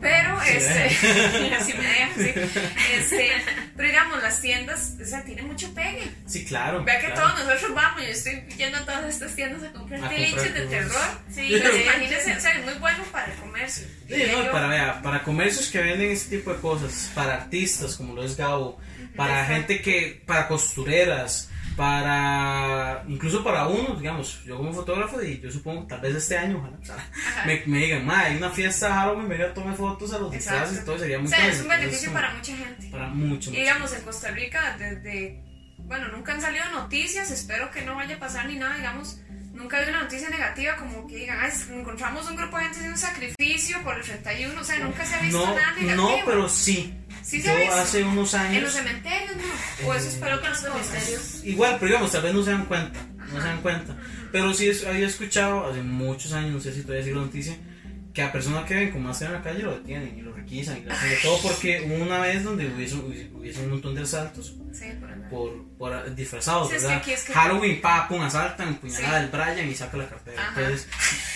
Pero, 0.00 0.40
Sí, 0.42 0.50
este, 0.50 1.54
así 1.60 1.74
me 1.74 1.86
deja, 1.86 2.08
sí. 2.16 2.32
Este, 2.96 3.32
pero 3.76 3.88
digamos, 3.88 4.20
las 4.20 4.40
tiendas, 4.40 4.94
o 5.00 5.04
sea, 5.06 5.22
tienen 5.22 5.46
mucho 5.46 5.72
pegue. 5.74 6.10
Sí, 6.26 6.44
claro. 6.44 6.82
Vea 6.82 6.98
que 6.98 7.06
claro. 7.12 7.20
todos 7.34 7.44
nosotros 7.46 7.74
vamos, 7.74 8.02
yo 8.02 8.08
estoy 8.08 8.40
yendo 8.56 8.78
a 8.78 8.84
todas 8.84 9.04
estas 9.14 9.34
tiendas 9.36 9.62
a 9.62 9.72
comprar 9.72 10.00
comprar 10.00 10.20
de 10.20 10.66
terror. 10.66 11.20
Sí, 11.32 11.48
sí. 11.48 11.54
imagínense, 11.54 12.36
o 12.36 12.40
sea, 12.40 12.50
es 12.50 12.64
muy 12.64 12.74
bueno 12.74 13.04
para 13.12 13.32
el 13.32 13.38
comercio. 13.38 13.86
Sí, 14.08 14.24
no, 14.32 14.44
yo. 14.44 14.50
para, 14.50 14.66
vea, 14.66 15.00
para 15.02 15.22
comercios 15.22 15.68
que 15.68 15.78
venden 15.78 16.10
ese 16.10 16.36
tipo 16.36 16.52
de 16.52 16.60
cosas, 16.60 17.10
para 17.14 17.34
artistas 17.34 17.96
como 17.96 18.14
lo 18.14 18.24
es 18.24 18.36
Gabo, 18.36 18.80
para 19.16 19.42
Exacto. 19.42 19.54
gente 19.54 19.82
que, 19.82 20.22
para 20.26 20.48
costureras, 20.48 21.50
para, 21.76 23.04
incluso 23.08 23.42
para 23.42 23.66
uno, 23.66 23.94
digamos, 23.96 24.42
yo 24.44 24.56
como 24.56 24.72
fotógrafo 24.72 25.22
y 25.22 25.40
yo 25.40 25.50
supongo 25.50 25.86
tal 25.86 26.00
vez 26.00 26.14
este 26.14 26.36
año, 26.36 26.58
ojalá, 26.58 26.76
o 26.80 26.84
sea, 26.84 27.44
me, 27.46 27.62
me 27.66 27.78
digan, 27.78 28.04
ma, 28.06 28.20
hay 28.20 28.36
una 28.36 28.50
fiesta 28.50 28.88
de 28.88 28.92
Halloween, 28.94 29.28
venga, 29.28 29.54
tome 29.54 29.74
fotos 29.74 30.12
a 30.12 30.18
los 30.18 30.30
disfraces 30.30 30.82
y 30.82 30.84
todo, 30.84 30.98
sería 30.98 31.18
muy 31.18 31.26
O 31.26 31.30
sea, 31.30 31.38
es 31.48 31.56
un 31.56 31.62
Entonces, 31.62 31.78
beneficio 31.80 32.08
como 32.10 32.20
para 32.20 32.34
mucha 32.34 32.56
gente. 32.56 32.88
Para 32.90 33.08
mucho, 33.08 33.24
Y 33.24 33.28
mucho. 33.30 33.50
digamos, 33.52 33.92
en 33.94 34.02
Costa 34.02 34.30
Rica, 34.30 34.76
desde. 34.78 35.40
Bueno, 35.78 36.08
nunca 36.08 36.32
han 36.32 36.40
salido 36.40 36.64
noticias, 36.72 37.30
espero 37.30 37.70
que 37.70 37.82
no 37.82 37.94
vaya 37.96 38.16
a 38.16 38.18
pasar 38.18 38.46
ni 38.46 38.56
nada, 38.56 38.76
digamos. 38.76 39.18
Nunca 39.52 39.76
hay 39.78 39.88
una 39.88 40.02
noticia 40.02 40.28
negativa 40.30 40.74
como 40.76 41.06
que 41.06 41.16
digan, 41.16 41.38
"Ay, 41.40 41.50
encontramos 41.70 42.28
un 42.28 42.36
grupo 42.36 42.56
de 42.56 42.62
gente 42.64 42.78
haciendo 42.78 42.94
un 42.94 42.98
sacrificio 43.00 43.82
por 43.84 43.96
el 43.96 44.02
31, 44.02 44.60
o 44.60 44.64
sea, 44.64 44.78
nunca 44.80 45.04
se 45.04 45.14
ha 45.14 45.20
visto 45.20 45.38
No, 45.38 45.54
nada 45.54 45.72
negativo. 45.78 46.08
no, 46.10 46.16
pero 46.24 46.48
sí. 46.48 46.92
Sí 47.24 47.40
yo 47.42 47.56
visto. 47.56 47.74
hace 47.74 48.04
unos 48.04 48.34
años... 48.34 48.56
En 48.58 48.64
los 48.64 48.72
cementerios, 48.74 49.30
no. 49.36 49.88
O 49.88 49.94
eso 49.94 50.08
espero 50.08 50.40
que 50.42 50.48
los 50.50 50.58
cementerios. 50.58 51.44
Igual, 51.44 51.76
pero 51.80 51.86
digamos, 51.86 52.12
tal 52.12 52.22
vez 52.22 52.34
no 52.34 52.42
se 52.44 52.50
dan 52.50 52.66
cuenta, 52.66 53.00
no 53.32 53.40
se 53.40 53.46
dan 53.48 53.60
cuenta. 53.62 53.96
Pero 54.30 54.52
sí 54.52 54.68
es- 54.68 54.84
había 54.84 55.06
escuchado 55.06 55.66
hace 55.70 55.80
muchos 55.82 56.32
años, 56.34 56.52
no 56.52 56.60
sé 56.60 56.72
si 56.74 56.82
todavía 56.82 57.02
sigue 57.04 57.16
la 57.16 57.22
noticia, 57.22 57.56
que 58.14 58.22
a 58.22 58.30
personas 58.32 58.64
que 58.64 58.74
ven 58.74 58.92
con 58.92 59.02
máscara 59.02 59.32
en 59.32 59.36
la 59.38 59.42
calle 59.42 59.62
lo 59.64 59.76
detienen 59.76 60.16
y 60.16 60.22
lo 60.22 60.32
requisan 60.32 60.78
y 60.78 60.82
lo 60.82 60.92
hacen 60.92 61.10
de 61.10 61.16
todo 61.16 61.42
porque 61.42 61.82
hubo 61.84 61.96
una 62.04 62.20
vez 62.20 62.44
donde 62.44 62.66
hubiese, 62.68 62.94
hubiese 62.94 63.60
un 63.62 63.70
montón 63.70 63.94
de 63.94 64.02
asaltos 64.02 64.54
Sí, 64.72 64.86
por 65.30 65.64
por, 65.78 66.14
disfrazados, 66.14 66.68
Sí, 66.70 66.76
es 66.76 66.82
que 66.82 66.88
¿verdad? 66.88 67.08
es 67.08 67.24
que- 67.24 67.32
Halloween, 67.32 67.80
pa, 67.80 68.06
pum, 68.08 68.22
asaltan, 68.22 68.76
puñalada 68.76 69.18
Sí. 69.18 69.22
del 69.22 69.30
Brian 69.30 69.68
y 69.68 69.74
saca 69.74 69.96
la 69.96 70.08
cartera. 70.08 70.40
Ajá. 70.48 70.60
Entonces 70.60 70.88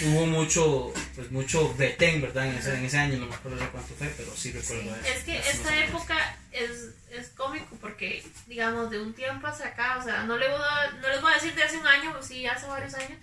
hubo 0.07 0.26
mucho, 0.26 0.93
pues 1.16 1.31
mucho 1.33 1.74
detén, 1.79 2.20
¿verdad? 2.22 2.47
En 2.47 2.55
ese, 2.57 2.74
en 2.76 2.85
ese 2.85 2.99
año, 2.99 3.18
no 3.18 3.26
me 3.26 3.35
acuerdo 3.35 3.59
cuánto 3.72 3.95
fue, 3.95 4.09
pero 4.16 4.35
sí 4.37 4.53
recuerdo 4.53 4.83
eso. 4.95 5.05
Es 5.14 5.24
que 5.24 5.39
esta 5.39 5.85
época 5.85 6.37
es, 6.53 6.91
es 7.11 7.29
cómico 7.37 7.76
porque, 7.81 8.24
digamos, 8.47 8.91
de 8.91 9.01
un 9.01 9.12
tiempo 9.14 9.47
hacia 9.49 9.66
acá, 9.66 9.99
o 9.99 10.03
sea, 10.05 10.22
no, 10.24 10.37
le 10.37 10.49
voy 10.49 10.61
a- 10.61 10.91
no 11.01 11.09
les 11.09 11.20
voy 11.20 11.33
a 11.33 11.35
decir 11.35 11.55
de 11.55 11.62
hace 11.64 11.76
un 11.79 11.87
año, 11.87 12.14
o 12.18 12.22
sí, 12.22 12.47
hace 12.47 12.66
varios 12.66 12.95
años, 12.95 13.18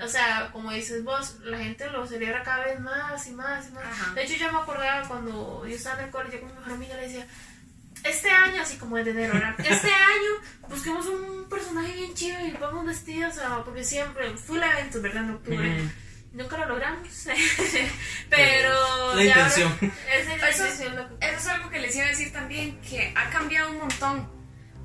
o 0.00 0.08
sea, 0.08 0.50
como 0.52 0.72
dices 0.72 1.04
vos, 1.04 1.36
la 1.44 1.58
gente 1.58 1.88
lo 1.90 2.06
celebra 2.06 2.42
cada 2.42 2.64
vez 2.64 2.80
más 2.80 3.26
y 3.26 3.30
más 3.32 3.68
y 3.68 3.72
más. 3.72 3.84
Ajá. 3.84 4.14
De 4.14 4.24
hecho, 4.24 4.34
yo 4.36 4.50
me 4.52 4.58
acordaba 4.58 5.06
cuando 5.08 5.64
yo 5.66 5.74
estaba 5.76 5.98
en 6.00 6.04
el 6.06 6.10
colegio 6.10 6.40
con 6.40 6.48
mi 6.50 6.54
mejor 6.56 6.72
amiga, 6.72 6.96
le 6.96 7.02
decía, 7.02 7.26
este 8.04 8.30
año, 8.30 8.62
así 8.62 8.76
como 8.78 8.96
desde 8.96 9.10
enero, 9.12 9.34
¿verdad? 9.34 9.54
Este 9.58 9.88
año 9.92 10.68
busquemos 10.68 11.06
un 11.06 11.48
personaje 11.48 11.92
bien 11.92 12.14
chido 12.14 12.38
y 12.46 12.50
vamos 12.52 12.84
vestidos, 12.86 13.36
o 13.36 13.40
sea, 13.40 13.64
porque 13.64 13.84
siempre, 13.84 14.36
full 14.36 14.60
eventos, 14.62 15.00
¿verdad? 15.02 15.22
En 15.24 15.30
octubre. 15.30 15.68
Mm. 15.82 15.90
Nunca 16.34 16.56
lo 16.56 16.66
logramos. 16.66 17.08
Pero. 18.30 19.14
La 19.14 19.22
ya 19.24 19.28
intención. 19.30 19.72
ahora- 19.82 20.48
esa 20.48 20.48
Eso- 20.48 20.64
Eso 21.20 21.36
es 21.36 21.46
algo 21.48 21.70
que 21.70 21.78
les 21.78 21.94
iba 21.94 22.06
a 22.06 22.08
decir 22.08 22.32
también, 22.32 22.80
que 22.80 23.12
ha 23.16 23.28
cambiado 23.30 23.70
un 23.70 23.78
montón. 23.78 24.41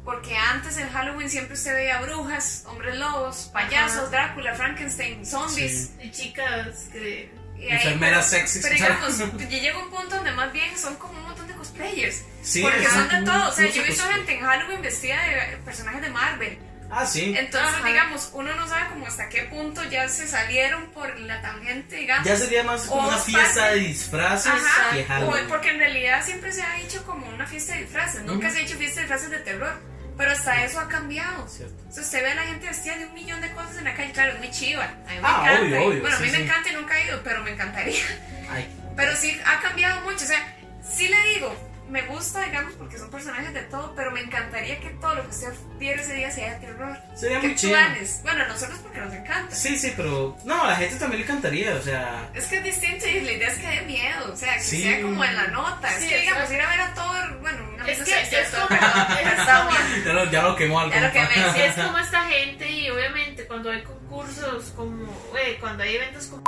Porque 0.08 0.38
antes 0.38 0.78
en 0.78 0.90
Halloween 0.90 1.30
siempre 1.30 1.56
usted 1.56 1.74
veía 1.74 2.00
brujas, 2.00 2.64
hombres 2.68 2.96
lobos, 2.96 3.50
payasos, 3.52 4.04
Ajá. 4.04 4.10
Drácula, 4.10 4.56
Frankenstein, 4.56 5.26
zombies. 5.26 5.92
Y 6.02 6.12
chicas 6.12 6.86
que. 6.94 7.30
y 7.60 7.68
Enfermeras 7.68 8.30
pero- 8.32 8.42
sexys. 8.42 8.62
Pero 8.64 8.76
digamos, 8.76 9.18
ya 9.50 9.60
llega 9.60 9.78
un 9.80 9.90
punto 9.90 10.16
donde 10.16 10.32
más 10.32 10.54
bien 10.54 10.78
son 10.78 10.96
como 10.96 11.12
un 11.20 11.24
montón 11.24 11.46
de 11.50 11.56
cosplayers. 11.56 12.24
Sí, 12.42 12.62
porque 12.62 12.84
es 12.84 12.90
son 12.90 13.10
de 13.10 13.22
todo. 13.24 13.50
O 13.50 13.52
sea, 13.52 13.68
yo 13.70 13.82
he 13.82 13.86
visto 13.86 14.04
cosplay. 14.04 14.18
gente 14.26 14.34
en 14.36 14.46
Halloween 14.46 14.82
vestida 14.82 15.22
de 15.28 15.58
personajes 15.66 16.02
de 16.02 16.10
Marvel. 16.10 16.58
Ah, 16.90 17.06
sí. 17.06 17.34
Entonces, 17.38 17.76
Ajá. 17.80 17.86
digamos, 17.90 18.30
uno 18.32 18.56
no 18.56 18.66
sabe 18.66 18.88
como 18.88 19.08
hasta 19.08 19.28
qué 19.28 19.44
punto 19.44 19.84
ya 19.84 20.08
se 20.08 20.26
salieron 20.26 20.86
por 20.92 21.20
la 21.20 21.42
tangente, 21.42 21.98
digamos. 21.98 22.26
Ya 22.26 22.38
sería 22.38 22.64
más 22.64 22.84
como 22.86 23.02
O 23.02 23.08
una 23.10 23.18
es 23.18 23.24
fiesta 23.26 23.62
parte- 23.64 23.76
de 23.76 23.80
disfraces 23.88 24.54
Ajá, 24.54 24.92
que 24.96 25.02
o 25.02 25.06
Halloween. 25.06 25.48
porque 25.50 25.70
en 25.72 25.80
realidad 25.80 26.24
siempre 26.24 26.54
se 26.54 26.62
ha 26.64 26.80
hecho 26.80 27.06
como 27.06 27.28
una 27.28 27.46
fiesta 27.46 27.74
de 27.74 27.82
disfraces, 27.82 28.24
nunca 28.24 28.50
se 28.52 28.60
ha 28.60 28.62
hecho 28.62 28.78
fiesta 28.78 29.02
de 29.02 29.08
disfraces 29.08 29.30
de 29.32 29.40
terror, 29.40 29.78
pero 30.18 30.32
hasta 30.32 30.64
eso 30.64 30.80
ha 30.80 30.88
cambiado. 30.88 31.48
Cierto. 31.48 31.76
Usted 31.90 32.24
ve 32.24 32.32
a 32.32 32.36
la 32.36 32.44
gente 32.44 32.68
vestida 32.68 32.98
de 32.98 33.06
un 33.06 33.14
millón 33.14 33.40
de 33.42 33.52
cosas 33.52 33.78
en 33.78 33.84
la 33.86 33.94
calle, 33.96 34.12
claro, 34.12 34.34
es 34.34 34.40
muy 34.40 34.50
chiva, 34.52 34.84
a 34.86 34.88
mí 35.12 35.16
me 35.16 35.20
Ah, 35.24 35.42
encanta, 35.44 35.62
obvio, 35.62 35.70
y- 35.82 35.86
obvio, 35.88 36.02
bueno, 36.02 36.16
a 36.16 36.20
mí 36.20 36.30
sí, 36.30 36.38
me 36.38 36.44
encanta 36.44 36.70
y 36.70 36.74
nunca 36.74 37.00
he 37.00 37.06
ido, 37.06 37.22
pero 37.24 37.44
me 37.44 37.52
encantaría, 37.52 38.04
Ay, 38.50 38.68
pero 38.96 39.16
sí 39.16 39.40
ha 39.46 39.60
cambiado 39.62 40.02
mucho, 40.02 40.24
o 40.26 40.28
sea, 40.28 40.40
sí 40.88 41.08
le 41.08 41.22
digo, 41.34 41.67
me 41.90 42.02
gusta, 42.04 42.42
digamos, 42.44 42.74
porque 42.74 42.98
son 42.98 43.10
personajes 43.10 43.54
de 43.54 43.62
todo, 43.64 43.94
pero 43.96 44.12
me 44.12 44.20
encantaría 44.22 44.80
que 44.80 44.90
todo 45.02 45.16
lo 45.16 45.24
que 45.24 45.30
usted 45.30 45.54
viera 45.80 46.02
ese 46.02 46.14
día 46.16 46.30
sea 46.32 46.54
de 46.56 46.66
terror. 46.68 46.98
sería 47.16 47.40
¿Qué 47.40 47.48
muy 47.48 47.56
chido. 47.56 47.74
planes? 47.74 48.20
Bueno, 48.24 48.46
nosotros 48.48 48.80
porque 48.84 49.00
nos 49.00 49.14
encanta. 49.14 49.56
Sí, 49.56 49.78
sí, 49.78 49.94
pero 49.96 50.38
no, 50.44 50.64
a 50.64 50.68
la 50.68 50.76
gente 50.76 50.96
también 50.98 51.22
le 51.22 51.26
encantaría, 51.26 51.76
o 51.76 51.82
sea, 51.82 52.30
Es 52.34 52.46
que 52.48 52.58
es 52.58 52.64
distinto 52.64 53.08
y 53.08 53.22
la 53.22 53.32
idea 53.32 53.48
es 53.50 53.58
que 53.60 53.68
dé 53.68 53.82
miedo, 53.84 54.34
o 54.34 54.36
sea, 54.36 54.56
que 54.56 54.62
Sí. 54.62 54.84
sea 54.84 55.02
como 55.02 55.24
en 55.24 55.36
la 55.36 55.48
nota. 55.48 55.90
Sí, 55.90 56.06
es 56.06 56.10
que 56.12 56.22
digamos, 56.22 56.52
ir 56.52 56.62
a 56.62 56.70
ver 56.70 56.82
a 56.82 56.94
Thor, 56.94 57.40
bueno, 57.42 57.70
una 57.76 57.88
Es 57.90 58.00
cosa 58.00 58.12
que 58.16 58.22
es 58.22 58.34
Es 58.34 58.50
como- 58.50 58.68
ya 60.06 60.14
lo, 60.14 60.32
ya 60.32 60.42
lo 60.44 60.56
quemó 60.56 60.80
algo. 60.82 60.94
Ya 60.94 61.02
lo 61.02 61.12
quemé, 61.14 61.28
Sí, 61.54 61.62
es 61.62 61.74
como 61.86 61.98
esta 62.00 62.22
gente 62.26 62.70
y 62.70 62.90
obviamente 62.90 63.46
cuando 63.48 63.72
hay 63.72 63.82
concursos 63.84 64.72
como, 64.76 65.06
eh, 65.40 65.58
cuando 65.60 65.84
hay 65.84 65.96
eventos 65.96 66.26
como, 66.28 66.44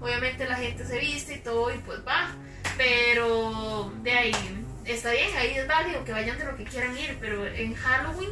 obviamente 0.00 0.44
la 0.46 0.56
gente 0.56 0.84
se 0.86 0.98
viste 0.98 1.34
y 1.34 1.38
todo 1.38 1.74
y 1.74 1.78
pues 1.78 2.00
va, 2.06 2.34
pero 2.76 3.92
de 4.02 4.12
ahí 4.12 4.32
está 4.86 5.10
bien, 5.12 5.28
ahí 5.36 5.54
es 5.56 5.66
válido 5.66 6.04
que 6.04 6.12
vayan 6.12 6.38
de 6.38 6.44
lo 6.44 6.56
que 6.56 6.64
quieran 6.64 6.96
ir, 6.98 7.16
pero 7.20 7.46
en 7.46 7.74
Halloween, 7.74 8.30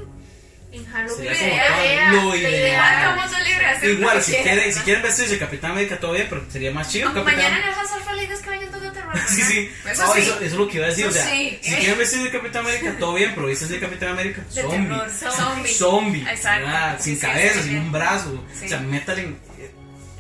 en 0.73 0.87
Halloween 0.87 1.35
Sería 1.37 1.67
como 2.11 2.23
lo 2.31 2.35
ideal. 2.37 2.53
idea- 2.55 2.79
¿Cuánto 3.05 3.21
vamos 3.21 3.35
a 3.35 3.41
libre 3.43 3.67
hacer 3.67 3.91
Igual, 3.91 4.23
si 4.23 4.33
quieren, 4.37 4.73
si 4.73 4.81
quieren 4.81 5.03
vestirse 5.03 5.33
de 5.35 5.39
Capitán 5.39 5.71
América 5.73 5.99
todavía, 6.01 6.27
pero 6.31 6.45
sería 6.51 6.71
más 6.71 6.91
chido. 6.91 7.09
Aunque 7.09 7.21
Capitán 7.25 7.43
mañana 7.45 7.63
en 7.63 7.69
el 7.69 7.75
House 7.75 7.93
Alpha 7.93 8.13
Ladies 8.15 8.39
que 8.41 8.49
vayan 8.51 8.71
todo 8.71 8.81
de 8.81 8.91
terror. 8.91 9.13
Sí, 9.29 9.43
sí. 9.43 9.71
Eso 9.91 10.07
No, 10.07 10.15
sí. 10.15 10.21
Eso, 10.21 10.35
eso 10.37 10.41
es 10.45 10.53
lo 10.55 10.69
que 10.69 10.77
iba 10.79 10.87
a 10.87 10.89
decir. 10.89 11.05
Eso 11.07 11.11
o 11.19 11.23
sea, 11.23 11.31
sí. 11.31 11.59
si 11.63 11.75
quieren 11.77 11.99
vestir 11.99 12.23
de 12.23 12.31
Capitán 12.31 12.65
América, 12.65 12.97
todo 12.99 13.15
bien, 13.15 13.33
pero 13.35 13.47
visten 13.49 13.69
de 13.69 13.81
Capitán 13.81 14.09
América, 14.11 14.43
De 14.55 14.63
zombie. 14.63 14.79
terror, 14.89 15.11
zombie. 15.11 15.73
Zombie. 15.75 16.23
Exacto. 16.31 16.67
¿verdad? 16.67 17.01
Sin 17.01 17.15
Sí, 17.15 17.21
sí, 17.21 17.27
cabeza, 17.27 17.55
sí, 17.55 17.63
sin 17.63 17.71
sí. 17.73 17.77
un 17.79 17.93
brazo. 17.93 18.45
Sí. 18.59 18.65
O 18.65 18.69
sea, 18.69 18.79
métale 18.81 19.23
eh, 19.23 19.71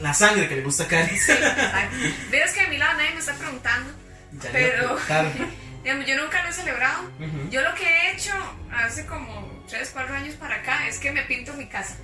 la 0.00 0.12
sangre 0.12 0.48
que 0.48 0.56
le 0.56 0.62
gusta 0.62 0.84
a 0.84 0.88
Cari. 0.88 1.14
Exacto. 1.14 1.96
Vieras 2.30 2.52
que 2.52 2.60
a 2.60 2.68
mi 2.68 2.76
lado 2.76 2.92
nadie 2.98 3.10
me 3.12 3.20
está 3.20 3.32
preguntando. 3.34 3.90
Ya 4.40 4.50
Pero-. 4.52 4.98
Digamos, 5.82 6.06
yo 6.06 6.16
nunca 6.16 6.42
lo 6.44 6.48
he 6.48 6.52
celebrado. 6.52 7.02
Ujú. 7.18 7.50
Yo 7.50 7.60
lo 7.62 7.74
que 7.74 7.84
he 7.84 8.12
hecho 8.12 8.32
hace 8.72 9.04
como 9.04 9.64
3, 9.68 9.90
4 9.92 10.14
años 10.14 10.34
para 10.36 10.56
acá 10.56 10.86
es 10.86 10.98
que 11.00 11.10
me 11.10 11.22
pinto 11.22 11.52
mi 11.54 11.66
casa. 11.66 11.96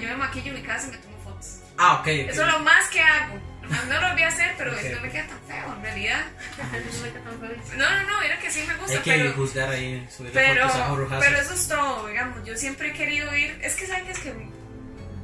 Yo 0.00 0.08
me 0.08 0.16
maquillo 0.16 0.52
mi 0.52 0.62
casa 0.62 0.86
y 0.88 0.90
me 0.92 0.98
tomo 0.98 1.18
fotos. 1.24 1.58
Ah, 1.76 1.94
ok. 1.94 2.00
ok. 2.00 2.06
Eso 2.06 2.46
es 2.46 2.52
lo 2.52 2.58
más 2.60 2.88
que 2.88 3.00
hago. 3.00 3.40
No 3.88 4.00
lo 4.00 4.12
voy 4.12 4.22
a 4.22 4.28
hacer, 4.28 4.54
pero 4.56 4.70
Ok. 4.72 4.78
no 4.94 5.00
me 5.00 5.10
queda 5.10 5.26
tan 5.26 5.40
feo 5.48 5.74
en 5.74 5.82
realidad. 5.82 6.24
No 6.56 7.48
feliz. 7.48 7.62
No, 7.76 7.90
no, 7.90 8.02
no, 8.10 8.20
mira 8.20 8.38
que 8.38 8.50
sí 8.50 8.64
me 8.66 8.74
gusta, 8.76 8.92
Hay 8.92 9.02
que 9.02 9.10
pero, 9.10 9.32
juzgar 9.32 9.68
ahí, 9.70 10.06
subir 10.08 10.30
pero, 10.32 10.68
fotos 10.68 11.08
pero 11.18 11.38
eso 11.38 11.54
es 11.54 11.66
todo, 11.68 12.06
digamos. 12.06 12.44
Yo 12.44 12.56
siempre 12.56 12.90
he 12.90 12.92
querido 12.92 13.34
ir. 13.36 13.58
Es 13.60 13.74
que 13.74 13.86
saben 13.88 14.04
que 14.04 14.12
es 14.12 14.18
que 14.20 14.32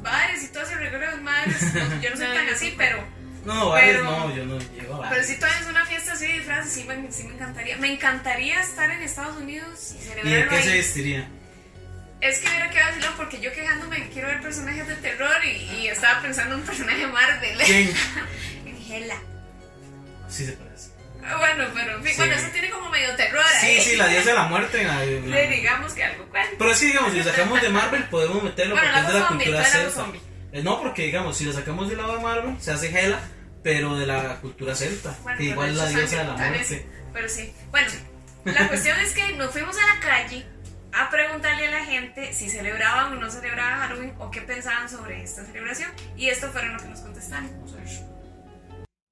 bares 0.03 0.43
y 0.43 0.49
todo 0.49 0.65
ese 0.65 0.75
regalo 0.75 1.17
de 1.17 1.23
madres, 1.23 1.75
no, 1.75 2.01
yo 2.03 2.11
no 2.11 2.17
soy 2.17 2.27
tan 2.27 2.49
así, 2.49 2.75
pero, 2.77 3.05
No, 3.45 3.73
pero- 3.75 4.05
no, 4.05 4.35
yo 4.37 4.45
no 4.47 4.59
llego 4.59 4.95
a 4.95 4.99
pero 4.99 5.11
varios. 5.11 5.27
si 5.27 5.35
todavía 5.37 5.61
es 5.61 5.67
una 5.67 5.85
fiesta 5.87 6.13
así 6.13 6.27
de 6.27 6.33
disfraces, 6.35 6.73
sí 6.73 6.85
me, 6.85 7.11
sí 7.13 7.25
me 7.25 7.35
encantaría. 7.35 7.77
Me 7.79 7.93
encantaría 7.93 8.61
estar 8.61 8.91
en 8.91 9.03
Estados 9.03 9.37
Unidos 9.37 9.95
y 9.99 10.29
¿Y 10.29 10.31
de 10.33 10.49
qué 10.49 10.63
se 10.63 10.73
vestiría? 10.75 11.29
Es 12.21 12.39
que 12.39 12.49
mira 12.51 12.71
que 12.71 12.79
vacilón 12.81 13.15
porque 13.17 13.41
yo 13.41 13.53
quejándome 13.53 13.97
que 13.97 14.11
quiero 14.11 14.29
ver 14.29 14.41
personajes 14.41 14.87
de 14.87 14.95
terror 14.95 15.45
y, 15.45 15.81
y 15.81 15.89
estaba 15.89 16.23
pensando 16.23 16.55
en 16.55 16.61
un 16.61 16.67
personaje 16.67 17.05
Marvel. 17.09 17.59
¿Quién? 17.65 17.93
en 18.67 18.93
Hela. 18.93 19.17
Sí 20.29 20.47
se 20.47 20.53
parece. 20.53 20.91
Bueno, 21.39 21.65
pero 21.75 21.97
en 21.97 22.03
fin, 22.05 22.13
Sí. 22.13 22.19
bueno, 22.19 22.35
eso 22.35 22.49
tiene 22.53 22.71
como 22.71 22.89
medio 22.91 23.15
terror 23.17 23.45
Sí, 23.61 23.67
ahí. 23.67 23.81
sí, 23.81 23.97
la 23.97 24.07
diosa 24.09 24.31
de 24.31 24.35
la 24.35 24.43
muerte. 24.45 24.83
la- 24.85 25.05
Le 25.05 25.47
digamos 25.49 25.93
que 25.95 26.05
algo 26.05 26.25
cuenta. 26.27 26.51
Pero 26.59 26.71
que, 26.79 26.87
digamos, 26.87 27.13
si 27.13 27.19
lo 27.19 27.25
sacamos 27.25 27.61
de 27.63 27.69
Marvel, 27.71 28.05
podemos 28.05 28.43
meterlo 28.43 28.75
Bueno, 28.77 28.89
porque 28.93 29.07
es 29.07 29.13
de 29.15 29.21
la 29.21 29.27
cultura 29.27 29.59
tú 29.65 29.71
celta. 29.71 30.07
Eh, 30.53 30.63
No, 30.63 30.81
porque, 30.81 31.07
digamos, 31.07 31.37
si 31.37 31.45
lo 31.45 31.53
sacamos 31.53 31.89
del 31.89 31.99
lado 31.99 32.17
de 32.17 32.23
Marvel, 32.23 32.61
se 32.61 32.71
hace 32.73 32.89
Hela, 32.89 33.19
pero 33.63 33.97
de 33.97 34.07
la 34.07 34.41
cultura 34.41 34.75
celta. 34.75 35.17
Bueno, 35.23 35.39
que 35.39 35.45
igual 35.45 35.71
es 35.71 35.77
la 35.77 35.89
diosa 35.89 36.19
de 36.19 36.25
la 36.25 36.37
muerte. 36.37 36.87
Pero 37.13 37.29
sí. 37.29 37.53
Bueno, 37.71 37.89
la 38.45 38.69
cuestión 38.69 38.99
es 39.01 39.15
que 39.15 39.37
nos 39.37 39.51
fuimos 39.51 39.77
a 39.79 39.95
la 39.95 40.01
calle 40.01 40.47
a 40.93 41.09
preguntarle 41.11 41.69
a 41.69 41.71
la 41.71 41.85
gente 41.85 42.33
si 42.35 42.51
celebraban 42.51 43.17
o 43.17 43.21
no 43.21 43.31
celebraban 43.31 43.81
Halloween 43.81 44.13
o 44.19 44.31
qué 44.31 44.43
pensaban 44.43 44.89
sobre 44.89 45.23
esta 45.23 45.45
celebración. 45.45 45.91
Y 46.17 46.29
esto 46.29 46.49
fueron 46.49 46.75
lo 46.75 46.79
que 46.81 46.89
nos 46.89 47.01
contestaron. 47.01 47.49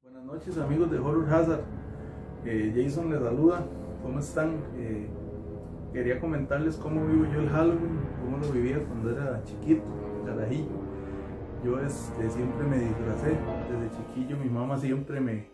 Buenas 0.03 0.24
noches 0.24 0.59
amigos 0.59 0.91
de 0.91 0.99
Horror 0.99 1.32
Hazard. 1.34 1.61
Eh, 2.45 2.72
Jason 2.76 3.11
les 3.11 3.20
saluda. 3.20 3.64
¿Cómo 4.03 4.18
están? 4.18 4.62
Eh, 4.76 5.09
quería 5.93 6.20
comentarles 6.20 6.76
cómo 6.76 7.07
vivo 7.07 7.26
yo 7.32 7.41
el 7.41 7.49
Halloween, 7.51 8.01
cómo 8.22 8.38
lo 8.38 8.51
vivía 8.53 8.78
cuando 8.78 9.11
era 9.12 9.43
chiquito, 9.45 9.84
carajillo. 10.26 10.89
Yo 11.64 11.78
este, 11.78 12.30
siempre 12.30 12.66
me 12.66 12.78
disfracé. 12.78 13.36
Desde 13.70 13.96
chiquillo 13.96 14.36
mi 14.36 14.48
mamá 14.48 14.78
siempre 14.78 15.20
me, 15.20 15.46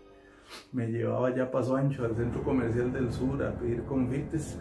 me 0.72 0.86
llevaba 0.86 1.34
ya 1.34 1.50
paso 1.50 1.76
ancho 1.76 2.04
al 2.04 2.14
centro 2.14 2.42
comercial 2.42 2.92
del 2.92 3.12
sur 3.12 3.42
a 3.42 3.52
pedir 3.52 3.82
confites. 3.84 4.58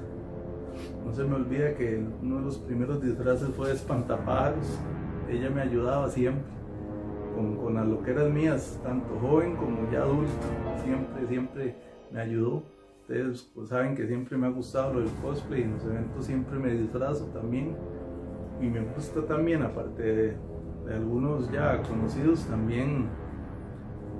No 1.06 1.14
se 1.14 1.24
me 1.24 1.36
olvida 1.36 1.76
que 1.76 2.04
uno 2.22 2.38
de 2.38 2.46
los 2.46 2.58
primeros 2.58 3.02
disfraces 3.02 3.50
fue 3.50 3.68
de 3.68 3.76
espantapájaros. 3.76 4.80
Ella 5.30 5.50
me 5.50 5.62
ayudaba 5.62 6.10
siempre 6.10 6.44
con, 7.36 7.58
con 7.58 7.76
las 7.76 7.88
loqueras 7.88 8.30
mías, 8.32 8.80
tanto 8.84 9.18
joven 9.20 9.56
como 9.56 9.90
ya 9.92 10.02
adulto. 10.02 10.32
Siempre, 10.84 11.28
siempre 11.28 11.76
me 12.12 12.22
ayudó. 12.22 12.64
Ustedes 13.02 13.52
pues, 13.54 13.70
saben 13.70 13.96
que 13.96 14.08
siempre 14.08 14.36
me 14.36 14.48
ha 14.48 14.50
gustado 14.50 14.96
lo 14.96 15.00
del 15.02 15.12
cosplay 15.22 15.62
y 15.62 15.64
en 15.64 15.74
los 15.74 15.86
eventos 15.86 16.26
siempre 16.26 16.58
me 16.58 16.72
disfrazo 16.72 17.26
también. 17.28 17.76
Y 18.60 18.66
me 18.66 18.82
gusta 18.82 19.24
también, 19.26 19.62
aparte 19.62 20.02
de, 20.02 20.38
de 20.86 20.96
algunos 20.96 21.52
ya 21.52 21.82
conocidos, 21.82 22.46
también 22.46 23.10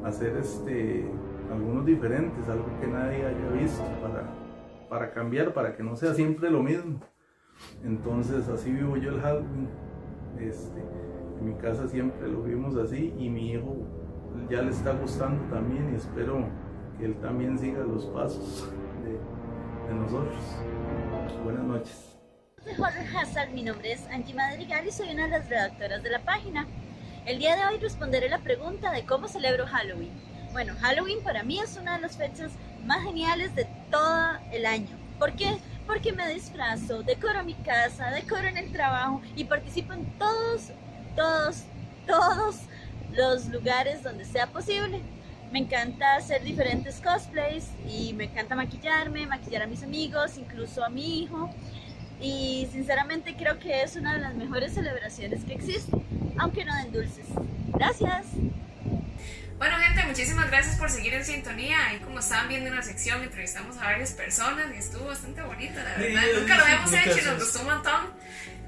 hacer 0.04 0.36
este, 0.38 1.06
algunos 1.52 1.86
diferentes, 1.86 2.48
algo 2.50 2.66
que 2.80 2.88
nadie 2.88 3.26
haya 3.26 3.50
visto 3.50 3.84
para, 4.02 4.24
para 4.90 5.12
cambiar, 5.12 5.54
para 5.54 5.76
que 5.76 5.84
no 5.84 5.96
sea 5.96 6.14
siempre 6.14 6.50
lo 6.50 6.64
mismo. 6.64 7.00
Entonces 7.84 8.50
así 8.50 8.72
vivo 8.72 8.98
yo 8.98 9.12
el 9.12 9.22
Halloween. 9.22 9.70
Este, 10.40 10.80
en 11.40 11.46
mi 11.46 11.56
casa 11.56 11.88
siempre 11.88 12.28
lo 12.28 12.44
vimos 12.44 12.76
así 12.76 13.14
y 13.18 13.30
mi 13.30 13.52
hijo 13.52 13.78
ya 14.50 14.62
le 14.62 14.72
está 14.72 14.94
gustando 14.94 15.42
también 15.50 15.94
y 15.94 15.96
espero 15.96 16.46
que 16.98 17.06
él 17.06 17.16
también 17.16 17.58
siga 17.58 17.84
los 17.84 18.06
pasos 18.08 18.72
de, 19.04 19.12
de 19.88 20.00
nosotros. 20.00 20.36
Buenas 21.44 21.64
noches. 21.64 22.15
De 22.66 22.74
Hazard, 23.16 23.52
mi 23.52 23.62
nombre 23.62 23.92
es 23.92 24.08
Angie 24.12 24.34
Madrigal 24.34 24.88
y 24.88 24.92
soy 24.92 25.10
una 25.10 25.26
de 25.26 25.30
las 25.30 25.48
redactoras 25.48 26.02
de 26.02 26.10
la 26.10 26.20
página. 26.20 26.66
El 27.28 27.38
día 27.38 27.56
de 27.56 27.64
hoy 27.64 27.78
responderé 27.78 28.28
la 28.28 28.40
pregunta 28.40 28.92
de 28.92 29.06
cómo 29.06 29.28
celebro 29.28 29.68
Halloween. 29.68 30.10
Bueno, 30.52 30.74
Halloween 30.82 31.22
para 31.24 31.44
mí 31.44 31.60
es 31.60 31.78
una 31.78 31.96
de 31.96 32.02
las 32.02 32.18
fechas 32.18 32.54
más 32.84 33.04
geniales 33.04 33.54
de 33.54 33.68
todo 33.92 34.40
el 34.52 34.66
año. 34.66 34.98
¿Por 35.20 35.34
qué? 35.34 35.58
Porque 35.86 36.12
me 36.12 36.28
disfrazo, 36.34 37.04
decoro 37.04 37.44
mi 37.44 37.54
casa, 37.54 38.10
decoro 38.10 38.48
en 38.48 38.58
el 38.58 38.72
trabajo 38.72 39.22
y 39.36 39.44
participo 39.44 39.94
en 39.94 40.06
todos, 40.18 40.72
todos, 41.16 41.66
todos 42.08 42.62
los 43.14 43.46
lugares 43.50 44.02
donde 44.02 44.26
sea 44.26 44.48
posible. 44.48 45.02
Me 45.52 45.60
encanta 45.60 46.16
hacer 46.16 46.42
diferentes 46.42 47.00
cosplays 47.00 47.70
y 47.88 48.14
me 48.14 48.24
encanta 48.24 48.56
maquillarme, 48.56 49.28
maquillar 49.28 49.62
a 49.62 49.68
mis 49.68 49.84
amigos, 49.84 50.40
incluso 50.40 50.84
a 50.84 50.90
mi 50.90 51.22
hijo 51.22 51.52
y 52.22 52.68
sinceramente 52.72 53.36
creo 53.38 53.60
que 53.60 53.84
es 53.84 53.96
una 53.96 54.14
de 54.14 54.20
las 54.22 54.34
mejores 54.36 54.74
celebraciones 54.74 55.44
que 55.44 55.54
existe, 55.54 55.92
aunque 56.38 56.66
no 56.66 56.76
den 56.76 56.92
dulces. 56.92 57.26
Gracias. 57.74 58.26
Bueno, 59.58 59.78
gente, 59.78 60.04
muchísimas 60.06 60.48
gracias 60.48 60.76
por 60.76 60.90
seguir 60.90 61.14
en 61.14 61.24
sintonía. 61.24 61.78
Ahí, 61.88 62.00
como 62.00 62.20
estaban 62.20 62.50
viendo 62.50 62.70
en 62.70 62.76
la 62.76 62.82
sección, 62.82 63.24
entrevistamos 63.24 63.78
a 63.78 63.86
varias 63.86 64.12
personas 64.12 64.66
y 64.76 64.78
estuvo 64.80 65.06
bastante 65.06 65.42
bonito, 65.44 65.76
la 65.76 65.98
verdad. 65.98 66.22
Sí, 66.24 66.40
Nunca 66.42 66.58
lo 66.58 66.64
habíamos 66.64 66.94
hecho 66.94 67.18
y 67.20 67.26
nos 67.26 67.40
gustó 67.40 67.60
un 67.62 67.66
montón. 67.68 68.02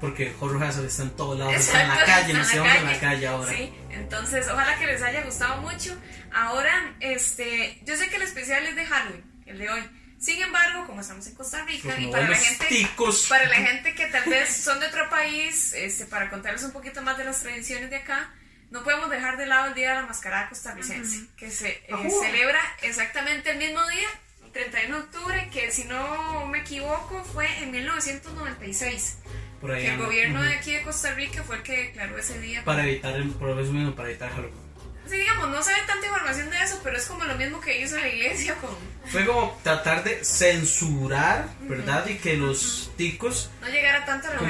porque 0.00 0.32
Horror 0.40 0.62
Hazard 0.64 0.86
está 0.86 1.02
en 1.02 1.10
todos 1.10 1.38
lados, 1.38 1.54
está 1.56 1.82
en 1.82 1.88
la 1.88 2.04
calle, 2.04 2.32
nos 2.32 2.52
llevamos 2.52 2.76
en 2.76 2.84
la 2.84 2.90
calle. 2.92 3.00
calle 3.00 3.26
ahora. 3.26 3.52
Sí, 3.52 3.72
entonces 3.90 4.46
ojalá 4.50 4.78
que 4.78 4.86
les 4.86 5.02
haya 5.02 5.22
gustado 5.24 5.60
mucho. 5.60 5.94
Ahora, 6.32 6.94
este, 7.00 7.78
yo 7.84 7.94
sé 7.96 8.08
que 8.08 8.16
el 8.16 8.22
especial 8.22 8.64
es 8.66 8.74
de 8.76 8.86
Halloween, 8.86 9.24
el 9.44 9.58
de 9.58 9.68
hoy. 9.70 9.82
Sin 10.20 10.42
embargo, 10.42 10.86
como 10.86 11.00
estamos 11.00 11.26
en 11.28 11.34
Costa 11.34 11.64
Rica 11.64 11.90
Los 11.90 12.00
y 12.00 12.06
para 12.08 12.28
la 12.28 12.36
gente 12.36 12.66
ticos. 12.66 13.26
para 13.28 13.46
la 13.46 13.54
gente 13.56 13.94
que 13.94 14.06
tal 14.06 14.28
vez 14.28 14.48
son 14.56 14.80
de 14.80 14.86
otro 14.86 15.08
país, 15.10 15.72
este, 15.74 16.06
para 16.06 16.28
contarles 16.30 16.62
un 16.64 16.72
poquito 16.72 17.02
más 17.02 17.16
de 17.18 17.24
las 17.24 17.40
tradiciones 17.40 17.88
de 17.90 17.96
acá, 17.96 18.32
no 18.70 18.82
podemos 18.82 19.08
dejar 19.10 19.36
de 19.36 19.46
lado 19.46 19.68
el 19.68 19.74
Día 19.74 19.90
de 19.90 19.94
la 20.00 20.06
Mascarada 20.06 20.48
Costarricense, 20.48 21.26
que 21.36 21.50
se 21.50 21.68
eh, 21.68 22.10
celebra 22.20 22.60
exactamente 22.82 23.50
el 23.52 23.58
mismo 23.58 23.80
día, 23.88 24.08
el 24.44 24.50
31 24.52 24.96
de 24.96 25.02
octubre, 25.04 25.48
que 25.52 25.70
si 25.70 25.84
no 25.84 26.46
me 26.46 26.58
equivoco 26.60 27.22
fue 27.32 27.46
en 27.62 27.70
1996. 27.70 29.18
Por 29.60 29.72
ahí 29.72 29.84
Que 29.84 29.90
el 29.92 29.98
gobierno 29.98 30.40
Ujú. 30.40 30.48
de 30.48 30.54
aquí 30.54 30.72
de 30.72 30.82
Costa 30.82 31.14
Rica 31.14 31.42
fue 31.42 31.56
el 31.56 31.62
que 31.62 31.76
declaró 31.84 32.18
ese 32.18 32.38
día. 32.40 32.64
Para 32.64 32.84
evitar 32.84 33.14
el 33.14 33.30
por 33.30 33.58
eso 33.58 33.72
mismo, 33.72 33.94
para 33.94 34.08
evitar 34.10 34.30
Halloween. 34.30 34.67
Sí, 35.08 35.16
digamos, 35.16 35.48
no 35.48 35.62
sabe 35.62 35.78
tanta 35.86 36.06
información 36.06 36.50
de 36.50 36.62
eso, 36.62 36.80
pero 36.84 36.96
es 36.96 37.06
como 37.06 37.24
lo 37.24 37.34
mismo 37.36 37.60
que 37.60 37.80
hizo 37.80 37.96
la 37.96 38.08
iglesia 38.08 38.54
con... 38.56 38.70
Fue 39.10 39.24
como 39.24 39.58
tratar 39.62 40.04
de 40.04 40.22
censurar, 40.22 41.48
¿verdad? 41.62 42.06
Y 42.08 42.16
que 42.18 42.36
los 42.36 42.90
ticos 42.96 43.48
No 43.62 43.68
llegara 43.68 44.04
tanto 44.04 44.28
a 44.28 44.34
la 44.34 44.40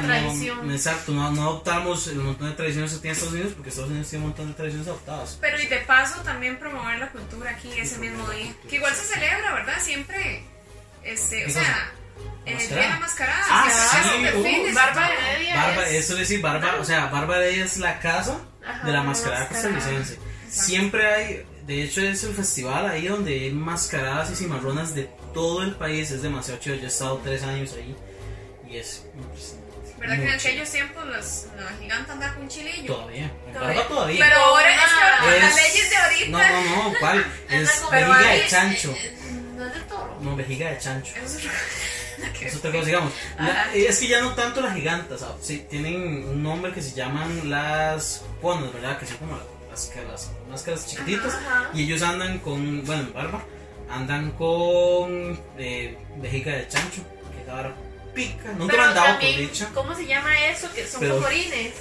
no, 0.00 0.06
tradición. 0.06 0.70
exacto, 0.70 1.12
no, 1.12 1.30
no 1.30 1.42
adoptamos 1.42 2.06
el 2.08 2.16
montón 2.16 2.50
de 2.50 2.56
tradiciones 2.56 2.92
que 2.92 2.98
tiene 2.98 3.12
Estados 3.14 3.32
Unidos, 3.34 3.52
porque 3.54 3.70
Estados 3.70 3.90
Unidos 3.90 4.08
tiene 4.10 4.24
un 4.24 4.30
montón 4.30 4.48
de 4.48 4.54
tradiciones 4.54 4.88
adoptadas. 4.88 5.38
Pero 5.40 5.60
y 5.60 5.66
de 5.66 5.78
paso 5.78 6.20
también 6.22 6.58
promover 6.58 6.98
la 6.98 7.08
cultura 7.08 7.50
aquí 7.52 7.72
ese 7.78 7.98
mismo 7.98 8.28
día. 8.30 8.52
Que 8.68 8.76
igual 8.76 8.94
se 8.94 9.04
celebra, 9.14 9.54
¿verdad? 9.54 9.80
Siempre, 9.80 10.42
este, 11.02 11.44
o 11.44 11.46
¿Qué 11.46 11.52
sea, 11.52 11.92
el 12.44 12.58
día 12.58 12.68
de 12.76 12.88
la 12.88 12.98
mascarada. 12.98 13.44
Ah, 13.48 13.70
sí, 13.70 14.26
uh, 14.36 14.74
Barba. 14.74 15.08
Heredia 15.08 15.56
Barba, 15.56 15.86
es- 15.88 15.94
eso 16.04 16.12
es 16.14 16.18
decir, 16.20 16.40
Barba, 16.42 16.76
o 16.80 16.84
sea, 16.84 17.06
Barba 17.06 17.38
de 17.38 17.54
ella 17.54 17.64
es 17.64 17.78
la 17.78 17.98
casa 17.98 18.38
Ajá, 18.66 18.86
de 18.86 18.92
la 18.92 19.02
mascarada 19.02 19.48
costarricense. 19.48 20.18
Siempre 20.50 21.06
hay, 21.06 21.46
de 21.66 21.82
hecho 21.82 22.00
es 22.00 22.24
el 22.24 22.34
festival 22.34 22.86
ahí 22.88 23.06
donde 23.06 23.32
hay 23.32 23.50
mascaradas 23.50 24.30
y 24.30 24.36
cimarronas 24.36 24.94
de 24.94 25.10
todo 25.34 25.62
el 25.62 25.76
país, 25.76 26.10
es 26.10 26.22
demasiado 26.22 26.60
chido, 26.60 26.76
yo 26.76 26.84
he 26.84 26.86
estado 26.86 27.20
tres 27.22 27.42
años 27.42 27.72
ahí 27.74 27.94
y 28.68 28.76
es 28.78 29.04
impresionante. 29.14 29.66
¿Verdad 29.98 30.16
que 30.16 30.24
en 30.24 30.30
aquellos 30.30 30.70
tiempos 30.70 31.06
los, 31.06 31.46
la 31.56 31.70
gigante 31.80 32.12
andaba 32.12 32.34
con 32.34 32.48
chilillo? 32.48 32.94
Todavía, 32.94 33.32
Todavía. 33.52 33.88
Todavía. 33.88 34.24
Pero 34.24 34.36
ahora 34.36 34.74
es 34.74 34.80
que 34.80 35.02
ahora 35.02 35.38
las 35.38 35.56
leyes 35.56 35.90
de 35.90 35.96
ahorita. 35.96 36.30
No, 36.30 36.38
no, 36.38 36.82
no, 36.90 36.98
¿cuál? 37.00 37.26
Es 37.48 37.82
vejiga 37.90 38.30
de 38.30 38.46
chancho. 38.46 38.94
No 39.56 39.66
es 39.66 39.74
de 39.74 39.80
toro. 39.80 40.18
No, 40.20 40.36
vejiga 40.36 40.70
de 40.70 40.78
chancho. 40.78 41.14
Es 41.24 41.38
Es 42.40 42.56
otra 42.56 42.70
cosa, 42.72 42.84
digamos. 42.86 43.12
La- 43.38 43.46
Ajá. 43.62 43.74
es 43.74 43.98
que 43.98 44.06
ya 44.08 44.20
no 44.20 44.34
tanto 44.34 44.60
las 44.60 44.74
gigantas, 44.74 45.20
¿sabes? 45.20 45.36
Sí, 45.44 45.66
tienen 45.68 45.96
un 46.28 46.42
nombre 46.42 46.72
que 46.72 46.82
se 46.82 46.94
llaman 46.94 47.50
las 47.50 48.22
ponas, 48.40 48.72
¿verdad? 48.72 48.98
Que 48.98 49.06
son 49.06 49.16
como 49.18 49.38
las, 49.70 49.92
las 50.08 50.30
máscaras 50.48 50.86
chiquititas. 50.86 51.34
Ajá. 51.34 51.70
Y 51.74 51.82
ellos 51.84 52.02
andan 52.02 52.38
con, 52.38 52.84
bueno, 52.84 53.02
en 53.02 53.12
barba, 53.12 53.44
andan 53.90 54.30
con 54.32 55.40
eh, 55.58 55.96
vejiga 56.18 56.52
de 56.54 56.68
chancho, 56.68 57.02
que 57.44 57.50
ahora 57.50 57.74
pica. 58.14 58.52
Nunca 58.52 58.72
Pero 58.72 58.82
me 58.82 58.88
han 58.88 58.94
dado 58.94 59.06
por 59.06 59.16
también, 59.20 59.40
dicha. 59.40 59.68
¿Cómo 59.74 59.94
se 59.94 60.06
llama 60.06 60.46
eso? 60.46 60.72
Que 60.72 60.86
son 60.86 61.00
Pero- 61.00 61.14
como 61.16 61.26
orines. 61.26 61.72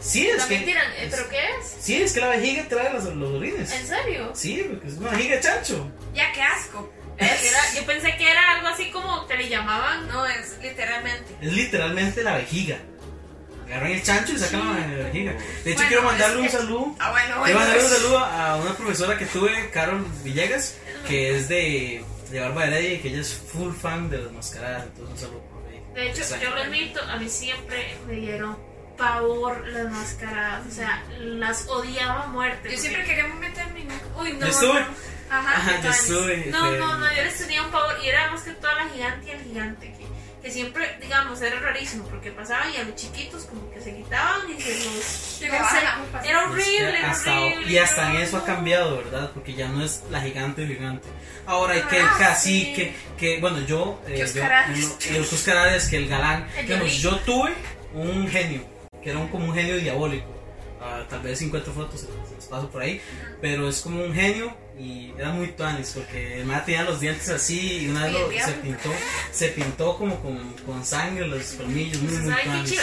Sí, 0.00 0.26
es 0.26 0.38
También 0.38 0.62
que. 0.62 0.66
tiran. 0.66 0.90
eh, 0.96 1.06
¿Pero 1.08 1.28
qué 1.28 1.36
es? 1.60 1.76
Sí, 1.80 2.02
es 2.02 2.12
que 2.12 2.18
la 2.20 2.26
vejiga 2.30 2.66
trae 2.68 2.92
los, 2.92 3.04
los 3.04 3.34
orines. 3.34 3.70
¿En 3.72 3.86
serio? 3.86 4.32
Sí, 4.34 4.66
porque 4.68 4.88
es 4.88 4.94
una 4.94 5.10
vejiga 5.10 5.36
de 5.36 5.40
chancho. 5.42 5.92
Ya, 6.12 6.32
qué 6.32 6.42
asco. 6.42 6.92
Era- 7.24 7.74
yo 7.74 7.86
pensé 7.86 8.16
que 8.16 8.30
era 8.30 8.52
algo 8.52 8.68
así 8.68 8.90
como 8.90 9.26
que 9.26 9.36
le 9.36 9.48
llamaban. 9.48 10.08
No, 10.08 10.24
es 10.26 10.58
literalmente. 10.62 11.36
Es 11.40 11.52
literalmente 11.52 12.22
la 12.22 12.36
vejiga. 12.36 12.78
Agarran 13.66 13.92
el 13.92 14.02
chancho 14.02 14.32
y 14.34 14.38
sacan 14.38 14.98
la 14.98 15.04
vejiga. 15.04 15.32
De 15.32 15.70
hecho, 15.70 15.76
Bueno, 15.76 15.88
quiero 15.88 16.02
mandarle 16.02 16.36
un 16.38 16.42
que- 16.46 16.52
saludo. 16.52 16.96
Ah, 16.98 17.10
bueno, 17.10 17.26
Quiero 17.26 17.40
bueno. 17.40 17.58
mandarle 17.58 17.84
un 17.84 17.90
saludo 17.90 18.18
a 18.18 18.56
una 18.56 18.74
profesora 18.76 19.18
que 19.18 19.26
tuve, 19.26 19.70
Carol 19.70 20.06
Villegas, 20.24 20.76
que 21.08 21.36
es 21.36 21.48
de, 21.48 22.04
de 22.30 22.40
Barba 22.40 22.66
Heredia 22.66 22.94
y 22.94 22.98
que 22.98 23.08
ella 23.08 23.20
es 23.20 23.32
full 23.34 23.72
fan 23.72 24.10
de 24.10 24.18
las 24.18 24.32
mascaradas. 24.32 24.84
Entonces, 24.84 25.10
un 25.12 25.18
saludo 25.18 25.40
por 25.50 25.66
ahí. 25.72 25.82
De 25.94 26.10
hecho, 26.10 26.20
Exacto. 26.22 26.44
yo 26.44 26.54
lo 26.54 26.62
admito, 26.62 27.00
a 27.02 27.16
mí 27.16 27.28
siempre 27.28 27.96
me 28.06 28.14
dieron 28.14 28.58
pavor 28.98 29.66
las 29.68 29.90
mascaradas. 29.90 30.66
O 30.66 30.70
sea, 30.70 31.02
las 31.18 31.66
odiaba 31.68 32.24
a 32.24 32.26
muerte. 32.26 32.68
Yo 32.68 32.74
porque- 32.74 32.78
siempre 32.78 33.04
quería 33.04 33.26
meterme 33.28 33.80
en... 33.80 33.88
Uy, 34.20 34.32
no. 34.34 34.40
Yo 34.40 34.46
estuve. 34.48 34.80
no. 34.80 34.86
Ajá, 35.32 35.88
estuve. 35.88 36.46
No, 36.50 36.70
no, 36.72 36.98
no, 36.98 37.12
yo 37.14 37.22
les 37.24 37.38
tenía 37.38 37.62
un 37.62 37.70
pavor 37.70 37.96
y 38.04 38.08
era 38.08 38.30
más 38.30 38.42
que 38.42 38.52
toda 38.52 38.74
la 38.74 38.88
gigante 38.90 39.28
y 39.28 39.30
el 39.30 39.42
gigante 39.44 39.92
que, 39.98 40.06
que 40.42 40.50
siempre, 40.50 40.98
digamos, 41.00 41.40
era 41.40 41.58
rarísimo 41.60 42.04
porque 42.08 42.30
pasaban 42.32 42.72
y 42.72 42.76
a 42.76 42.82
los 42.84 42.94
chiquitos 42.96 43.44
como 43.44 43.70
que 43.72 43.80
se 43.80 43.94
quitaban 43.96 44.42
y 44.50 44.60
se 44.60 44.74
los... 44.74 44.84
No 44.84 44.90
sé, 45.40 45.48
fácil. 45.50 45.78
era 46.30 46.40
Es 46.42 46.46
que 46.46 46.52
horrible, 46.52 46.98
era 46.98 47.10
hasta- 47.10 47.40
horrible. 47.40 47.72
y 47.72 47.78
hasta 47.78 48.10
en 48.10 48.16
eso 48.20 48.36
ha 48.36 48.44
cambiado, 48.44 48.96
¿verdad? 48.98 49.30
Porque 49.32 49.54
ya 49.54 49.68
no 49.68 49.82
es 49.84 50.02
la 50.10 50.20
gigante 50.20 50.62
el 50.64 50.68
gigante. 50.76 51.08
Ahora 51.46 51.74
hay 51.74 51.82
que 51.82 51.98
el 51.98 52.06
Ah, 52.06 52.16
cacique, 52.18 52.94
que 53.18 53.40
bueno, 53.40 53.60
yo. 53.60 54.00
eh, 54.06 54.14
Que 54.14 54.18
yo- 54.18 54.24
el 55.16 55.22
Oscar 55.22 55.56
Arias, 55.56 55.88
que 55.88 55.96
el 55.96 56.08
galán. 56.08 56.46
El 56.56 56.66
Digamos, 56.66 56.92
yo 56.98 57.16
tuve 57.20 57.52
un 57.94 58.28
genio, 58.28 58.64
que 59.02 59.10
era 59.10 59.18
un, 59.18 59.28
como 59.28 59.46
un 59.46 59.54
genio 59.54 59.76
diabólico. 59.78 60.28
Ah, 60.80 61.04
tal 61.08 61.20
vez 61.20 61.38
50 61.38 61.70
fotos 61.72 62.00
se 62.00 62.06
se 62.06 62.34
las 62.36 62.46
paso 62.46 62.68
por 62.68 62.82
ahí, 62.82 63.00
pero 63.40 63.68
es 63.68 63.80
como 63.82 64.02
un 64.02 64.12
genio 64.12 64.52
y 64.82 65.14
era 65.18 65.30
muy 65.30 65.48
tuanis 65.52 65.92
porque 65.94 66.40
el 66.40 66.46
man 66.46 66.64
tenía 66.64 66.82
los 66.82 67.00
dientes 67.00 67.28
así 67.28 67.84
y 67.84 67.88
una 67.88 68.04
vez 68.04 68.12
lo- 68.12 68.30
el 68.30 68.40
se 68.40 68.52
pintó, 68.54 68.92
se 69.32 69.48
pintó 69.48 69.96
como 69.96 70.20
con, 70.20 70.52
con 70.66 70.84
sangre 70.84 71.26
los 71.26 71.44
colmillos, 71.52 72.00
muy, 72.02 72.14
¿Se 72.16 72.20
muy 72.22 72.34
qué 72.34 72.42
tuanis. 72.44 72.70
Que. 72.70 72.78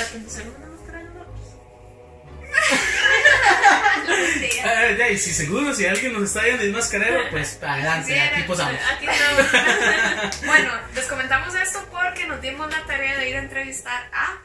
Ah, 4.63 4.91
ya, 4.97 5.09
y 5.09 5.17
si 5.17 5.31
seguro, 5.31 5.73
si 5.73 5.85
alguien 5.85 6.13
nos 6.13 6.23
está 6.23 6.43
viendo 6.43 6.63
es 6.63 6.71
mascarero, 6.71 7.21
pues 7.31 7.59
adelante, 7.61 8.13
Sí, 8.13 8.19
aquí 8.19 8.43
posamos. 8.43 8.79
Aquí 8.95 9.07
estamos. 9.07 10.35
Bueno, 10.45 10.71
les 10.95 11.05
comentamos 11.05 11.55
esto 11.55 11.85
porque 11.91 12.25
nos 12.27 12.41
dimos 12.41 12.69
la 12.71 12.85
tarea 12.85 13.17
de 13.17 13.29
ir 13.29 13.35
a 13.35 13.39
entrevistar 13.39 14.09
a... 14.13 14.37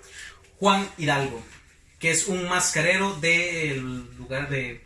Juan 0.58 0.88
Hidalgo, 0.98 1.42
que 1.98 2.10
es 2.10 2.26
un 2.26 2.48
mascarero 2.48 3.14
del 3.16 3.80
lugar 4.16 4.48
de 4.48 4.84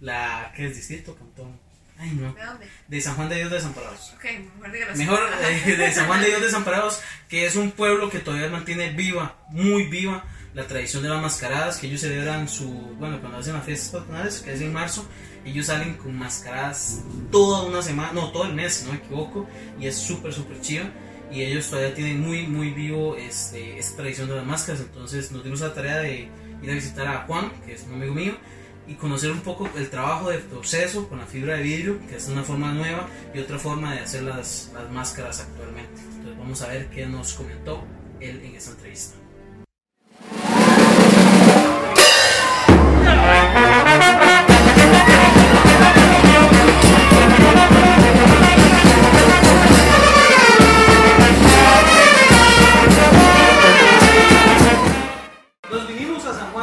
la. 0.00 0.52
¿Qué 0.56 0.66
es 0.66 0.76
distrito? 0.76 1.16
Cantón. 1.16 1.60
Ay, 2.02 2.10
no. 2.14 2.32
¿De 2.32 2.44
dónde? 2.44 2.68
De 2.88 3.00
San 3.00 3.14
Juan 3.14 3.28
de 3.28 3.36
Dios 3.36 3.50
Desamparados. 3.50 4.12
Ok, 4.16 4.24
mejor 4.56 4.72
dígalo. 4.72 4.96
Mejor 4.96 5.20
eh, 5.42 5.76
de 5.76 5.92
San 5.92 6.06
Juan 6.08 6.20
de 6.20 6.26
Dios 6.26 6.42
Desamparados, 6.42 7.00
que 7.28 7.46
es 7.46 7.54
un 7.54 7.70
pueblo 7.70 8.10
que 8.10 8.18
todavía 8.18 8.48
mantiene 8.48 8.90
viva, 8.90 9.36
muy 9.50 9.84
viva, 9.86 10.24
la 10.52 10.66
tradición 10.66 11.04
de 11.04 11.08
las 11.08 11.22
mascaradas, 11.22 11.78
que 11.78 11.86
ellos 11.86 12.00
celebran 12.00 12.48
su. 12.48 12.68
Bueno, 12.98 13.20
cuando 13.20 13.38
hacen 13.38 13.54
las 13.54 13.64
fiestas 13.64 14.00
patronales, 14.00 14.40
que 14.40 14.52
es 14.52 14.60
en 14.60 14.72
marzo, 14.72 15.06
ellos 15.44 15.66
salen 15.66 15.94
con 15.94 16.18
mascaradas 16.18 17.02
toda 17.30 17.62
una 17.62 17.82
semana, 17.82 18.12
no, 18.12 18.32
todo 18.32 18.46
el 18.46 18.54
mes, 18.54 18.74
si 18.74 18.86
no 18.86 18.92
me 18.92 18.98
equivoco, 18.98 19.48
y 19.78 19.86
es 19.86 19.96
súper, 19.96 20.32
súper 20.32 20.60
chido. 20.60 20.84
Y 21.30 21.42
ellos 21.42 21.70
todavía 21.70 21.94
tienen 21.94 22.20
muy, 22.20 22.46
muy 22.46 22.72
vivo 22.72 23.16
este, 23.16 23.78
esta 23.78 23.98
tradición 23.98 24.28
de 24.28 24.36
las 24.36 24.44
máscaras. 24.44 24.80
Entonces 24.80 25.30
nos 25.30 25.44
dimos 25.44 25.60
la 25.60 25.72
tarea 25.72 25.98
de 25.98 26.28
ir 26.62 26.70
a 26.70 26.74
visitar 26.74 27.06
a 27.06 27.24
Juan, 27.26 27.52
que 27.64 27.74
es 27.74 27.84
un 27.84 27.94
amigo 27.94 28.12
mío, 28.12 28.36
y 28.86 28.94
conocer 28.94 29.30
un 29.30 29.40
poco 29.40 29.68
el 29.76 29.90
trabajo 29.90 30.30
de 30.30 30.38
proceso 30.38 31.08
con 31.08 31.18
la 31.18 31.26
fibra 31.26 31.56
de 31.56 31.62
vidrio, 31.62 31.98
que 32.08 32.16
es 32.16 32.28
una 32.28 32.42
forma 32.42 32.72
nueva 32.72 33.08
y 33.34 33.38
otra 33.38 33.58
forma 33.58 33.94
de 33.94 34.00
hacer 34.00 34.22
las, 34.22 34.70
las 34.74 34.90
máscaras 34.90 35.40
actualmente. 35.40 36.00
Entonces 36.00 36.38
vamos 36.38 36.62
a 36.62 36.68
ver 36.68 36.88
qué 36.90 37.06
nos 37.06 37.34
comentó 37.34 37.82
él 38.20 38.40
en 38.44 38.54
esta 38.54 38.72
entrevista. 38.72 39.16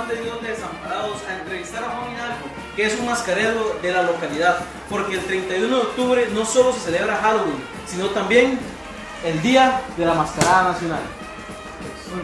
De 0.10 0.50
Desamparados 0.50 1.22
a 1.28 1.40
entrevistar 1.40 1.84
a 1.84 1.90
Juan 1.90 2.14
Hidalgo, 2.14 2.48
que 2.76 2.86
es 2.86 3.00
un 3.00 3.06
mascarero 3.06 3.78
de 3.80 3.92
la 3.92 4.04
localidad, 4.04 4.58
porque 4.90 5.16
el 5.16 5.22
31 5.22 5.68
de 5.68 5.82
octubre 5.82 6.28
no 6.34 6.46
solo 6.46 6.74
se 6.74 6.80
celebra 6.80 7.18
Halloween, 7.18 7.58
sino 7.86 8.08
también 8.08 8.58
el 9.24 9.40
Día 9.44 9.82
de 9.98 10.06
la 10.06 10.16
Mascarada 10.16 10.72
Nacional. 10.72 11.02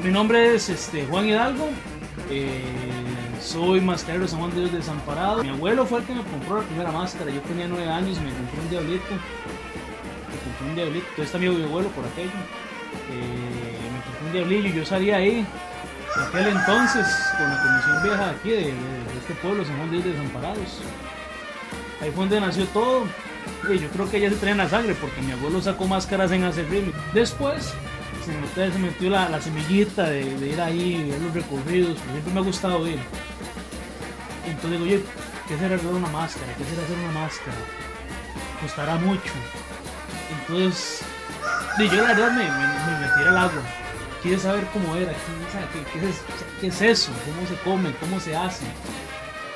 Mi 0.02 0.12
nombre 0.12 0.56
es 0.56 0.70
este, 0.70 1.06
Juan 1.06 1.28
Hidalgo, 1.28 1.70
eh, 2.32 2.64
soy 3.40 3.82
mascarero 3.82 4.24
de 4.24 4.30
San 4.30 4.40
Juan 4.40 4.52
de 4.56 4.62
Dios 4.62 4.72
Desamparado. 4.72 5.44
Mi 5.44 5.50
abuelo 5.50 5.86
fue 5.86 6.00
el 6.00 6.06
que 6.06 6.16
me 6.16 6.24
compró 6.24 6.62
la 6.62 6.64
primera 6.64 6.92
máscara, 6.92 7.30
yo 7.30 7.42
tenía 7.42 7.68
nueve 7.68 7.88
años 7.88 8.18
y 8.18 8.22
me 8.22 8.32
compró 8.34 8.62
un 8.64 8.70
diablito. 8.72 9.12
Me 9.12 10.44
compró 10.44 10.68
un 10.70 10.76
diablito, 10.76 11.22
está 11.22 11.38
mi 11.38 11.46
abuelo 11.46 11.90
por 11.90 12.04
aquello. 12.06 12.32
Eh, 13.12 13.78
me 13.94 14.02
compró 14.06 14.26
un 14.26 14.34
diablillo 14.34 14.70
y 14.70 14.74
yo 14.74 14.86
salía 14.86 15.18
ahí, 15.18 15.46
en 16.16 16.24
aquel 16.24 16.47
entonces, 16.47 17.07
con 17.38 17.49
la 17.49 17.61
comisión 17.61 18.03
vieja 18.03 18.30
aquí, 18.30 18.49
de, 18.49 18.57
de- 18.57 18.66
de 18.74 19.18
este 19.20 19.34
pueblo, 19.36 19.66
San 19.66 19.78
Juan 19.78 19.91
de 19.91 20.01
Desamparados. 20.01 20.80
Ahí 22.01 22.11
fue 22.11 22.26
donde 22.26 22.41
nació 22.41 22.66
todo. 22.68 23.05
Y 23.70 23.78
yo 23.80 23.88
creo 23.89 24.09
que 24.09 24.20
ya 24.20 24.30
se 24.30 24.36
traen 24.36 24.57
la 24.57 24.70
sangre 24.70 24.95
porque 24.95 25.22
mi 25.22 25.32
abuelo 25.32 25.61
sacó 25.61 25.88
máscaras 25.88 26.32
en 26.32 26.43
Acerril. 26.43 26.93
Después 27.13 27.74
se 28.26 28.32
metió, 28.32 28.72
se 28.74 28.80
metió 28.80 29.09
la, 29.09 29.39
semillita 29.41 30.03
de, 30.09 30.24
ir 30.24 30.59
ahí, 30.61 31.03
ver 31.09 31.22
los 31.22 31.34
recorridos, 31.34 31.97
siempre 32.11 32.34
me 32.34 32.39
ha 32.39 32.43
gustado 32.43 32.88
ir. 32.88 32.99
Entonces 34.47 34.72
digo, 34.72 34.84
oye, 34.84 35.03
¿qué 35.47 35.57
será 35.57 35.76
arreglar 35.76 35.93
una 35.93 36.09
máscara? 36.09 36.47
¿Qué 36.57 36.63
será 36.66 36.84
hacer 36.84 36.97
una 36.97 37.20
máscara? 37.22 37.57
Costará 38.61 38.95
mucho. 38.95 39.32
Entonces, 40.41 41.01
y 41.80 41.88
yo 41.89 41.95
la 42.03 42.13
verdad 42.13 42.32
me, 42.32 42.43
me, 42.43 42.49
me 42.49 43.07
metí 43.07 43.28
al 43.28 43.38
agua. 43.38 43.61
Quise 44.26 44.39
saber 44.39 44.65
cómo 44.73 44.95
era, 44.95 45.11
qué, 45.11 45.99
qué- 45.99 46.09
es, 46.09 46.23
qué 46.59 46.67
es 46.67 46.82
eso, 46.82 47.11
cómo 47.28 47.47
se 47.47 47.55
come, 47.63 47.95
cómo 47.99 48.19
se 48.19 48.36
hace. 48.36 48.65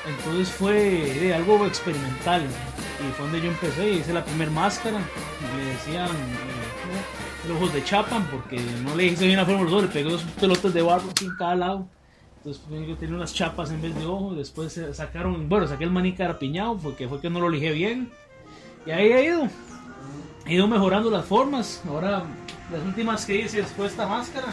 Entonces 0.07 0.49
fue 0.53 1.33
algo 1.33 1.65
experimental. 1.65 2.43
Y 2.43 3.11
fue 3.13 3.25
donde 3.25 3.41
yo 3.41 3.49
empecé 3.49 3.89
y 3.89 3.97
hice 3.97 4.13
la 4.13 4.23
primera 4.23 4.51
máscara. 4.51 4.99
y 4.99 5.65
decían 5.69 6.07
eh, 6.09 7.51
ojos 7.51 7.73
de 7.73 7.83
Chapan 7.83 8.27
porque 8.29 8.59
no 8.83 8.95
le 8.95 9.05
hice 9.07 9.25
bien 9.25 9.37
la 9.37 9.45
forma 9.45 9.81
le 9.81 9.87
pegué 9.87 10.07
dos 10.07 10.21
pelotas 10.39 10.71
de 10.71 10.83
barro 10.83 11.09
en 11.19 11.35
cada 11.35 11.55
lado. 11.55 11.87
Entonces 12.37 12.61
pues, 12.69 12.87
yo 12.87 12.95
tenía 12.95 13.15
unas 13.15 13.33
chapas 13.33 13.71
en 13.71 13.81
vez 13.81 13.95
de 13.95 14.05
ojos. 14.05 14.37
Después 14.37 14.79
sacaron, 14.93 15.49
bueno, 15.49 15.67
saqué 15.67 15.83
el 15.85 15.89
maní 15.89 16.13
carapiñado 16.13 16.77
porque 16.77 17.07
fue 17.07 17.19
que 17.19 17.31
no 17.31 17.39
lo 17.39 17.49
lijé 17.49 17.71
bien. 17.71 18.11
Y 18.85 18.91
ahí 18.91 19.11
he 19.13 19.25
ido. 19.25 19.47
He 20.45 20.53
ido 20.53 20.67
mejorando 20.67 21.09
las 21.09 21.25
formas. 21.25 21.81
Ahora 21.89 22.23
las 22.71 22.81
últimas 22.83 23.25
que 23.25 23.35
hice 23.35 23.63
fue 23.63 23.87
esta 23.87 24.07
máscara. 24.07 24.47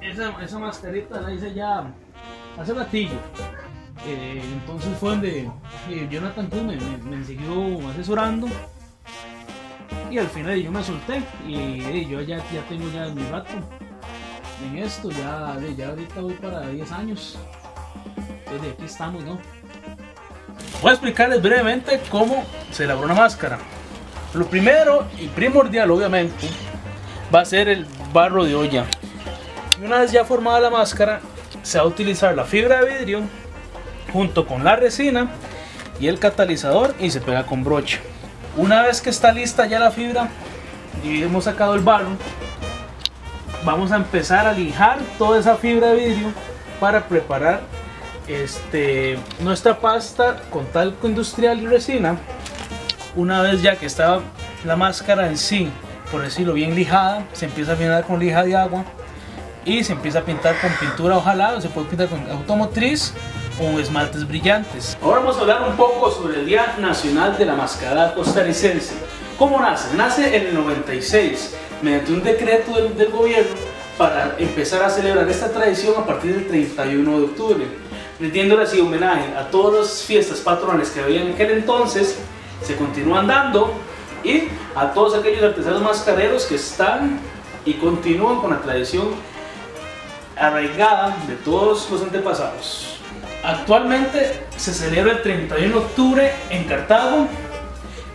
Esa, 0.00 0.30
esa 0.42 0.58
mascarita 0.58 1.20
la 1.20 1.32
hice 1.32 1.52
ya 1.54 1.84
hace 2.58 2.72
ratillo. 2.74 3.18
Eh, 4.06 4.40
entonces 4.52 4.96
fue 4.98 5.10
donde 5.10 5.50
eh, 5.90 6.08
Jonathan 6.10 6.46
Cruz 6.48 6.62
me, 6.62 6.76
me- 6.76 7.24
siguió 7.24 7.88
asesorando 7.90 8.46
y 10.10 10.18
al 10.18 10.28
final 10.28 10.56
yo 10.62 10.70
me 10.70 10.82
solté 10.84 11.22
y 11.46 11.56
eh, 11.82 12.06
yo 12.08 12.20
ya, 12.20 12.36
ya 12.52 12.62
tengo 12.68 12.88
ya 12.92 13.06
mi 13.08 13.24
rato 13.28 13.50
en 14.64 14.78
esto, 14.78 15.10
ya, 15.10 15.58
ya 15.76 15.88
ahorita 15.88 16.20
voy 16.20 16.34
para 16.34 16.68
10 16.68 16.92
años. 16.92 17.36
Entonces 18.44 18.72
aquí 18.74 18.84
estamos, 18.84 19.24
¿no? 19.24 19.38
Voy 20.80 20.90
a 20.90 20.92
explicarles 20.92 21.42
brevemente 21.42 22.00
cómo 22.08 22.44
se 22.70 22.84
elabora 22.84 23.06
una 23.12 23.22
máscara. 23.22 23.58
Lo 24.36 24.44
primero 24.46 25.06
y 25.18 25.28
primordial, 25.28 25.90
obviamente, 25.90 26.48
va 27.34 27.40
a 27.40 27.44
ser 27.46 27.70
el 27.70 27.86
barro 28.12 28.44
de 28.44 28.54
olla. 28.54 28.84
Y 29.80 29.84
una 29.86 30.00
vez 30.00 30.12
ya 30.12 30.26
formada 30.26 30.60
la 30.60 30.68
máscara, 30.68 31.20
se 31.62 31.78
va 31.78 31.84
a 31.84 31.86
utilizar 31.86 32.34
la 32.34 32.44
fibra 32.44 32.84
de 32.84 32.98
vidrio 32.98 33.22
junto 34.12 34.46
con 34.46 34.62
la 34.62 34.76
resina 34.76 35.30
y 35.98 36.08
el 36.08 36.18
catalizador 36.18 36.94
y 37.00 37.10
se 37.10 37.22
pega 37.22 37.46
con 37.46 37.64
brocha. 37.64 37.98
Una 38.58 38.82
vez 38.82 39.00
que 39.00 39.08
está 39.08 39.32
lista 39.32 39.64
ya 39.64 39.78
la 39.78 39.90
fibra 39.90 40.28
y 41.02 41.22
hemos 41.22 41.44
sacado 41.44 41.74
el 41.74 41.80
barro, 41.80 42.10
vamos 43.64 43.90
a 43.90 43.96
empezar 43.96 44.46
a 44.46 44.52
lijar 44.52 44.98
toda 45.16 45.40
esa 45.40 45.56
fibra 45.56 45.92
de 45.92 46.08
vidrio 46.08 46.28
para 46.78 47.08
preparar 47.08 47.62
este, 48.28 49.18
nuestra 49.40 49.78
pasta 49.78 50.42
con 50.50 50.66
talco 50.66 51.08
industrial 51.08 51.58
y 51.62 51.66
resina. 51.66 52.18
Una 53.16 53.40
vez 53.40 53.62
ya 53.62 53.76
que 53.76 53.86
está 53.86 54.20
la 54.66 54.76
máscara 54.76 55.26
en 55.26 55.38
sí, 55.38 55.70
por 56.12 56.20
decirlo 56.20 56.52
bien 56.52 56.74
lijada, 56.74 57.24
se 57.32 57.46
empieza 57.46 57.72
a 57.72 57.76
pintar 57.76 58.04
con 58.04 58.20
lija 58.20 58.42
de 58.42 58.54
agua 58.54 58.84
y 59.64 59.82
se 59.84 59.94
empieza 59.94 60.18
a 60.18 60.22
pintar 60.22 60.60
con 60.60 60.70
pintura 60.72 61.16
ojalá, 61.16 61.58
se 61.62 61.70
puede 61.70 61.86
pintar 61.86 62.08
con 62.08 62.30
automotriz 62.30 63.14
o 63.58 63.80
esmaltes 63.80 64.28
brillantes. 64.28 64.98
Ahora 65.00 65.20
vamos 65.20 65.38
a 65.38 65.40
hablar 65.40 65.66
un 65.66 65.76
poco 65.76 66.10
sobre 66.10 66.40
el 66.40 66.46
Día 66.46 66.76
Nacional 66.78 67.38
de 67.38 67.46
la 67.46 67.54
Mascarada 67.54 68.12
Costarricense. 68.12 68.92
¿Cómo 69.38 69.58
nace? 69.60 69.96
Nace 69.96 70.36
en 70.36 70.48
el 70.48 70.54
96 70.54 71.56
mediante 71.80 72.12
un 72.12 72.22
decreto 72.22 72.74
del, 72.74 72.98
del 72.98 73.10
gobierno 73.10 73.56
para 73.96 74.36
empezar 74.38 74.82
a 74.82 74.90
celebrar 74.90 75.26
esta 75.30 75.50
tradición 75.50 75.94
a 75.96 76.04
partir 76.04 76.34
del 76.34 76.48
31 76.48 77.18
de 77.18 77.24
octubre, 77.24 77.66
rindiéndole 78.20 78.64
así 78.64 78.78
homenaje 78.78 79.34
a 79.34 79.50
todas 79.50 79.80
las 79.80 80.02
fiestas 80.02 80.40
patronales 80.40 80.90
que 80.90 81.00
había 81.00 81.22
en 81.22 81.32
aquel 81.32 81.52
entonces, 81.52 82.18
se 82.62 82.76
continúan 82.76 83.26
dando 83.26 83.72
y 84.24 84.48
a 84.74 84.92
todos 84.92 85.14
aquellos 85.14 85.42
artesanos 85.42 85.82
mascareros 85.82 86.44
que 86.46 86.56
están 86.56 87.20
y 87.64 87.74
continúan 87.74 88.40
con 88.40 88.50
la 88.50 88.60
tradición 88.60 89.08
arraigada 90.36 91.16
de 91.26 91.34
todos 91.36 91.88
los 91.90 92.02
antepasados. 92.02 92.98
Actualmente 93.42 94.44
se 94.56 94.74
celebra 94.74 95.12
el 95.12 95.22
31 95.22 95.68
de 95.68 95.78
octubre 95.78 96.32
en 96.50 96.64
Cartago. 96.64 97.28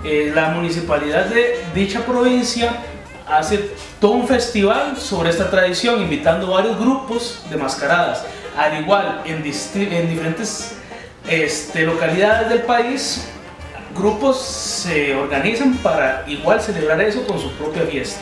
Eh, 0.03 0.31
la 0.33 0.49
municipalidad 0.49 1.25
de 1.25 1.63
dicha 1.73 2.05
provincia 2.05 2.75
hace 3.27 3.71
todo 3.99 4.11
un 4.11 4.27
festival 4.27 4.97
sobre 4.97 5.29
esta 5.29 5.49
tradición, 5.49 6.01
invitando 6.01 6.47
varios 6.47 6.77
grupos 6.77 7.43
de 7.49 7.57
mascaradas. 7.57 8.25
Al 8.57 8.81
igual, 8.81 9.21
en, 9.25 9.37
en 9.37 10.09
diferentes 10.09 10.75
este, 11.29 11.83
localidades 11.83 12.49
del 12.49 12.63
país, 12.63 13.25
grupos 13.95 14.41
se 14.41 15.15
organizan 15.15 15.77
para 15.77 16.23
igual 16.27 16.61
celebrar 16.61 17.01
eso 17.01 17.25
con 17.25 17.39
su 17.39 17.51
propia 17.53 17.83
fiesta. 17.83 18.21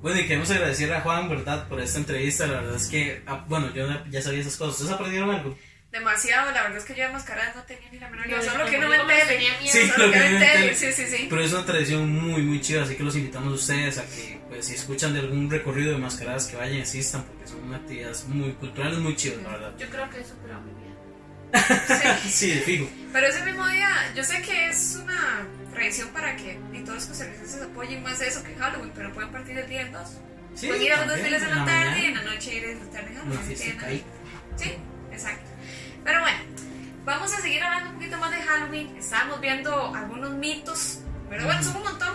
Bueno, 0.00 0.20
y 0.20 0.26
queremos 0.26 0.50
agradecerle 0.50 0.96
a 0.96 1.00
Juan, 1.00 1.28
¿verdad?, 1.28 1.66
por 1.68 1.80
esta 1.80 1.98
entrevista. 1.98 2.46
La 2.46 2.60
verdad 2.60 2.76
es 2.76 2.88
que, 2.88 3.22
ah, 3.26 3.44
bueno, 3.48 3.72
yo 3.74 3.86
ya 4.10 4.20
sabía 4.20 4.40
esas 4.40 4.56
cosas. 4.56 4.74
¿Ustedes 4.74 4.92
aprendieron 4.92 5.30
algo? 5.30 5.56
Demasiado, 5.94 6.50
la 6.50 6.62
verdad 6.64 6.78
es 6.78 6.84
que 6.84 6.94
yo 6.96 7.04
de 7.04 7.10
mascaradas 7.10 7.54
no 7.54 7.62
tenía 7.62 7.88
ni 7.92 8.00
la 8.00 8.08
menor 8.10 8.26
idea, 8.26 8.42
solo 8.42 8.66
que 8.66 8.78
no 8.78 8.88
me 8.88 8.96
entere. 8.96 9.38
Sí, 9.64 9.88
solo 9.88 10.06
lo 10.06 10.12
que 10.12 10.18
no 10.18 10.40
me 10.40 10.74
sí, 10.74 10.92
sí, 10.92 11.06
sí. 11.06 11.26
Pero 11.30 11.44
es 11.44 11.52
una 11.52 11.64
tradición 11.64 12.10
muy, 12.10 12.42
muy 12.42 12.60
chida, 12.60 12.82
así 12.82 12.96
que 12.96 13.04
los 13.04 13.14
invitamos 13.14 13.52
a 13.52 13.54
ustedes 13.54 13.98
a 13.98 14.06
que, 14.06 14.40
pues, 14.48 14.66
si 14.66 14.74
escuchan 14.74 15.12
de 15.12 15.20
algún 15.20 15.48
recorrido 15.48 15.92
de 15.92 15.98
mascaradas, 15.98 16.46
que 16.46 16.56
vayan 16.56 16.78
y 16.78 16.80
asistan, 16.80 17.22
porque 17.22 17.46
son 17.46 17.72
actividades 17.72 18.24
muy 18.24 18.54
culturales, 18.54 18.98
muy 18.98 19.14
chidas, 19.14 19.40
la 19.44 19.50
verdad. 19.50 19.72
Yo 19.78 19.88
creo 19.88 20.10
que 20.10 20.18
eso 20.18 20.30
superó 20.30 20.60
mi 20.62 20.72
vida. 20.72 20.84
Sí. 22.24 22.28
Sí, 22.28 22.50
de 22.50 22.60
fijo. 22.62 22.90
Pero 23.12 23.26
ese 23.28 23.44
mismo 23.44 23.64
día, 23.68 23.88
yo 24.16 24.24
sé 24.24 24.42
que 24.42 24.70
es 24.70 24.98
una 25.00 25.46
tradición 25.72 26.08
para 26.08 26.34
que 26.34 26.58
y 26.72 26.78
todos 26.80 26.96
los 26.96 27.06
costarricenses 27.06 27.62
apoyen 27.62 28.02
más 28.02 28.20
eso 28.20 28.42
que 28.42 28.56
Halloween, 28.56 28.90
pero 28.96 29.12
pueden 29.12 29.30
partir 29.30 29.54
del 29.54 29.68
día 29.68 29.82
en 29.82 29.92
dos. 29.92 30.18
Sí, 30.56 30.66
pueden 30.66 30.82
ir 30.82 30.92
a 30.92 31.04
los 31.04 31.14
dos 31.14 31.20
filas 31.20 31.40
en 31.42 31.50
la 31.50 31.54
la 31.54 31.64
tarde 31.64 31.90
mañana. 31.90 32.02
y 32.02 32.06
en 32.06 32.14
la 32.16 32.22
noche 32.22 32.54
ir 32.54 32.64
a 32.64 32.68
disfrutar 32.70 33.08
de 33.08 33.14
Halloween. 33.14 33.84
ahí. 33.84 34.04
Sí, 34.56 34.72
exacto. 35.12 35.53
Pero 36.04 36.20
bueno, 36.20 36.38
vamos 37.04 37.32
a 37.32 37.40
seguir 37.40 37.62
hablando 37.62 37.90
un 37.90 37.96
poquito 37.96 38.18
más 38.18 38.30
de 38.30 38.42
Halloween. 38.42 38.96
Estábamos 38.98 39.40
viendo 39.40 39.94
algunos 39.94 40.32
mitos, 40.34 41.00
pero 41.30 41.44
bueno, 41.44 41.62
son 41.62 41.76
un 41.76 41.82
montón. 41.84 42.14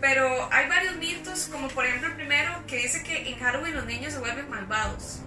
Pero 0.00 0.48
hay 0.52 0.68
varios 0.68 0.96
mitos, 0.96 1.48
como 1.50 1.68
por 1.68 1.84
ejemplo 1.84 2.08
el 2.10 2.14
primero 2.14 2.62
que 2.68 2.76
dice 2.78 3.02
que 3.02 3.28
en 3.30 3.38
Halloween 3.40 3.74
los 3.74 3.86
niños 3.86 4.12
se 4.12 4.18
vuelven 4.20 4.48
malvados. 4.48 5.20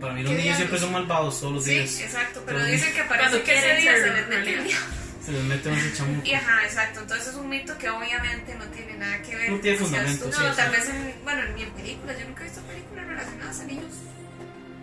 Para 0.00 0.12
mí 0.14 0.22
los 0.22 0.30
¿Qué 0.30 0.38
niños 0.38 0.56
siempre 0.56 0.78
son 0.78 0.92
malvados 0.92 1.40
todos 1.40 1.54
los 1.54 1.64
Sí, 1.64 1.70
días. 1.74 2.00
exacto, 2.00 2.42
pero 2.46 2.58
Todos 2.58 2.70
dicen 2.70 2.94
que 2.94 3.02
parece 3.02 3.42
que 3.42 3.58
ese 3.58 3.74
día 3.82 3.92
se 3.96 4.10
les 4.12 4.28
mete 4.28 4.54
el 4.54 4.64
diablo. 4.64 4.86
Se 5.24 5.32
les 5.32 5.42
mete 5.42 5.68
más 5.70 5.82
el 5.82 5.94
chamuco. 5.96 6.26
Y 6.26 6.32
ajá, 6.34 6.64
exacto. 6.64 7.00
Entonces 7.00 7.26
es 7.28 7.34
un 7.34 7.48
mito 7.48 7.76
que 7.76 7.90
obviamente 7.90 8.54
no 8.54 8.64
tiene 8.66 8.96
nada 8.96 9.20
que 9.22 9.34
ver. 9.34 9.50
No 9.50 9.58
tiene 9.58 9.76
fundamento, 9.78 10.32
sí, 10.32 10.38
No, 10.40 10.50
sí. 10.50 10.56
tal 10.56 10.70
vez 10.70 10.88
en, 10.88 11.14
bueno, 11.24 11.42
ni 11.56 11.62
en 11.64 11.70
películas. 11.72 12.18
Yo 12.20 12.24
nunca 12.26 12.40
he 12.42 12.44
visto 12.44 12.60
películas 12.62 13.06
relacionadas 13.08 13.60
a 13.60 13.64
niños. 13.64 13.92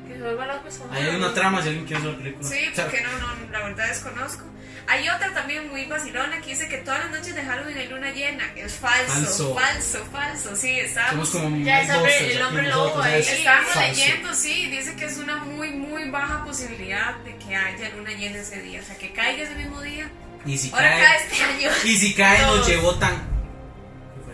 Que 0.08 0.14
se 0.14 0.22
vuelva 0.22 0.46
loco 0.48 0.68
es 0.68 0.78
como 0.78 0.94
Ahí 0.94 1.04
hay 1.08 1.16
una 1.16 1.34
trama 1.34 1.62
si 1.62 1.68
alguien 1.70 1.86
quiere 1.86 2.04
ver 2.04 2.12
la 2.14 2.18
película. 2.18 2.50
Sí, 2.50 2.60
porque 2.76 3.02
no, 3.02 3.12
no, 3.20 3.52
la 3.52 3.60
verdad 3.66 3.88
desconozco. 3.88 4.44
Hay 4.88 5.10
otra 5.10 5.34
también 5.34 5.68
muy 5.70 5.86
vacilona 5.86 6.40
que 6.42 6.52
dice 6.52 6.68
que 6.70 6.78
todas 6.78 7.00
las 7.00 7.10
noches 7.20 7.34
de 7.34 7.42
Halloween 7.44 7.76
hay 7.78 7.88
luna 7.88 8.12
llena. 8.12 8.44
Es 8.56 8.74
falso, 8.76 9.14
Falso. 9.14 9.56
falso, 9.56 10.06
falso. 10.12 10.56
Sí, 10.56 10.80
estábamos, 10.80 11.28
Somos 11.30 11.44
como 11.52 11.66
Ya 11.66 11.82
es 11.82 11.90
hombre- 11.90 12.32
el 12.36 12.42
hombre 12.44 12.68
lobo 12.70 13.02
ahí. 13.02 13.20
estábamos 13.22 13.74
Falso. 13.74 13.90
leyendo, 13.90 14.34
sí, 14.36 14.68
dice 14.70 14.96
que 14.96 15.06
es 15.06 15.18
una 15.18 15.38
muy, 15.38 15.72
muy 15.72 16.08
baja 16.12 16.46
posibilidad 16.46 17.16
de 17.24 17.36
que 17.38 17.56
haya 17.56 17.90
luna 17.96 18.12
llena 18.12 18.38
ese 18.38 18.62
día. 18.62 18.80
O 18.80 18.86
sea, 18.86 18.96
que 18.96 19.12
caiga 19.12 19.44
ese 19.44 19.56
mismo 19.56 19.82
día. 19.82 20.08
Y 20.46 20.56
si 20.60 20.70
Ahora 20.72 20.90
cae, 20.92 21.02
cae 21.04 21.18
este 21.24 21.44
año. 21.44 21.70
y 21.84 21.96
si 21.98 22.14
cae 22.14 22.42
nos 22.44 22.68
llevó 22.68 22.94
tan. 23.00 23.35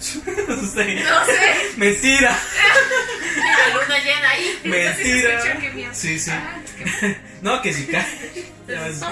¿Qué 0.01 0.19
fue 0.19 0.33
eso? 0.43 0.53
Usted- 0.61 1.03
No 1.03 1.25
sé. 1.25 1.55
Mentira, 1.77 2.37
La 3.37 3.81
luna 3.81 3.97
llena 3.99 4.29
ahí. 4.29 4.59
Mentira. 4.63 5.41
Sí, 5.93 6.19
sí. 6.19 6.31
Ah, 6.33 6.57
qué- 6.99 7.17
No, 7.41 7.61
que 7.61 7.73
si 7.73 7.85
cae. 7.87 8.05
Entonces, 8.67 9.03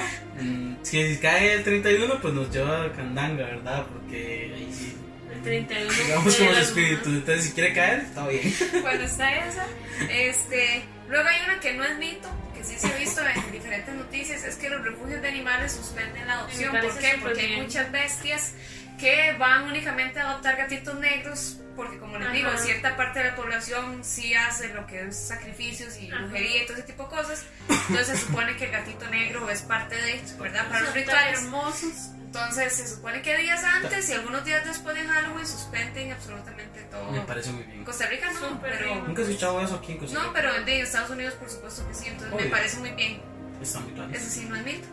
mm, 0.41 0.73
si 0.83 1.17
cae 1.17 1.53
el 1.53 1.63
31, 1.63 2.19
pues 2.21 2.33
nos 2.33 2.49
lleva 2.51 2.85
a 2.85 2.91
Candanga, 2.93 3.45
¿verdad? 3.45 3.85
Porque 3.87 4.51
ahí 4.55 4.73
sí. 4.77 4.95
El 5.33 5.41
31. 5.43 5.91
Digamos 5.93 6.35
como 6.35 6.49
los 6.51 6.59
espíritus. 6.59 7.07
Entonces, 7.07 7.45
si 7.45 7.51
quiere 7.51 7.73
caer, 7.73 7.99
está 8.01 8.27
bien. 8.27 8.53
Bueno, 8.81 9.03
está 9.03 9.35
esa. 9.45 9.65
Este, 10.09 10.83
luego 11.07 11.27
hay 11.27 11.41
una 11.45 11.59
que 11.59 11.73
no 11.73 11.83
es 11.85 11.97
mito, 11.97 12.29
que 12.55 12.63
sí 12.63 12.75
se 12.77 12.87
ha 12.87 12.95
visto 12.97 13.21
en 13.25 13.51
diferentes 13.51 13.93
noticias, 13.95 14.43
es 14.43 14.55
que 14.55 14.69
los 14.69 14.83
refugios 14.83 15.21
de 15.21 15.27
animales 15.27 15.73
suspenden 15.73 16.25
la 16.27 16.33
adopción. 16.39 16.71
¿Por 16.71 16.97
qué? 16.97 17.19
Porque 17.21 17.41
hay 17.41 17.47
bien. 17.47 17.63
muchas 17.63 17.91
bestias 17.91 18.53
que 18.99 19.33
van 19.39 19.63
únicamente 19.63 20.19
a 20.19 20.29
adoptar 20.31 20.57
gatitos 20.57 20.95
negros 20.99 21.57
porque 21.75 21.97
como 21.97 22.17
les 22.17 22.27
Ajá. 22.27 22.35
digo, 22.35 22.49
cierta 22.57 22.97
parte 22.97 23.19
de 23.19 23.29
la 23.29 23.35
población 23.37 24.03
sí 24.03 24.33
hace 24.33 24.73
lo 24.73 24.85
que 24.85 25.07
es 25.07 25.15
sacrificios 25.17 25.97
y 25.97 26.11
Ajá. 26.11 26.23
brujería 26.23 26.63
y 26.63 26.65
todo 26.65 26.73
ese 26.77 26.83
tipo 26.87 27.03
de 27.03 27.09
cosas. 27.09 27.45
Entonces 27.69 28.07
se 28.19 28.25
supone 28.25 28.57
que 28.57 28.65
el 28.65 28.71
gatito 28.71 29.07
negro 29.09 29.49
es 29.49 29.61
parte 29.61 29.95
de 29.95 30.15
esto, 30.15 30.43
¿verdad? 30.43 30.67
Para 30.67 30.81
los 30.81 30.93
rituales. 30.93 31.39
hermosos. 31.43 32.09
Entonces 32.25 32.73
se 32.73 32.87
supone 32.87 33.21
que 33.21 33.35
días 33.37 33.63
antes 33.63 34.09
y 34.09 34.13
algunos 34.13 34.43
días 34.45 34.63
después 34.65 34.93
de 34.95 35.01
Halloween 35.07 35.47
suspenden 35.47 36.11
absolutamente 36.11 36.81
todo. 36.91 37.09
Me 37.11 37.21
parece 37.21 37.51
muy 37.51 37.63
bien. 37.63 37.79
En 37.79 37.85
Costa 37.85 38.05
Rica 38.07 38.29
no, 38.33 38.39
Súper 38.49 38.71
pero... 38.73 38.85
bien. 38.85 39.07
Nunca 39.07 39.21
he 39.21 39.25
escuchado 39.25 39.61
eso 39.61 39.75
aquí 39.75 39.93
en 39.93 39.97
Costa 39.99 40.13
No, 40.19 40.23
Rica. 40.25 40.33
pero 40.35 40.55
en 40.55 40.69
Estados 40.69 41.09
Unidos 41.09 41.33
por 41.35 41.49
supuesto 41.49 41.87
que 41.87 41.93
sí, 41.95 42.05
entonces 42.07 42.29
me 42.35 42.41
Obvio. 42.41 42.51
parece 42.51 42.77
muy 42.79 42.91
bien. 42.91 43.21
Está 43.61 43.79
muy 43.79 43.93
claro. 43.93 44.11
Eso 44.13 44.29
sí, 44.29 44.45
no 44.45 44.55
es 44.57 44.63
mito. 44.63 44.87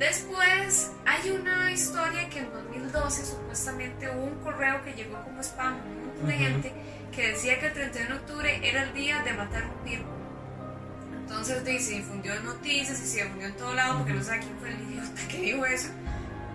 Después 0.00 0.92
hay 1.04 1.30
una 1.30 1.70
historia 1.70 2.26
que 2.30 2.38
en 2.38 2.50
2012 2.50 3.22
supuestamente 3.26 4.08
hubo 4.08 4.24
un 4.24 4.38
correo 4.42 4.82
que 4.82 4.94
llegó 4.94 5.22
como 5.22 5.42
spam 5.42 5.74
a 5.74 5.76
un 5.76 6.06
montón 6.06 6.26
de 6.26 6.34
Ujú. 6.36 6.42
gente 6.42 6.72
que 7.14 7.28
decía 7.28 7.60
que 7.60 7.66
el 7.66 7.72
31 7.74 8.08
de 8.08 8.20
octubre 8.20 8.60
era 8.66 8.84
el 8.84 8.94
día 8.94 9.22
de 9.22 9.34
matar 9.34 9.62
un 9.66 9.84
virgo. 9.84 10.08
Entonces 11.20 11.84
se 11.84 11.92
difundió 11.96 12.32
en 12.32 12.44
noticias 12.46 12.98
y 12.98 13.06
se 13.06 13.24
difundió 13.24 13.48
en 13.48 13.56
todo 13.58 13.74
lado 13.74 13.98
porque 13.98 14.14
no 14.14 14.24
sé 14.24 14.38
quién 14.38 14.58
fue 14.58 14.70
el 14.70 14.80
idiota 14.80 15.28
que 15.28 15.38
dijo 15.38 15.66
eso. 15.66 15.88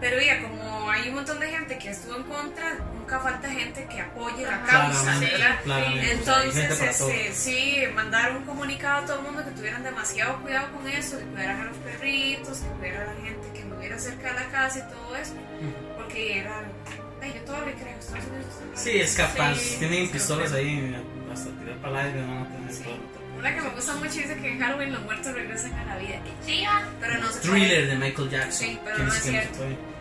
Pero 0.08 0.22
ya, 0.22 0.40
como 0.40 0.88
hay 0.92 1.10
un 1.10 1.16
montón 1.16 1.40
de 1.40 1.50
gente 1.50 1.80
que 1.80 1.90
estuvo 1.90 2.16
en 2.18 2.24
contra, 2.26 2.76
nunca 2.96 3.20
falta 3.20 3.50
gente 3.50 3.88
que 3.90 4.02
apoye 4.02 4.44
la 4.46 4.62
causa, 4.62 5.02
Claramente, 5.02 5.32
¿verdad? 5.36 5.60
claramente. 5.64 6.12
Entonces, 6.12 6.80
este, 6.82 7.32
sí, 7.34 7.78
mandaron 7.96 8.36
un 8.38 8.44
comunicado 8.46 9.02
a 9.02 9.06
todo 9.08 9.18
el 9.18 9.24
mundo 9.24 9.44
que 9.44 9.50
tuvieran 9.52 9.84
demasiado 9.84 10.40
cuidado 10.44 10.72
con 10.74 10.88
eso, 10.88 11.18
que 11.18 11.24
cuidaran 11.26 11.60
a 11.62 11.64
los 11.66 11.78
perritos, 11.78 12.60
que 12.60 12.68
cuidaran 12.80 13.10
a 13.10 13.14
la 13.16 13.22
gente 13.22 13.48
que 13.52 13.66
no 13.66 13.78
viera 13.78 13.98
cerca 13.98 14.28
de 14.32 14.40
la 14.42 14.46
casa 14.52 14.78
y 14.88 14.94
todo 14.94 15.16
eso, 15.16 15.34
porque 15.98 16.40
era. 16.40 16.62
Ay, 17.20 17.34
yo 17.34 17.42
todo 17.42 17.66
le 17.66 17.74
creo, 17.74 17.98
Estados 17.98 18.26
Unidos 18.26 18.46
Sí, 18.76 19.00
es 19.00 19.16
capaz. 19.16 19.56
Sí, 19.56 19.78
Tienen 19.80 20.08
pistolas 20.12 20.50
capaz. 20.50 20.60
ahí 20.60 20.96
hasta 21.34 21.50
tirar 21.50 21.78
para 21.78 22.02
el 22.02 22.08
aire. 22.10 22.20
tener 22.22 22.72
Sí. 22.74 22.84
todo. 22.84 23.40
Una 23.40 23.56
que 23.56 23.62
me 23.62 23.70
gusta 23.70 23.94
mucho 23.96 24.12
dice 24.14 24.38
que 24.40 24.52
en 24.52 24.60
Halloween 24.60 24.94
los 24.94 25.02
muertos 25.02 25.34
regresan 25.34 25.74
a 25.74 25.86
la 25.86 25.98
vida. 25.98 26.20
¡Qué 26.24 26.46
chiva! 26.52 26.84
Pero 27.02 27.18
no 27.18 27.28
se 27.32 27.40
puede. 27.40 27.52
Thriller 27.54 27.88
de 27.88 27.96
Michael 27.96 28.30
Jackson. 28.30 28.52
Sí, 28.52 28.80
pero 28.86 28.98
no 29.00 29.08
es 29.12 29.24
cierto. 29.24 29.58
puede. 29.58 29.95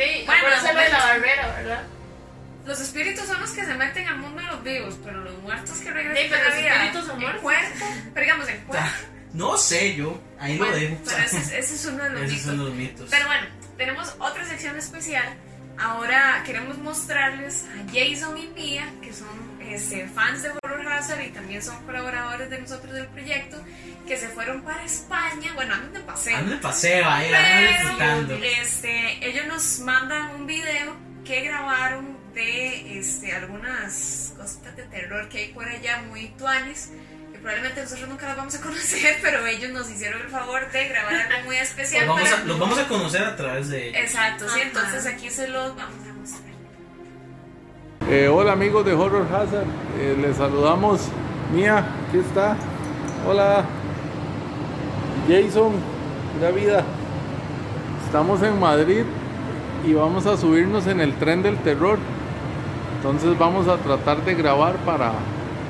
Sí, 0.00 0.22
Bueno, 0.26 0.40
acuérdense 0.46 0.72
lo 0.72 0.80
de 0.80 0.88
la 0.88 0.98
bueno. 0.98 1.08
barrera, 1.20 1.46
¿verdad? 1.56 1.82
Los 2.66 2.80
espíritus 2.80 3.24
son 3.26 3.40
los 3.40 3.50
que 3.50 3.64
se 3.64 3.74
meten 3.74 4.06
al 4.08 4.18
mundo 4.18 4.40
de 4.40 4.46
los 4.48 4.62
vivos, 4.62 4.98
pero 5.04 5.20
los 5.24 5.38
muertos 5.42 5.78
que 5.78 5.90
regresan 5.90 6.22
Sí, 6.24 6.28
pero 6.30 6.44
los 6.48 6.56
vida. 6.58 6.74
espíritus 6.74 7.06
son 7.06 7.20
muertos. 7.20 7.42
cuerpo, 7.42 7.86
pero 8.14 8.24
digamos 8.26 8.48
en 8.48 8.60
cuerpo. 8.64 8.86
No 9.32 9.56
sé 9.56 9.94
yo. 9.96 10.20
Ahí 10.38 10.58
Bueno, 10.58 10.72
lo 10.74 10.80
dejo. 10.80 10.96
pero 11.04 11.18
ese, 11.18 11.38
es- 11.38 11.52
ese 11.52 11.74
es 11.74 11.84
uno 11.86 12.04
de 12.04 12.10
los 12.10 12.22
mitos. 12.30 12.42
son 12.42 12.58
los 12.58 12.74
mitos. 12.74 13.08
Pero 13.10 13.26
bueno, 13.26 13.46
tenemos 13.76 14.14
otra 14.18 14.44
sección 14.44 14.76
especial. 14.76 15.24
Ahora 15.78 16.42
queremos 16.44 16.76
mostrarles 16.78 17.64
a 17.64 17.90
Jason 17.92 18.36
y 18.36 18.46
Mia, 18.48 18.86
que 19.02 19.12
son 19.14 19.28
este, 19.72 20.06
fans 20.08 20.42
de 20.42 20.50
Horror 20.62 20.86
Hazard 20.92 21.20
y 21.22 21.30
también 21.30 21.62
son 21.62 21.82
colaboradores 21.84 22.50
de 22.50 22.58
nosotros 22.60 22.92
del 22.92 23.06
proyecto, 23.06 23.56
que 24.06 24.16
se 24.16 24.28
fueron 24.28 24.62
para 24.62 24.84
España. 24.84 25.52
Bueno, 25.54 25.74
andan 25.74 25.92
de 25.92 26.00
paseo. 26.00 26.36
Ando 26.36 26.52
de 26.52 26.58
paseo 26.58 27.08
ahí, 27.08 27.32
ando 27.32 27.68
disfrutando. 27.72 28.34
Este, 28.62 29.26
ellos 29.28 29.46
nos 29.46 29.78
mandan 29.80 30.34
un 30.34 30.46
video 30.46 30.96
que 31.24 31.42
grabaron 31.42 32.18
de 32.34 32.98
este, 32.98 33.32
algunas 33.32 34.32
cositas 34.36 34.76
de 34.76 34.82
terror 34.84 35.28
que 35.28 35.38
hay 35.38 35.48
por 35.52 35.66
allá 35.68 36.02
muy 36.08 36.28
tuanes. 36.38 36.90
Que 37.32 37.38
probablemente 37.38 37.82
nosotros 37.82 38.08
nunca 38.08 38.26
las 38.28 38.36
vamos 38.36 38.54
a 38.56 38.60
conocer, 38.62 39.18
pero 39.22 39.46
ellos 39.46 39.70
nos 39.70 39.88
hicieron 39.90 40.20
el 40.22 40.28
favor 40.28 40.70
de 40.72 40.88
grabar 40.88 41.14
algo 41.14 41.44
muy 41.46 41.56
especial. 41.56 42.06
Los 42.06 42.16
vamos, 42.16 42.28
para- 42.30 42.42
a, 42.42 42.44
los 42.46 42.58
vamos 42.58 42.78
a 42.78 42.88
conocer 42.88 43.22
a 43.22 43.36
través 43.36 43.68
de. 43.68 43.90
Exacto, 43.90 44.48
sí, 44.48 44.60
Ajá. 44.60 44.68
entonces 44.68 45.06
aquí 45.06 45.30
se 45.30 45.48
los 45.48 45.76
vamos 45.76 46.06
a. 46.06 46.09
Eh, 48.12 48.26
hola 48.26 48.50
amigos 48.50 48.84
de 48.84 48.92
Horror 48.92 49.24
Hazard, 49.32 49.66
Eh, 49.96 50.18
les 50.20 50.36
saludamos. 50.36 51.00
Mía, 51.54 51.78
aquí 52.08 52.18
está. 52.18 52.56
Hola. 53.24 53.62
Jason, 55.28 55.74
la 56.40 56.50
vida. 56.50 56.82
Estamos 58.04 58.42
en 58.42 58.58
Madrid 58.58 59.04
y 59.86 59.94
vamos 59.94 60.26
a 60.26 60.36
subirnos 60.36 60.88
en 60.88 61.00
el 61.00 61.14
tren 61.14 61.44
del 61.44 61.56
terror. 61.58 62.00
Entonces 62.96 63.38
vamos 63.38 63.68
a 63.68 63.76
tratar 63.76 64.24
de 64.24 64.34
grabar 64.34 64.74
para, 64.78 65.12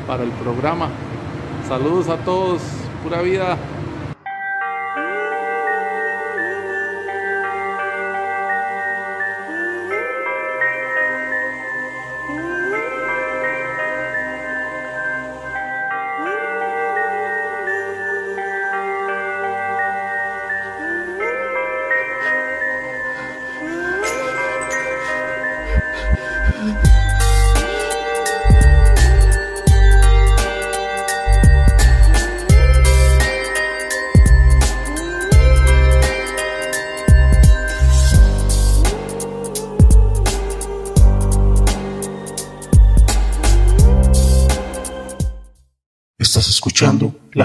para 0.07 0.23
el 0.23 0.31
programa. 0.31 0.89
Saludos 1.69 2.09
a 2.09 2.17
todos, 2.25 2.63
pura 3.05 3.21
vida. 3.21 3.59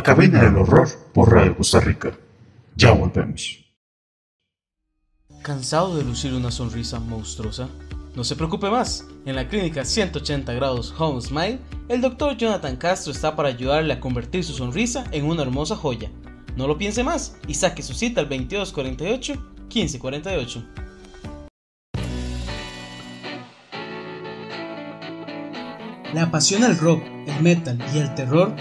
Cabina 0.06 0.43
del 0.43 0.56
Horror 0.56 0.88
por 1.16 1.32
Radio 1.32 1.58
Costa 1.58 1.80
Rica. 1.80 2.16
Ya 2.76 2.91
volvemos. 2.91 3.66
¿Cansado 5.41 5.97
de 5.97 6.03
lucir 6.03 6.32
una 6.36 6.51
sonrisa 6.51 6.99
monstruosa? 6.99 7.70
No 8.16 8.24
se 8.24 8.36
preocupe 8.36 8.70
más. 8.70 9.08
En 9.26 9.36
la 9.36 9.47
clínica 9.47 9.84
180 9.84 10.53
grados 10.53 10.93
Home 10.99 11.20
Smile, 11.22 11.60
el 11.89 12.01
Dr. 12.01 12.38
Jonathan 12.38 12.76
Castro 12.76 13.12
está 13.12 13.36
para 13.36 13.49
ayudarle 13.49 13.93
a 13.93 13.99
convertir 13.99 14.43
su 14.43 14.53
sonrisa 14.53 15.06
en 15.10 15.26
una 15.26 15.41
hermosa 15.41 15.76
joya. 15.76 16.12
No 16.56 16.68
lo 16.68 16.78
piense 16.78 17.03
más 17.03 17.36
y 17.47 17.56
saque 17.56 17.82
su 17.82 17.95
cita 17.95 18.22
al 18.22 18.30
2248 18.30 19.34
1548. 19.74 20.66
¿Le 26.14 26.20
apasiona 26.20 26.68
el 26.68 26.78
rock, 26.78 27.01
el 27.26 27.41
metal 27.41 27.84
y 27.91 27.97
el 27.97 28.14
terror? 28.14 28.56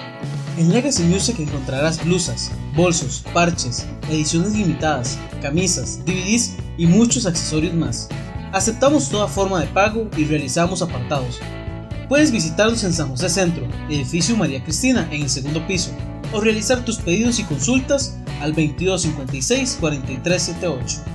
En 0.56 0.72
Legacy 0.72 1.02
Music 1.02 1.40
encontrarás 1.40 2.04
blusas, 2.04 2.52
bolsos, 2.76 3.24
parches, 3.32 3.86
ediciones 4.08 4.54
limitadas, 4.54 5.18
camisas, 5.42 5.98
DVDs 6.06 6.54
y 6.78 6.86
muchos 6.86 7.26
accesorios 7.26 7.74
más. 7.74 8.08
Aceptamos 8.52 9.08
toda 9.08 9.26
forma 9.26 9.60
de 9.60 9.66
pago 9.66 10.08
y 10.16 10.24
realizamos 10.26 10.80
apartados. 10.80 11.40
Puedes 12.08 12.30
visitarnos 12.30 12.84
en 12.84 12.92
San 12.92 13.08
José 13.08 13.30
Centro, 13.30 13.66
edificio 13.90 14.36
María 14.36 14.62
Cristina, 14.62 15.08
en 15.10 15.22
el 15.22 15.28
segundo 15.28 15.66
piso, 15.66 15.90
o 16.32 16.40
realizar 16.40 16.84
tus 16.84 16.98
pedidos 16.98 17.40
y 17.40 17.44
consultas 17.44 18.16
al 18.40 18.52
2256 18.52 19.78
4378. 19.80 21.13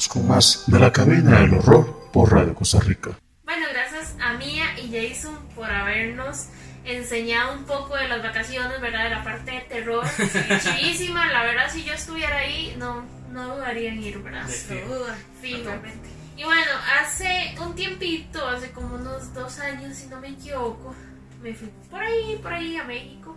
Volvemos 0.00 0.08
con 0.08 0.28
más 0.28 0.64
de 0.66 0.78
La 0.78 0.90
Cabina 0.90 1.40
del 1.40 1.54
Horror 1.54 2.08
por 2.10 2.32
Radio 2.32 2.54
Costa 2.54 2.80
Rica. 2.80 3.10
Bueno, 3.44 3.66
gracias 3.70 4.14
a 4.18 4.32
Mia 4.34 4.64
y 4.80 4.90
Jason 4.90 5.36
por 5.54 5.70
habernos 5.70 6.46
enseñado 6.86 7.52
un 7.58 7.64
poco 7.64 7.96
de 7.96 8.08
las 8.08 8.22
vacaciones, 8.22 8.80
¿verdad? 8.80 9.04
De 9.04 9.10
la 9.10 9.24
parte 9.24 9.50
de 9.50 9.60
terror. 9.60 10.06
Chivísima, 10.62 11.30
la 11.30 11.42
verdad, 11.42 11.70
si 11.70 11.84
yo 11.84 11.92
estuviera 11.92 12.38
ahí, 12.38 12.74
no, 12.78 13.04
no 13.30 13.56
dudaría 13.56 13.90
en 13.90 14.02
ir, 14.02 14.18
¿verdad? 14.20 14.46
Totalmente. 14.46 16.08
Y 16.34 16.44
bueno, 16.44 16.70
hace 16.98 17.54
un 17.60 17.74
tiempito, 17.74 18.46
hace 18.48 18.70
como 18.70 18.94
unos 18.94 19.34
dos 19.34 19.58
años, 19.58 19.96
si 19.96 20.06
no 20.06 20.18
me 20.18 20.28
equivoco, 20.28 20.94
me 21.42 21.52
fui 21.52 21.68
por 21.90 22.00
ahí, 22.00 22.38
por 22.40 22.54
ahí 22.54 22.76
a 22.76 22.84
México. 22.84 23.36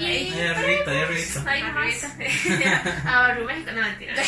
Y, 0.00 0.04
Ahí 0.06 0.40
arribita, 0.40 0.90
ahí 0.90 0.98
arribita. 1.02 1.44
Ahí 1.50 1.62
nomás. 1.62 2.04
A 2.04 2.08
México, 3.46 3.72
no 3.72 3.82
mentira. 3.82 4.14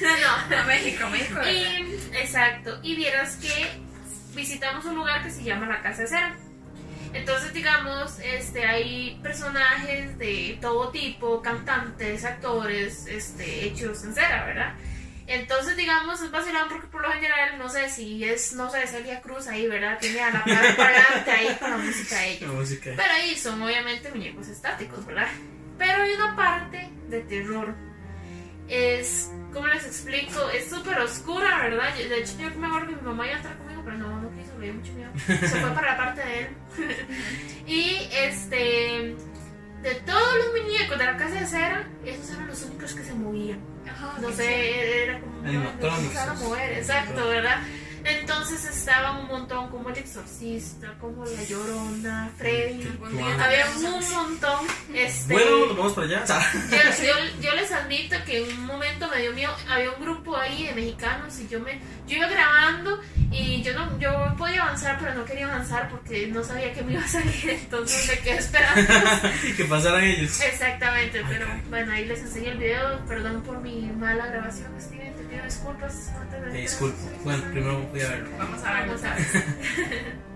no, 0.00 0.08
no. 0.18 0.56
A 0.56 0.62
México, 0.64 1.08
México. 1.10 1.40
exacto. 2.12 2.78
Y 2.82 2.96
vieras 2.96 3.36
que 3.36 3.70
visitamos 4.34 4.84
un 4.84 4.96
lugar 4.96 5.22
que 5.22 5.30
se 5.30 5.44
llama 5.44 5.66
la 5.66 5.80
Casa 5.80 6.02
de 6.02 6.08
Cera. 6.08 6.36
Entonces, 7.12 7.54
digamos, 7.54 8.18
este, 8.18 8.66
hay 8.66 9.20
personajes 9.22 10.18
de 10.18 10.58
todo 10.60 10.88
tipo, 10.90 11.40
cantantes, 11.42 12.24
actores, 12.24 13.06
este, 13.06 13.66
hechos 13.66 14.02
en 14.02 14.14
cera, 14.14 14.44
¿verdad? 14.46 14.74
Entonces, 15.26 15.76
digamos, 15.76 16.20
es 16.20 16.30
vacilante 16.30 16.74
porque 16.74 16.88
por 16.88 17.02
lo 17.02 17.10
general, 17.12 17.58
no 17.58 17.68
sé 17.70 17.88
si 17.88 18.22
es, 18.24 18.52
no 18.52 18.70
sé, 18.70 18.86
Celia 18.86 19.20
Cruz 19.22 19.46
ahí, 19.46 19.66
¿verdad? 19.66 19.98
Tiene 19.98 20.20
a 20.20 20.30
la 20.30 20.44
par- 20.44 20.76
parlante 20.76 21.30
ahí 21.30 21.56
con 21.58 21.70
la 21.70 21.76
música 21.78 22.16
de 22.16 22.26
La 22.26 22.30
ellos. 22.32 22.52
música. 22.54 22.90
Pero 22.96 23.12
ahí 23.14 23.34
son 23.36 23.62
obviamente 23.62 24.10
muñecos 24.10 24.48
estáticos, 24.48 25.04
¿verdad? 25.06 25.28
Pero 25.78 26.02
hay 26.02 26.12
una 26.12 26.36
parte 26.36 26.90
de 27.08 27.20
terror. 27.22 27.74
Es, 28.68 29.30
¿cómo 29.52 29.66
les 29.66 29.84
explico? 29.84 30.48
Es 30.50 30.68
súper 30.70 30.98
oscura, 30.98 31.58
¿verdad? 31.62 31.94
Yo- 31.98 32.08
De 32.08 32.20
hecho, 32.20 32.32
yo 32.38 32.50
me 32.58 32.66
acuerdo 32.66 32.88
que 32.88 32.96
mi 32.96 33.02
mamá 33.02 33.26
iba 33.26 33.34
a 33.36 33.38
estar 33.38 33.56
conmigo, 33.58 33.82
pero 33.84 33.96
no, 33.98 34.20
no 34.20 34.30
quiso, 34.36 34.58
le 34.58 34.66
dio 34.66 34.74
mucho 34.74 34.92
miedo. 34.94 35.10
Se 35.26 35.36
fue 35.48 35.70
para 35.74 35.92
la 35.92 35.96
parte 35.96 36.20
de 36.24 36.38
él. 36.40 36.48
y 37.66 38.08
este, 38.12 39.16
de 39.84 39.94
todos 39.96 40.34
los 40.38 40.62
muñecos 40.62 40.98
de 40.98 41.04
la 41.04 41.16
casa 41.16 41.34
de 41.40 41.46
cera, 41.46 41.86
esos 42.04 42.30
eran 42.30 42.46
los 42.48 42.62
únicos 42.62 42.94
que 42.94 43.04
se 43.04 43.14
movían. 43.14 43.60
Ajá, 43.88 44.18
No 44.20 44.32
sé, 44.32 45.04
era 45.04 45.20
como 45.20 45.38
Animatronics. 45.46 46.02
no 46.04 46.10
se 46.10 46.16
van 46.16 46.28
a 46.30 46.34
mover, 46.34 46.72
exacto, 46.78 47.28
¿verdad? 47.28 47.58
Entonces 48.04 48.64
estaban 48.64 49.20
un 49.20 49.26
montón 49.28 49.68
como 49.70 49.88
el 49.90 49.96
exorcista, 49.98 50.94
como 51.00 51.24
la 51.24 51.42
llorona, 51.44 52.30
Freddy. 52.36 52.86
Había 53.40 53.66
un 53.76 54.10
montón. 54.12 54.66
Este, 54.94 55.32
Bueno, 55.32 55.66
nos 55.66 55.76
vamos 55.76 55.92
para 55.94 56.06
allá. 56.06 56.24
yo, 56.70 57.04
yo- 57.06 57.40
yo 57.40 57.54
les 57.54 57.72
admito 57.72 58.16
que 58.26 58.38
en 58.44 58.58
un 58.58 58.66
momento 58.66 59.08
me 59.08 59.20
dio 59.22 59.32
miedo, 59.32 59.54
había 59.70 59.90
un 59.90 60.00
grupo 60.02 60.36
ahí 60.36 60.66
de 60.66 60.74
mexicanos 60.74 61.38
y 61.40 61.48
yo 61.48 61.60
me 61.60 61.80
yo 62.06 62.18
iba 62.18 62.26
grabando 62.28 63.00
y 63.30 63.62
yo 63.62 63.72
no 63.72 63.98
yo 63.98 64.10
podía 64.36 64.62
avanzar 64.62 64.98
pero 65.00 65.14
no 65.14 65.24
quería 65.24 65.46
avanzar 65.46 65.88
porque 65.88 66.26
no 66.26 66.44
sabía 66.44 66.72
que 66.74 66.82
me 66.82 66.92
iba 66.92 67.02
a 67.02 67.08
salir, 67.08 67.48
entonces 67.50 68.06
me 68.08 68.18
quedé 68.18 68.38
esperando. 68.38 68.92
que 69.56 69.64
pasaran 69.64 70.04
ellos. 70.04 70.40
Exactamente, 70.42 71.22
pero 71.28 71.46
bueno, 71.70 71.92
ahí 71.92 72.04
les 72.04 72.20
enseñé 72.20 72.50
el 72.50 72.58
video, 72.58 73.00
perdón 73.06 73.42
por 73.42 73.58
mi 73.60 73.80
mala 73.82 74.26
grabación, 74.26 74.70
Steven, 74.80 75.14
te 75.16 75.23
pido 75.34 75.44
disculpas 75.44 76.12
antes 76.20 76.40
de 76.42 76.50
Te 76.50 76.58
disculpo. 76.58 77.10
Bueno, 77.24 77.42
primero 77.50 77.82
voy 77.90 78.00
a 78.00 78.08
verlo. 78.08 78.30
Vamos 78.38 78.62
a 78.64 78.72
ver. 78.72 78.88
Vamos 78.88 79.02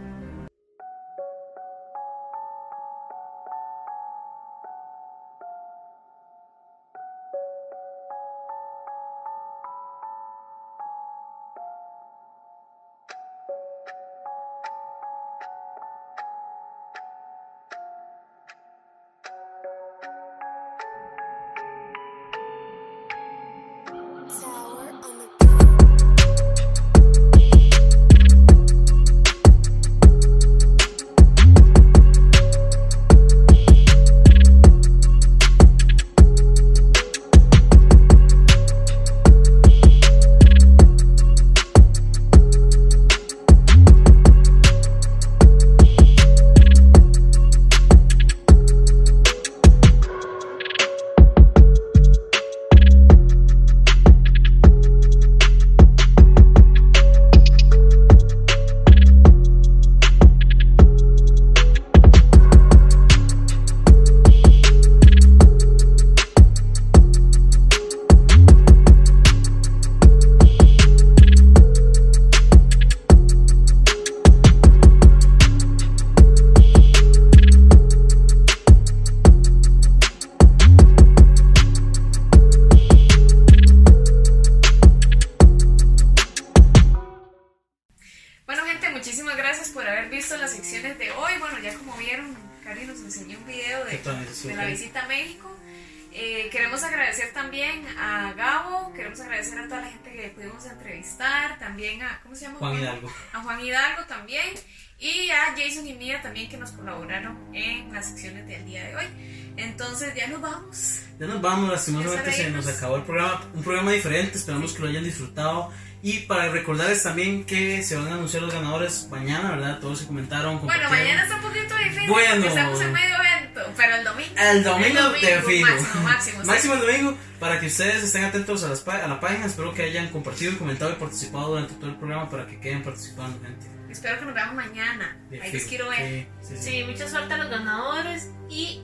vamos. 111.41 111.71
Lastimosamente 111.71 112.33
se 112.33 112.51
nos 112.51 112.67
acabó 112.67 112.97
el 112.97 113.03
programa, 113.03 113.43
un 113.55 113.63
programa 113.63 113.93
diferente, 113.93 114.39
esperamos 114.39 114.73
que 114.73 114.83
lo 114.83 114.89
hayan 114.89 115.05
disfrutado 115.05 115.71
y 116.01 116.21
para 116.21 116.49
recordarles 116.51 117.03
también 117.03 117.45
que 117.45 117.83
se 117.83 117.97
van 117.97 118.07
a 118.09 118.15
anunciar 118.15 118.43
los 118.43 118.55
ganadores 118.55 119.09
mañana, 119.11 119.51
¿verdad? 119.51 119.81
Todos 119.81 119.99
se 120.01 120.07
comentaron. 120.07 120.61
Bueno, 120.65 120.89
mañana 120.91 121.25
está 121.25 121.37
un 121.37 121.43
poquito 121.43 121.77
difícil 121.77 122.09
Bueno. 122.09 122.47
estamos 122.47 122.81
en 122.81 122.93
medio 122.93 123.17
evento, 123.17 123.61
pero 123.77 123.97
el 123.97 124.05
domingo. 124.05 124.35
El 124.37 124.65
domingo, 124.65 125.11
de 125.11 125.43
fijo. 125.43 125.71
Máximo, 125.71 126.03
máximo. 126.05 126.45
Máximo 126.45 126.75
el 126.75 126.81
domingo, 126.81 127.19
para 127.41 127.59
que 127.59 127.67
ustedes 127.67 128.05
estén 128.05 128.25
atentos 128.25 128.63
a, 128.63 128.69
las 128.69 128.87
a 128.87 129.09
la 129.09 129.19
página, 129.19 129.47
espero 129.47 129.75
que 129.75 129.83
hayan 129.83 130.09
compartido, 130.09 130.57
comentado 130.57 130.93
y 130.93 130.95
participado 130.95 131.49
durante 131.49 131.75
todo 131.75 131.91
el 131.91 131.97
programa 131.97 132.31
para 132.31 132.47
que 132.47 132.61
queden 132.61 132.85
participando, 132.85 133.41
gente. 133.45 133.67
Espero 133.91 134.19
que 134.19 134.27
nos 134.27 134.35
veamos 134.35 134.55
mañana. 134.55 135.17
De 135.31 135.43
Ahí 135.43 135.51
fijo. 135.51 135.69
quiero 135.69 135.89
ver. 135.89 136.29
Sí, 136.43 136.49
sí, 136.49 136.57
sí. 136.59 136.71
Sí, 136.71 136.85
mucha 136.85 137.09
suerte 137.09 137.35
a 137.35 137.39
los 137.39 137.51
ganadores 137.51 138.31
y 138.49 138.83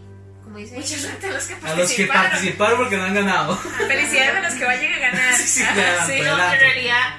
como 0.54 0.64
dice 0.64 0.76
Mucha 0.76 0.98
suerte 0.98 1.26
a 1.26 1.30
los 1.32 1.44
que 1.46 1.54
A 1.54 1.56
los 1.56 1.62
que 1.64 1.74
participaron. 2.06 2.30
participaron 2.30 2.78
porque 2.78 2.96
no 2.96 3.04
han 3.04 3.14
ganado. 3.14 3.56
Felicidades 3.56 4.36
a 4.36 4.40
los 4.40 4.54
que 4.54 4.64
vayan 4.64 4.92
a 4.92 4.98
ganar. 4.98 5.34
Sí, 5.36 5.42
sí, 5.48 5.60
ya, 5.64 6.06
sí. 6.06 6.20
No, 6.22 6.52
en 6.52 6.60
realidad, 6.60 7.14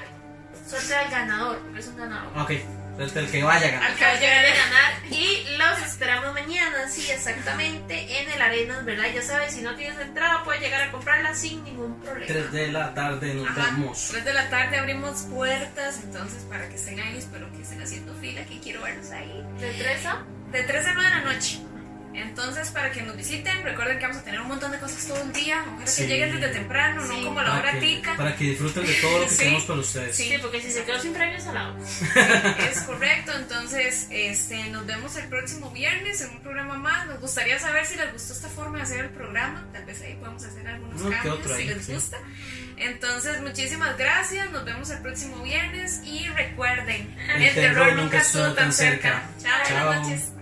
suerte 0.66 0.94
al 0.94 1.10
ganador, 1.10 1.58
porque 1.60 1.80
es 1.80 1.86
un 1.88 1.96
ganador. 1.98 2.38
Ok, 2.38 2.50
el, 2.50 3.18
el 3.18 3.30
que 3.30 3.42
vaya 3.42 3.66
a 3.68 3.70
ganar. 3.72 3.90
Al 3.90 3.96
que 3.96 4.04
va 4.06 4.10
a 4.10 4.14
llegar 4.20 4.44
a 4.46 4.48
ganar. 4.48 4.92
Y 5.10 5.44
los 5.58 5.78
esperamos 5.86 6.32
mañana, 6.32 6.88
sí, 6.88 7.10
exactamente, 7.10 8.22
en 8.22 8.30
el 8.30 8.40
Arenas, 8.40 8.84
¿verdad? 8.86 9.04
Ya 9.14 9.20
sabes, 9.22 9.52
si 9.52 9.60
no 9.60 9.76
tienes 9.76 9.98
entrada, 10.00 10.42
puedes 10.42 10.62
llegar 10.62 10.80
a 10.80 10.90
comprarla 10.90 11.34
sin 11.34 11.62
ningún 11.64 12.00
problema. 12.00 12.26
3 12.26 12.52
de 12.52 12.72
la 12.72 12.94
tarde 12.94 13.34
nos 13.34 13.48
Ajá. 13.50 13.66
vemos. 13.66 14.08
3 14.12 14.24
de 14.24 14.32
la 14.32 14.48
tarde 14.48 14.78
abrimos 14.78 15.20
puertas, 15.30 16.00
entonces 16.02 16.42
para 16.44 16.70
que 16.70 16.76
estén 16.76 16.98
ahí, 17.00 17.18
espero 17.18 17.52
que 17.52 17.60
estén 17.60 17.82
haciendo 17.82 18.14
fila, 18.14 18.46
que 18.46 18.58
quiero 18.60 18.80
verlos 18.80 19.10
ahí. 19.10 19.44
¿De 19.60 19.72
3 19.74 20.06
a? 20.06 20.24
De 20.52 20.62
3 20.62 20.86
a 20.86 20.92
9 20.94 21.08
de 21.10 21.14
la 21.16 21.32
noche. 21.32 21.60
Entonces, 22.16 22.70
para 22.70 22.90
que 22.90 23.02
nos 23.02 23.16
visiten, 23.16 23.62
recuerden 23.62 23.98
que 23.98 24.06
vamos 24.06 24.22
a 24.22 24.24
tener 24.24 24.40
un 24.40 24.48
montón 24.48 24.72
de 24.72 24.78
cosas 24.78 25.06
todo 25.06 25.20
el 25.22 25.32
día. 25.32 25.64
Ojalá 25.74 25.86
Sí. 25.86 26.02
que 26.02 26.08
lleguen 26.08 26.32
desde 26.40 26.48
temprano, 26.54 27.02
Sí. 27.06 27.08
no 27.20 27.24
como 27.28 27.42
la 27.42 27.58
hora 27.58 27.78
tica. 27.78 28.16
para 28.16 28.34
que 28.36 28.44
disfruten 28.44 28.86
de 28.86 28.94
todo 28.94 29.18
lo 29.18 29.24
que 29.24 29.30
Sí. 29.30 29.38
tenemos 29.38 29.64
para 29.64 29.80
ustedes. 29.80 30.16
Sí. 30.16 30.28
Sí, 30.30 30.38
porque 30.40 30.62
si 30.62 30.70
se 30.70 30.84
quedó 30.84 30.98
sin 31.00 31.12
premios 31.12 31.46
al 31.46 31.54
lado. 31.54 31.76
Es 32.70 32.80
correcto, 32.82 33.32
entonces 33.36 34.06
este, 34.10 34.68
nos 34.70 34.86
vemos 34.86 35.14
el 35.16 35.28
próximo 35.28 35.70
viernes 35.70 36.20
en 36.22 36.30
un 36.30 36.40
programa 36.40 36.74
más. 36.76 37.06
Nos 37.06 37.20
gustaría 37.20 37.58
saber 37.58 37.84
si 37.86 37.96
les 37.96 38.12
gustó 38.12 38.32
esta 38.32 38.48
forma 38.48 38.78
de 38.78 38.84
hacer 38.84 39.00
el 39.00 39.10
programa. 39.10 39.66
Tal 39.72 39.84
vez 39.84 40.00
ahí 40.02 40.14
podemos 40.14 40.42
hacer 40.44 40.66
algunos 40.66 41.02
cambios 41.02 41.38
otro 41.38 41.56
si 41.56 41.64
les 41.64 41.84
sí. 41.84 41.92
gusta. 41.92 42.16
Entonces, 42.78 43.40
muchísimas 43.42 43.96
gracias. 43.98 44.50
Nos 44.50 44.64
vemos 44.64 44.90
el 44.90 44.98
próximo 45.00 45.42
viernes 45.42 46.00
y 46.04 46.28
recuerden, 46.28 47.14
El 47.36 47.54
terror 47.54 47.92
nunca 47.94 48.18
estuvo 48.18 48.52
tan 48.52 48.72
cerca. 48.72 49.22
Chao, 49.42 49.52
Chao. 49.66 49.86
buenas 49.86 50.08
noches. 50.08 50.35